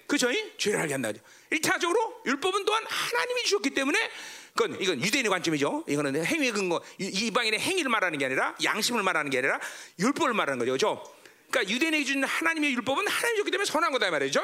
[0.06, 0.28] 그죠?
[0.56, 1.20] 죄를 알게 한다죠.
[1.50, 4.10] 일차적으로 율법은 또한 하나님이 주셨기 때문에
[4.54, 5.84] 그건 이건 유대인의 관점이죠.
[5.86, 9.60] 이거는 행위 근거 이방인의 행위를 말하는 게 아니라 양심을 말하는 게 아니라
[9.98, 10.72] 율법을 말하는 거죠.
[10.72, 11.17] 그죠?
[11.50, 14.40] 그러니까 유대인에게 주는 하나님의 율법은 하나님이 줬기 때문에 선한 거다 말이죠.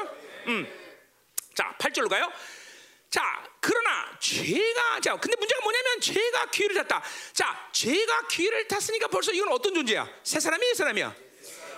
[0.47, 0.67] 음.
[1.53, 2.31] 자, 8절로 가요.
[3.09, 7.03] 자, 그러나 죄가 자, 근데 문제가 뭐냐면 죄가 기회를 탔다.
[7.33, 10.07] 자, 죄가 기회를 탔으니까 벌써 이건 어떤 존재야?
[10.23, 11.15] 새 사람이 새 사람이야.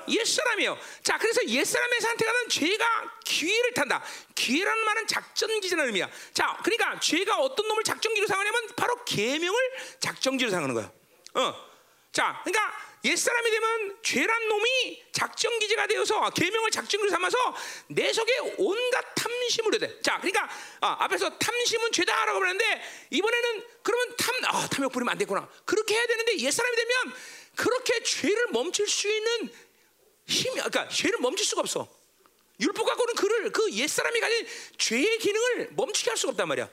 [0.10, 0.80] 옛 사람이에요.
[1.04, 4.04] 자, 그래서 옛 사람의 상태가는 죄가 기회를 탄다.
[4.36, 6.10] 기회라는 말은 작전기라는 의미야.
[6.34, 9.60] 자, 그러니까 죄가 어떤 놈을 작전기로 상하냐면 바로 계명을
[10.00, 10.90] 작전기로 상하는 거야.
[11.34, 11.68] 어.
[12.14, 17.38] 자, 그러니까 옛사람이 되면 죄란 놈이 작전기제가 되어서 계명을 작전기로 삼아서
[17.88, 20.02] 내 속에 온갖 탐심을 돼.
[20.02, 20.50] 자, 그러니까
[20.82, 25.48] 아, 앞에서 탐심은 죄다라고 그러는데 이번에는 그러면 탐, 아, 탐욕 부리면 안 되구나.
[25.66, 27.14] 그렇게 해야 되는데 옛사람이 되면
[27.56, 29.54] 그렇게 죄를 멈출 수 있는
[30.26, 31.88] 힘이, 그러니까 죄를 멈출 수가 없어.
[32.60, 34.48] 율법 갖고는 그를 그 옛사람이 가진
[34.78, 36.70] 죄의 기능을 멈추게 할 수가 없단 말이야.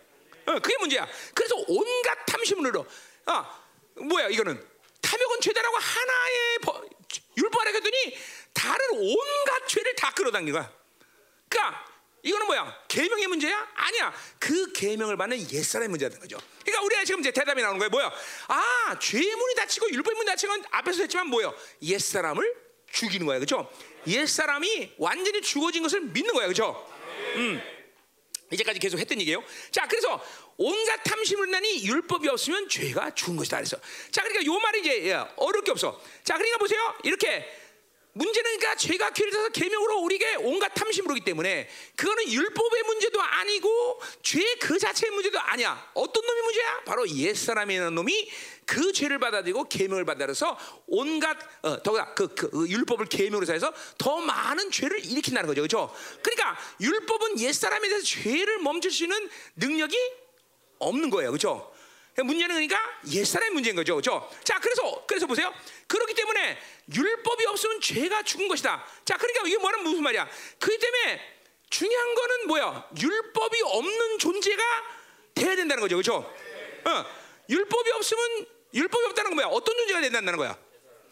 [0.46, 1.06] 어, 그게 문제야.
[1.34, 2.24] 그래서 온갖
[2.64, 2.84] 늘어.
[3.26, 3.60] 아,
[3.94, 4.73] 뭐야 이거는
[5.04, 6.88] 탐욕은 죄다라고 하나의 법,
[7.36, 8.18] 율법 안에 했더니
[8.54, 10.72] 다른 온갖 죄를 다 끌어당긴 거야.
[11.48, 11.84] 그러니까
[12.22, 12.84] 이거는 뭐야?
[12.88, 13.68] 계명의 문제야?
[13.74, 14.14] 아니야.
[14.38, 16.38] 그 계명을 받는 옛사람의 문제가 거죠.
[16.62, 17.90] 그러니까 우리가 지금 이제 대답이 나오는 거예요.
[17.90, 18.10] 뭐야?
[18.48, 21.54] 아, 죄의 문이 닫히고 율법의 문이 닫힌 건 앞에서 했지만 뭐요?
[21.82, 22.54] 옛사람을
[22.90, 23.38] 죽이는 거야.
[23.38, 23.70] 그죠?
[24.06, 26.46] 옛사람이 완전히 죽어진 것을 믿는 거야.
[26.46, 26.90] 그죠?
[27.36, 27.73] 음.
[28.54, 29.42] 이제까지 계속 했던 얘기예요.
[29.70, 30.22] 자, 그래서
[30.56, 33.58] 온갖 탐심을 나니 율법이 없으면 죄가 죽은 것이다.
[33.58, 33.76] 그래서
[34.10, 36.00] 자, 그러니까 요 말이 이제 어렵게 없어.
[36.22, 36.94] 자, 그러니까 보세요.
[37.02, 37.44] 이렇게
[38.16, 44.00] 문제는 그러니까 죄가 기를 타서 계명으로 우리에게 온갖 탐심으로 기 때문에 그거는 율법의 문제도 아니고
[44.22, 45.90] 죄 그 자체의 문제도 아니야.
[45.94, 46.84] 어떤 놈이 문제야?
[46.84, 48.30] 바로 옛사람이라는 놈이
[48.66, 54.20] 그 죄를 받아들이고 계명을 받아들여서 온갖 어, 더구나 그, 그, 그 율법을 계명으로 해서 더
[54.20, 55.62] 많은 죄를 일으킨다는 거죠.
[55.62, 55.94] 그렇죠?
[56.22, 59.96] 그러니까 율법은 옛사람에 대해서 죄를 멈출 수 있는 능력이
[60.78, 61.30] 없는 거예요.
[61.30, 61.72] 그렇죠?
[62.16, 62.78] 문제는 그러니까
[63.10, 63.94] 옛사람의 문제인 거죠.
[63.94, 64.30] 그렇죠?
[64.44, 65.52] 자, 그래서 그래서 보세요.
[65.88, 66.58] 그렇기 때문에
[66.94, 68.84] 율법이 없으면 죄가 죽은 것이다.
[69.04, 70.28] 자, 그러니까 이게 뭐는 무슨 말이야?
[70.60, 71.20] 그렇기 때문에
[71.70, 72.88] 중요한 거는 뭐야?
[73.00, 74.62] 율법이 없는 존재가
[75.34, 75.96] 돼야 된다는 거죠.
[75.96, 76.32] 그렇죠?
[76.84, 77.04] 어,
[77.48, 79.48] 율법이 없으면 율법이 없다는 건 뭐야?
[79.48, 80.58] 어떤 존재가 된다는 거야?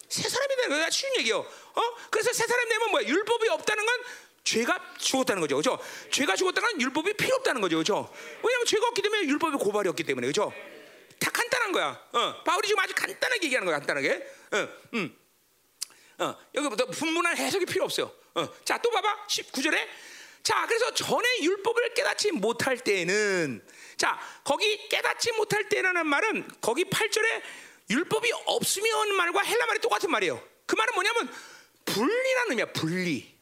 [0.08, 0.90] 새 사람이 되는 거야.
[0.90, 1.38] 쉬운 얘기요.
[1.38, 1.82] 어?
[2.10, 3.06] 그래서 새 사람이 되면 뭐야?
[3.06, 4.00] 율법이 없다는 건
[4.44, 5.56] 죄가 죽었다는 거죠.
[5.56, 5.78] 그죠?
[6.10, 7.78] 죄가 죽었다는 건 율법이 필요 없다는 거죠.
[7.78, 8.12] 그죠?
[8.42, 10.26] 왜냐하면 죄가 없기 때문에 율법이 고발이 없기 때문에.
[10.26, 10.52] 그죠?
[11.18, 12.02] 다 간단한 거야.
[12.12, 13.78] 어, 바울이 지금 아주 간단하게 얘기하는 거야.
[13.78, 14.26] 간단하게.
[14.52, 15.16] 어, 음.
[16.18, 18.12] 어, 여기부터 분분한 해석이 필요 없어요.
[18.34, 19.26] 어, 자, 또 봐봐.
[19.28, 19.88] 19절에.
[20.42, 23.64] 자, 그래서 전에 율법을 깨닫지 못할 때는
[23.96, 27.42] 자, 거기 깨닫지 못할 때라는 말은 거기 8절에
[27.90, 30.42] 율법이 없으면 말과 헬라 말이 똑같은 말이에요.
[30.66, 31.32] 그 말은 뭐냐면
[31.84, 32.72] 분리라는 의미야.
[32.72, 33.38] 분리.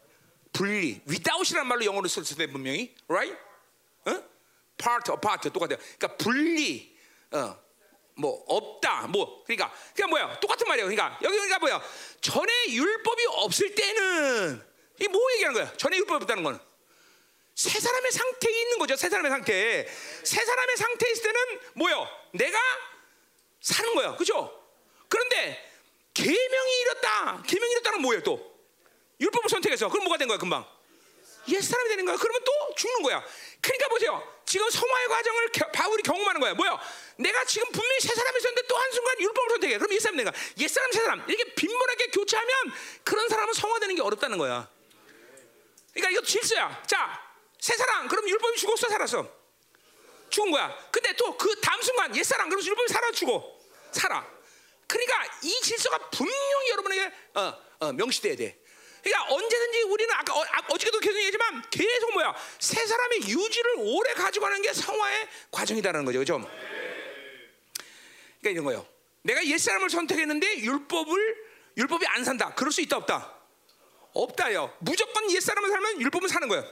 [0.52, 1.00] 분리.
[1.08, 3.38] without이라는 말로 영어로 쓸때 분명히 right?
[4.06, 4.22] 어?
[4.76, 5.78] part, apart 똑같아요.
[5.98, 6.98] 그러니까 분리.
[7.32, 7.70] 어.
[8.16, 11.82] 뭐 없다 뭐 그러니까 그러니까 뭐야 똑같은 말이에요 그러니까 여기 그러니까 뭐야
[12.20, 14.62] 전에 율법이 없을 때는
[15.00, 16.60] 이뭐 얘기하는 거야 전에 율법이 없다는 거는
[17.54, 19.88] 새 사람의 상태에 있는 거죠 새 사람의 상태.
[20.24, 22.08] 새 사람의 상태에 있을 때는 뭐요?
[22.32, 22.58] 내가
[23.60, 24.58] 사는 거야 그죠?
[25.08, 25.70] 그런데
[26.14, 27.42] 계명이 이렇다.
[27.46, 28.50] 계명이 이렇다는 뭐예요 또?
[29.20, 29.88] 율법을 선택해서.
[29.88, 30.64] 그럼 뭐가 된 거야 금방?
[31.48, 32.16] 옛 사람이 되는 거야.
[32.16, 33.24] 그러면 또 죽는 거야.
[33.60, 34.40] 그러니까 보세요.
[34.46, 36.54] 지금 성화의 과정을 바울이 경험하는 거야.
[36.54, 36.78] 뭐야?
[37.16, 39.78] 내가 지금 분명히 새 사람이 있었는데 또 한순간 율법을 선택해.
[39.78, 41.24] 그럼 옛사람 내가 옛사람 새사람.
[41.28, 42.54] 이렇게 빈번하게 교체하면
[43.04, 44.68] 그런 사람은 성화되는 게 어렵다는 거야.
[45.92, 46.82] 그러니까 이거 질서야.
[46.86, 47.29] 자,
[47.60, 49.28] 새 사람 그럼 율법이 죽었어 살았어?
[50.30, 50.74] 죽은 거야.
[50.90, 53.58] 근데 또 그 다음 순간 옛사람 그럼 율법이 살아 죽어.
[53.92, 54.26] 살아.
[54.86, 58.58] 그러니까 이 질서가 분명히 여러분에게 어, 어, 명시돼야 돼.
[59.02, 64.12] 그러니까 언제든지 우리는 아까 어, 아, 어저께도 계속 얘기했지만 계속 뭐야 새 사람의 유지를 오래
[64.14, 66.38] 가지고 가는 게 성화의 과정이다라는 거죠, 그죠?
[68.40, 68.86] 그러니까 이런 거요.
[69.22, 71.44] 내가 옛 사람을 선택했는데 율법을
[71.76, 72.54] 율법이 안 산다.
[72.54, 73.34] 그럴 수 있다 없다?
[74.12, 74.76] 없다요.
[74.80, 76.64] 무조건 옛 사람을 살면 율법은 사는 거예요.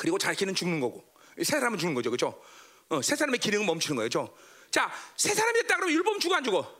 [0.00, 1.04] 그리고 자기는 죽는 거고
[1.36, 2.42] 새 사람은 죽는 거죠, 그죠?
[2.88, 4.34] 어, 새 사람의 기능은 멈추는 거예요, 그죠?
[4.70, 6.74] 자, 새 사람이 됐다 그러면 율법은 죽어 안 죽어?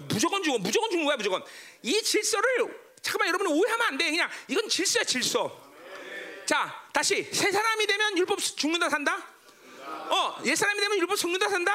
[0.00, 1.42] 무조건 죽어, 무조건 죽는 거야, 무조건.
[1.82, 4.10] 이 질서를 잠깐만 여러분 오해하면 안 돼.
[4.10, 5.66] 그냥 이건 질서야 질서.
[6.44, 9.16] 자 다시 새 사람이 되면 율법 죽는다 산다.
[10.10, 11.72] 어, 옛 사람이 되면 율법 죽는다 산다.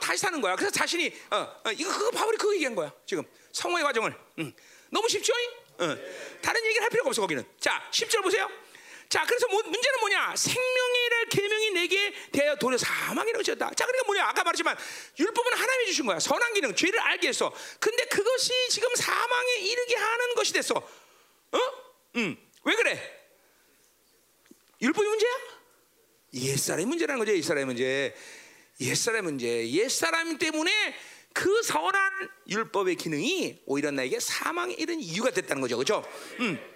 [0.00, 0.56] 다시 사는 거야.
[0.56, 2.92] 그래서 자신이 어, 어 이거 그거 바울이 그 얘기한 거야.
[3.06, 3.22] 지금
[3.52, 4.16] 성화의 과정을.
[4.40, 4.52] 응.
[4.90, 5.32] 너무 쉽죠?
[5.78, 5.96] 어.
[6.42, 7.44] 다른 얘기를 할 필요가 없어 거기는.
[7.60, 8.48] 자, 10절 보세요.
[9.14, 10.34] 자, 그래서 뭐, 문제는 뭐냐?
[10.34, 13.70] 생명이를 계명이 내게 대하여 도려 사망이라고 지었다.
[13.72, 14.24] 자, 그러니까 뭐냐?
[14.24, 14.76] 아까 말했지만
[15.16, 16.18] 율법은 하나님이 주신 거야.
[16.18, 17.54] 선한 기능, 죄를 알게 했어.
[17.78, 20.74] 근데 그것이 지금 사망에 이르게 하는 것이 됐어.
[20.74, 21.58] 어?
[22.16, 22.36] 음.
[22.64, 23.20] 왜 그래?
[24.82, 25.30] 율법이 문제야?
[26.34, 27.36] 옛사람의 문제라는 거죠.
[27.36, 28.16] 옛사람의 문제.
[28.80, 29.70] 옛사람의 문제.
[29.70, 30.72] 옛사람 때문에
[31.32, 35.76] 그 선한 율법의 기능이 오히려 나에게 사망에 이른 이유가 됐다는 거죠.
[35.76, 36.04] 그렇죠?
[36.40, 36.73] 음.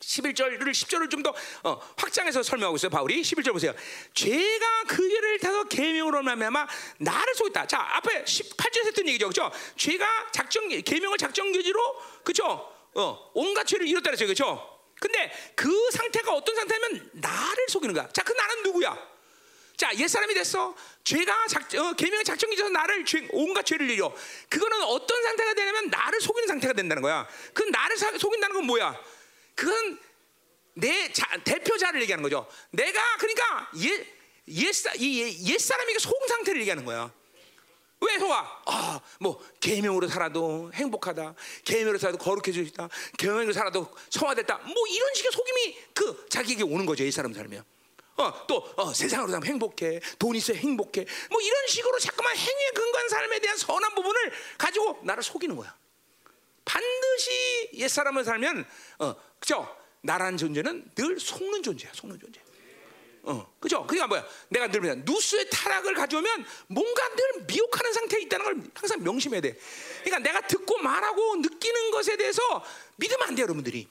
[0.00, 2.90] 11절을 10절을 좀더 어, 확장해서 설명하고 있어요.
[2.90, 3.74] 바울이 11절 보세요.
[4.14, 6.66] 죄가 그 길을 타서 계명으로 말미암아
[6.98, 7.66] 나를 속였다.
[7.66, 9.28] 자, 앞에 18절에 했던 얘기죠.
[9.28, 9.52] 그렇죠?
[9.76, 11.80] 죄가 작정 계명을 작정 규지로
[12.24, 12.72] 그렇죠?
[12.94, 14.26] 어, 온갖 죄를 이뤘다 그랬죠.
[14.26, 14.80] 그렇죠?
[15.00, 18.08] 근데 그 상태가 어떤 상태냐면 나를 속이는 거야.
[18.12, 19.10] 자, 그 나는 누구야?
[19.76, 20.74] 자, 옛사람이 됐어.
[21.04, 24.14] 죄가 작, 어, 계명의 작정이 있어서 나를 죄, 온갖 죄를 이려.
[24.50, 27.26] 그거는 어떤 상태가 되냐면 나를 속이는 상태가 된다는 거야.
[27.54, 29.00] 그 나를 사, 속인다는 건 뭐야?
[29.54, 29.98] 그건
[30.74, 32.46] 내 자, 대표자를 얘기하는 거죠.
[32.70, 34.06] 내가 그러니까 옛,
[34.48, 37.12] 옛사, 이 옛사람에게 속은 상태를 얘기하는 거야.
[38.00, 38.62] 왜 속아?
[38.66, 41.34] 아, 뭐 계명으로 살아도 행복하다.
[41.64, 42.88] 계명으로 살아도 있다.
[43.18, 44.58] 계명으로 살아도 성화됐다.
[44.58, 47.04] 뭐 이런 식의 속임이 그 자기에게 오는 거죠.
[47.04, 47.62] 이 사람 살면.
[48.16, 50.00] 어, 또 어, 세상으로 살면 행복해.
[50.18, 51.04] 돈 있어 행복해.
[51.30, 55.76] 뭐 이런 식으로 자꾸만 행위에 근거한 삶에 대한 선한 부분을 가지고 나를 속이는 거야.
[56.64, 58.66] 반드시 옛 사람을 살면
[58.98, 59.76] 어, 그죠?
[60.02, 61.92] 나라는 존재는 늘 속는 존재야.
[61.94, 62.40] 속는 존재.
[63.22, 63.86] 어, 그죠?
[63.86, 64.26] 그러니까 뭐야?
[64.48, 64.94] 내가 늘 뭐야?
[64.96, 69.58] 누수의 타락을 가져오면 뭔가 늘 미혹하는 상태에 있다는 걸 항상 명심해야 돼.
[70.02, 72.64] 그러니까 내가 듣고 말하고 느끼는 것에 대해서
[72.96, 73.88] 믿으면 안 돼, 여러분들이.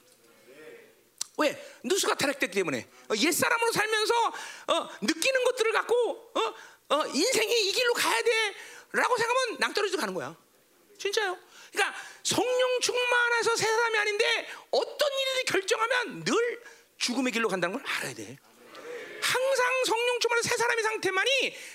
[1.37, 1.79] 왜?
[1.83, 4.13] 누수가 타락됐기 때문에 어, 옛 사람으로 살면서
[4.67, 10.35] 어, 느끼는 것들을 갖고 어, 어, 인생이 이 길로 가야 돼라고 생각하면 낭떠러지도 가는 거야.
[10.97, 11.37] 진짜요?
[11.71, 16.61] 그러니까 성령 충만해서 새 사람이 아닌데 어떤 일이 결정하면 늘
[16.97, 18.37] 죽음의 길로 간다는 걸 알아야 돼.
[19.21, 21.29] 항상 성령 충만한 새 사람의 상태만이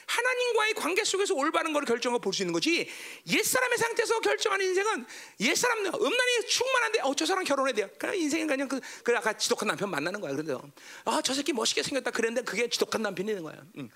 [0.06, 2.90] 하나님과의 관계 속에서 올바른 걸 결정하고 볼 수 있는 거지
[3.26, 5.06] 옛 사람의 상태에서 결정하는 인생은
[5.40, 7.88] 옛 사람 음란이 충만한데 어저 사람 결혼해야 돼요.
[7.98, 10.32] 그냥 인생은 그냥 그, 그 아까 지독한 남편 만나는 거야.
[10.32, 10.54] 그런데
[11.04, 13.56] 아저 새끼 멋있게 생겼다 그랬는데 그게 지독한 남편이 되는 거야.
[13.76, 13.90] 응.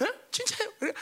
[0.00, 0.06] 어?
[0.30, 0.70] 진짜요?
[0.78, 0.92] 다다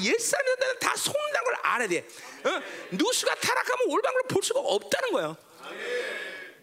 [0.00, 1.98] 옛사람들 다 속는다는 걸 알아야 돼.
[2.44, 2.62] 어?
[2.92, 5.36] 누수가 타락하면 올바른 걸 볼 수가 없다는 거야.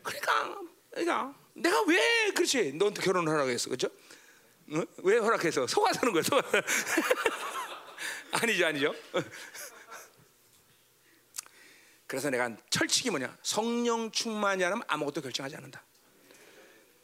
[0.03, 0.57] 그러니까
[0.91, 1.35] 그러니까.
[1.53, 2.73] 내가 왜 그렇지?
[2.73, 3.87] 너한테 결혼을 하라고 했어, 그렇죠?
[4.71, 4.83] 어?
[4.97, 6.41] 왜 허락해서 속아서는 거야, 속아.
[8.41, 8.93] 아니죠, 아니죠.
[12.07, 13.35] 그래서 내가 철칙이 뭐냐?
[13.41, 15.83] 성령 충만이 않으면 아무것도 결정하지 않는다.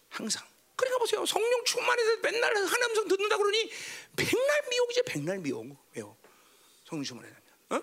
[0.10, 0.46] 항상.
[0.76, 1.26] 그러니까 보세요.
[1.26, 3.72] 성령 충만해서 맨날 하나님 음성 듣는다 그러니
[4.16, 5.76] 백날 미혹이지, 백날 미혹.
[5.96, 6.16] 왜요?
[6.92, 7.30] 성령 충만해.
[7.70, 7.82] 어?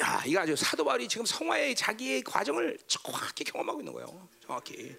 [0.00, 4.28] 야, 이거 아주 사도 바울이 지금 성화의 자기의 과정을 정확히 경험하고 있는 거예요.
[4.44, 4.96] 정확히.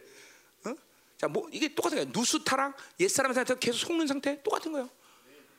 [1.17, 2.11] 자, 뭐 이게 똑같은 거예요.
[2.11, 4.89] 누수 타락, 옛사람 상태 계속 속는 상태 똑같은 거예요.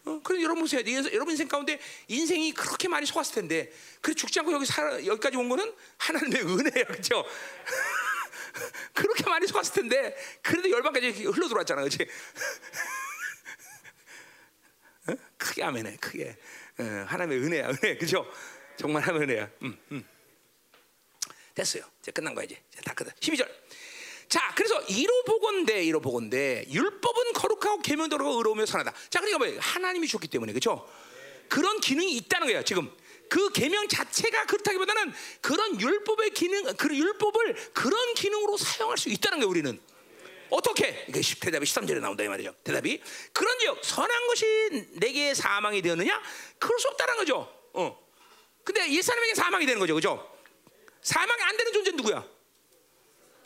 [0.04, 0.20] 어?
[0.24, 0.82] 그래 여러분 보세요.
[1.12, 5.48] 여러분 인생 가운데 인생이 그렇게 많이 속았을 텐데, 그래 죽지 않고 여기 살 여기까지 온
[5.48, 7.24] 거는 하나님의 은혜야, 그렇죠?
[8.92, 12.08] 그렇게 많이 속았을 텐데, 그래도 열방까지 흘러 들어왔잖아, 그렇지?
[15.10, 15.14] 어?
[15.36, 16.36] 크게 아멘해, 크게.
[16.78, 18.26] 어, 하나님의 은혜야, 은혜, 그렇죠?
[18.76, 19.50] 정말 하나님의 은혜야.
[19.62, 20.04] 음, 음.
[21.54, 21.84] 됐어요.
[22.00, 22.60] 이제 끝난 거야 이제.
[22.84, 23.06] 다 끝.
[23.20, 23.48] 12절.
[24.28, 28.92] 자, 그래서 이로 보건대, 이로 보건대, 율법은 거룩하고 계명대로 의로우며 선하다.
[29.10, 30.88] 자, 그러니까 뭐 하나님이 줬기 때문에 그렇죠?
[31.48, 32.64] 그런 기능이 있다는 거예요.
[32.64, 32.90] 지금
[33.28, 35.12] 그 계명 자체가 그렇다기보다는
[35.42, 39.50] 그런 율법의 기능, 그 율법을 그런 기능으로 사용할 수 있다는 거예요.
[39.50, 39.78] 우리는
[40.52, 41.06] 어떻게?
[41.08, 42.54] 이게 대답이 13절에 나온다 이 말이죠.
[42.62, 43.02] 대답이
[43.32, 46.22] 그런즉 선한 것이 내게 사망이 되었느냐?
[46.58, 47.50] 그럴 수 없다는 거죠.
[47.72, 47.98] 어.
[48.62, 50.30] 근데 옛 사람에게 사망이 되는 거죠, 그죠?
[51.00, 52.22] 사망이 안 되는 존재는 누구야?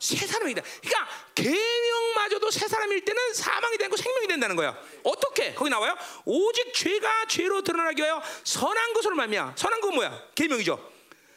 [0.01, 0.63] 새 사람이다.
[0.83, 4.77] 그러니까 계명마저도 새 사람일 때는 사망이 되고 생명이 된다는 거야.
[5.05, 5.55] 어떻게?
[5.55, 5.97] 거기 나와요.
[6.25, 9.55] 오직 죄가 죄로 드러나기 위하여 선한 것으로 말미야.
[9.57, 10.31] 선한 건 뭐야?
[10.35, 10.93] 계명이죠.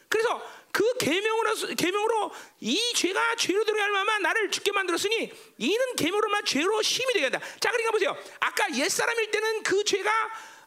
[0.10, 0.42] 그래서
[0.72, 7.12] 그 계명으로 계명으로 이 죄가 죄로 들어갈 만만 나를 죽게 만들었으니 이는 계명으로만 죄로 심이
[7.14, 7.40] 되게 한다.
[7.60, 8.18] 자, 그러니까 보세요.
[8.40, 10.12] 아까 옛 사람일 때는 그 죄가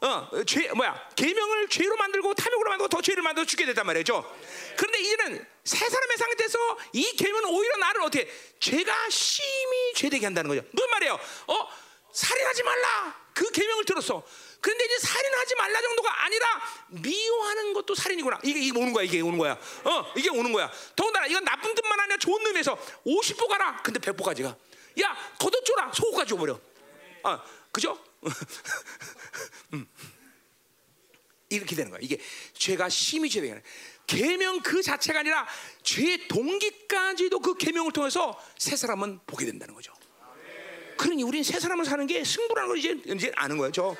[0.03, 1.11] 어, 죄 뭐야?
[1.15, 4.25] 계명을 죄로 만들고 탐욕으로 만들고 더 죄를 만들어 죽게 됐단 말이죠.
[4.77, 10.67] 그런데 이제는 새 사람의 상태에서 이 계명은 오히려 나를 어떻게 죄가 심히 죄되게 한다는 거죠.
[10.73, 11.21] 무슨 말이에요?
[11.47, 11.69] 어,
[12.13, 13.23] 살인하지 말라.
[13.33, 14.25] 그 계명을 들었어.
[14.63, 16.47] 그런데 이제 살인하지 말라 정도가 아니라
[16.91, 18.39] 미워하는 것도 살인이구나.
[18.45, 19.05] 이게 이게 오는 거야.
[19.05, 19.59] 이게 오는 거야.
[19.85, 20.71] 어, 이게 오는 거야.
[20.95, 23.83] 더군다나 이건 나쁜 뜻만 아니라 좋은 의미에서 50보 가라.
[23.83, 24.57] 근데 100보까지 가.
[25.03, 25.93] 야, 걷어줘라.
[25.93, 26.61] 소고까지 줘버려.
[27.25, 27.99] 아, 그죠?
[29.75, 29.85] 음.
[31.51, 31.99] 이렇게 되는 거야.
[32.01, 32.19] 이게
[32.55, 33.61] 죄가 심히 죄되는.
[34.07, 35.45] 계명 그 자체가 아니라
[35.83, 39.93] 죄 동기까지도 그 계명을 통해서 새 사람은 보게 된다는 거죠.
[40.97, 43.73] 그러니 우리는 새 사람을 사는 게 승부라는 걸 이제 이제 아는 거예요.
[43.73, 43.97] 저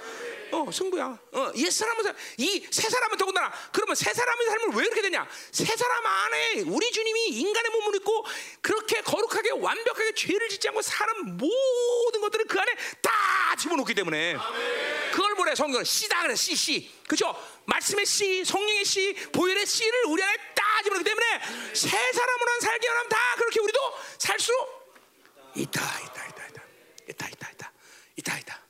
[0.53, 1.19] 어, 승부야.
[1.33, 5.27] 어, 옛 사람은 사, 이새 사람은 더군다나 그러면 새 사람의 삶을 왜 그렇게 되냐?
[5.51, 8.27] 새 사람 안에 우리 주님이 인간의 몸을 입고
[8.61, 14.37] 그렇게 거룩하게 완벽하게 죄를 짓지 않고 사람 모든 것들을 그 안에 다 집어넣기 때문에
[15.13, 16.91] 그걸 뭐래 성경은 씨다 그래 씨 씨.
[17.09, 17.35] 그죠?
[17.67, 21.41] 말씀의 씨, 성령의 씨, 보혈의 씨를 우리 안에 다 집어넣기 때문에
[21.75, 23.79] 새 사람으로 살게 하면 다 그렇게 우리도
[24.19, 24.53] 살 수
[25.55, 26.63] 있다, 있다, 있다, 있다,
[27.09, 27.73] 있다, 있다, 있다,
[28.17, 28.62] 있다, 있다.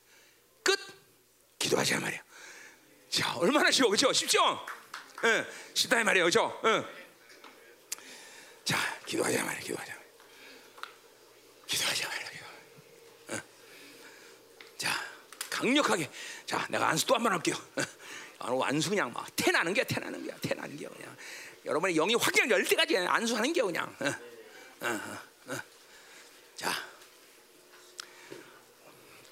[1.73, 1.83] 끝.
[1.83, 2.21] 기도하자 말이야.
[3.09, 4.11] 자, 얼마나 쉬워, 그렇죠?
[4.13, 4.65] 쉽죠?
[5.23, 6.61] 예, 쉽다 이 말이에요, 그렇죠?
[6.65, 6.83] 예.
[9.05, 9.59] 기도하자 말이야.
[9.61, 9.93] 기도하자.
[11.67, 12.29] 기도하자 말이야.
[12.29, 12.45] 기도.
[13.35, 13.41] 어.
[14.77, 14.89] 자,
[15.49, 16.09] 강력하게.
[16.45, 17.55] 자, 내가 안수 또 한 번 할게요.
[18.39, 18.61] 어.
[18.63, 21.15] 안수 그냥 막 태나는 게 태나는 게 태나는 게 그냥.
[21.65, 23.95] 여러분의 영이 확연 열 때까지 안수하는 게 그냥.
[23.99, 24.05] 어.
[24.05, 25.61] 어, 어, 어.
[26.55, 26.71] 자.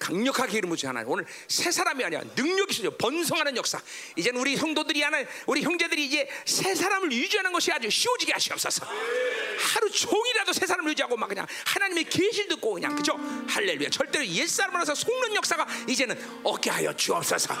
[0.02, 2.90] 강력하게 이름 붙이 하나님 오늘 새 사람이 아니라 능력이 있어요.
[2.96, 3.80] 번성하는 역사.
[4.16, 8.84] 이제는 우리 성도들이 하나 우리 형제들이 이제 새 사람을 유지하는 것이 아주 쉬워지게 하시옵소서.
[8.84, 13.16] 하루 종일이라도 새 사람을 유지하고 막 그냥 하나님의 계시를 듣고 그냥 그죠
[13.48, 13.90] 할렐루야.
[13.90, 17.54] 절대로 옛 사람으로서 속는 역사가 이제는 없게 하여 주옵소서.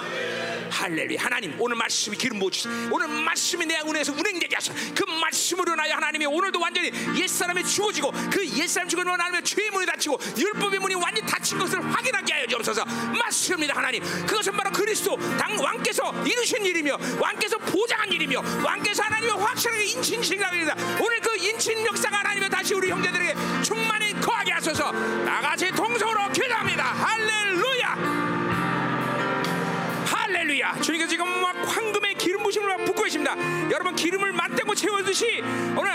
[0.70, 1.22] 할렐루야.
[1.22, 6.26] 하나님 오늘 말씀이 기름 부으시 오늘 말씀이 내 운에서 운행되게 하소서 그 말씀으로 인하여 하나님이
[6.26, 6.90] 오늘도 완전히
[7.20, 11.58] 옛 사람이 죽어지고 그 옛 사람 죽은 하나님의 죄의 문이 닫히고 율법의 문이 완전히 닫힌
[11.58, 12.84] 것을 확인하게 하여 주옵소서.
[12.84, 14.02] 맞습니다 하나님.
[14.26, 20.74] 그것은 바로 그리스도 당 왕께서 이루신 일이며 왕께서 보장한 일이며 왕께서 하나님의 확실하게 인친신이라고 합니다.
[21.00, 24.92] 오늘 그 인친 역사가 하나님의 다시 우리 형제들에게 충만히 거하게 하소서.
[24.92, 26.84] 나같이 동성으로 기도합니다.
[26.84, 28.42] 할렐루야.
[30.06, 30.80] 할렐루야.
[30.80, 32.11] 주님께서 지금 막 황금의
[32.60, 33.34] 막 붓고 계십니다.
[33.70, 35.42] 여러분 기름을 맞대고 채워듯이
[35.76, 35.92] 오늘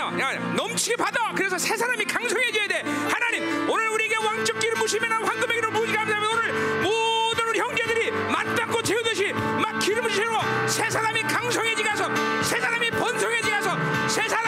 [0.56, 1.32] 넘치게 받아.
[1.34, 2.82] 그래서 새 사람이 강성해져야 돼.
[3.10, 6.34] 하나님 오늘 우리에게 왕적 기름 부심이나 황금의 기름 부으시 감사합니다.
[6.34, 12.04] 오늘 모든 우리 형제들이 맞닿고 채우듯이 막 기름을 채워 새 사람이 강성해지게 하소
[12.42, 13.70] 새 사람이 번성해지게 하소
[14.08, 14.47] 새 사람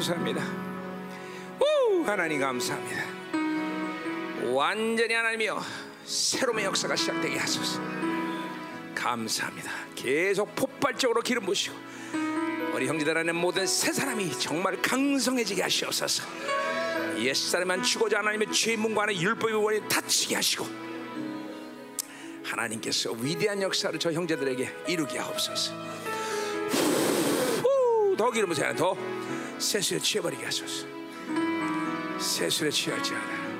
[0.00, 0.42] 감사합니다.
[1.60, 3.04] 오 하나님 감사합니다.
[4.50, 5.62] 완전히 하나님이여
[6.06, 7.78] 새로운 역사가 시작되게 하소서.
[8.94, 9.70] 감사합니다.
[9.94, 11.76] 계속 폭발적으로 기름 부시고
[12.74, 16.24] 우리 형제들 안에 모든 새 사람이 정말 강성해지게 하시옵소서.
[17.18, 20.66] 옛사람만 죽어자 하나님의 죄의 문과 안에 율법의 원이 닫히게 하시고
[22.42, 25.74] 하나님께서 위대한 역사를 저 형제들에게 이루게 하옵소서.
[27.62, 28.96] 후, 더 기름 부세요 더
[29.60, 30.86] 세수에 취해버리게 하소서.
[32.18, 33.50] 세수에 취할 지 알아요.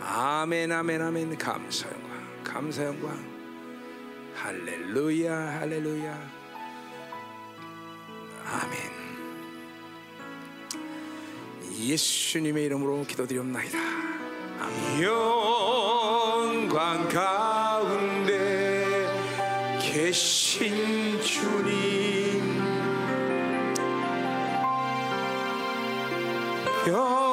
[0.00, 1.36] 아멘 아멘 아멘.
[1.36, 3.22] 감사 영광 감사 영광
[4.34, 6.30] 할렐루야 할렐루야.
[8.46, 8.78] 아멘.
[11.78, 13.78] 예수님의 이름으로 기도드리옵나이다.
[14.60, 15.02] 아멘.
[15.02, 19.06] 영광 가운데
[19.80, 22.17] 계신 주님
[26.90, 27.27] 변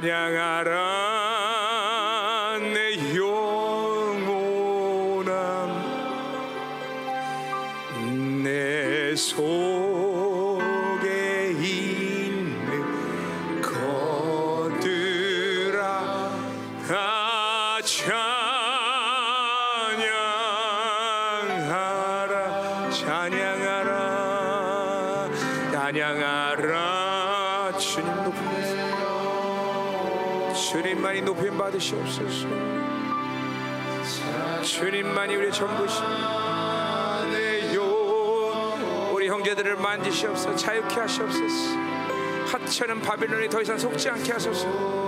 [0.00, 0.79] Vanyangara
[31.80, 32.46] 주시옵소서.
[34.62, 36.08] 주님만이 우리의 전부시며
[39.12, 40.54] 우리 형제들을 만지시옵소서.
[40.56, 41.78] 자유케 하시옵소서.
[42.52, 44.99] 하찮은 바빌론이 더 이상 속지 않게 하소서.